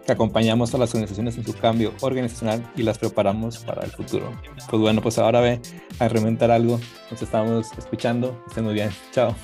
que 0.06 0.12
acompañamos 0.12 0.74
a 0.74 0.78
las 0.78 0.94
organizaciones 0.94 1.36
en 1.36 1.44
su 1.44 1.54
cambio 1.54 1.92
organizacional 2.00 2.66
y 2.74 2.82
las 2.82 2.98
preparamos 2.98 3.58
para 3.58 3.82
el 3.82 3.90
futuro. 3.90 4.32
Pues 4.70 4.80
bueno, 4.80 5.02
pues 5.02 5.18
ahora 5.18 5.40
ve 5.40 5.60
a 5.98 6.08
reventar 6.08 6.50
algo, 6.50 6.80
nos 7.10 7.20
estamos 7.20 7.66
escuchando, 7.76 8.42
estén 8.48 8.64
muy 8.64 8.74
bien, 8.74 8.90
chao. 9.12 9.36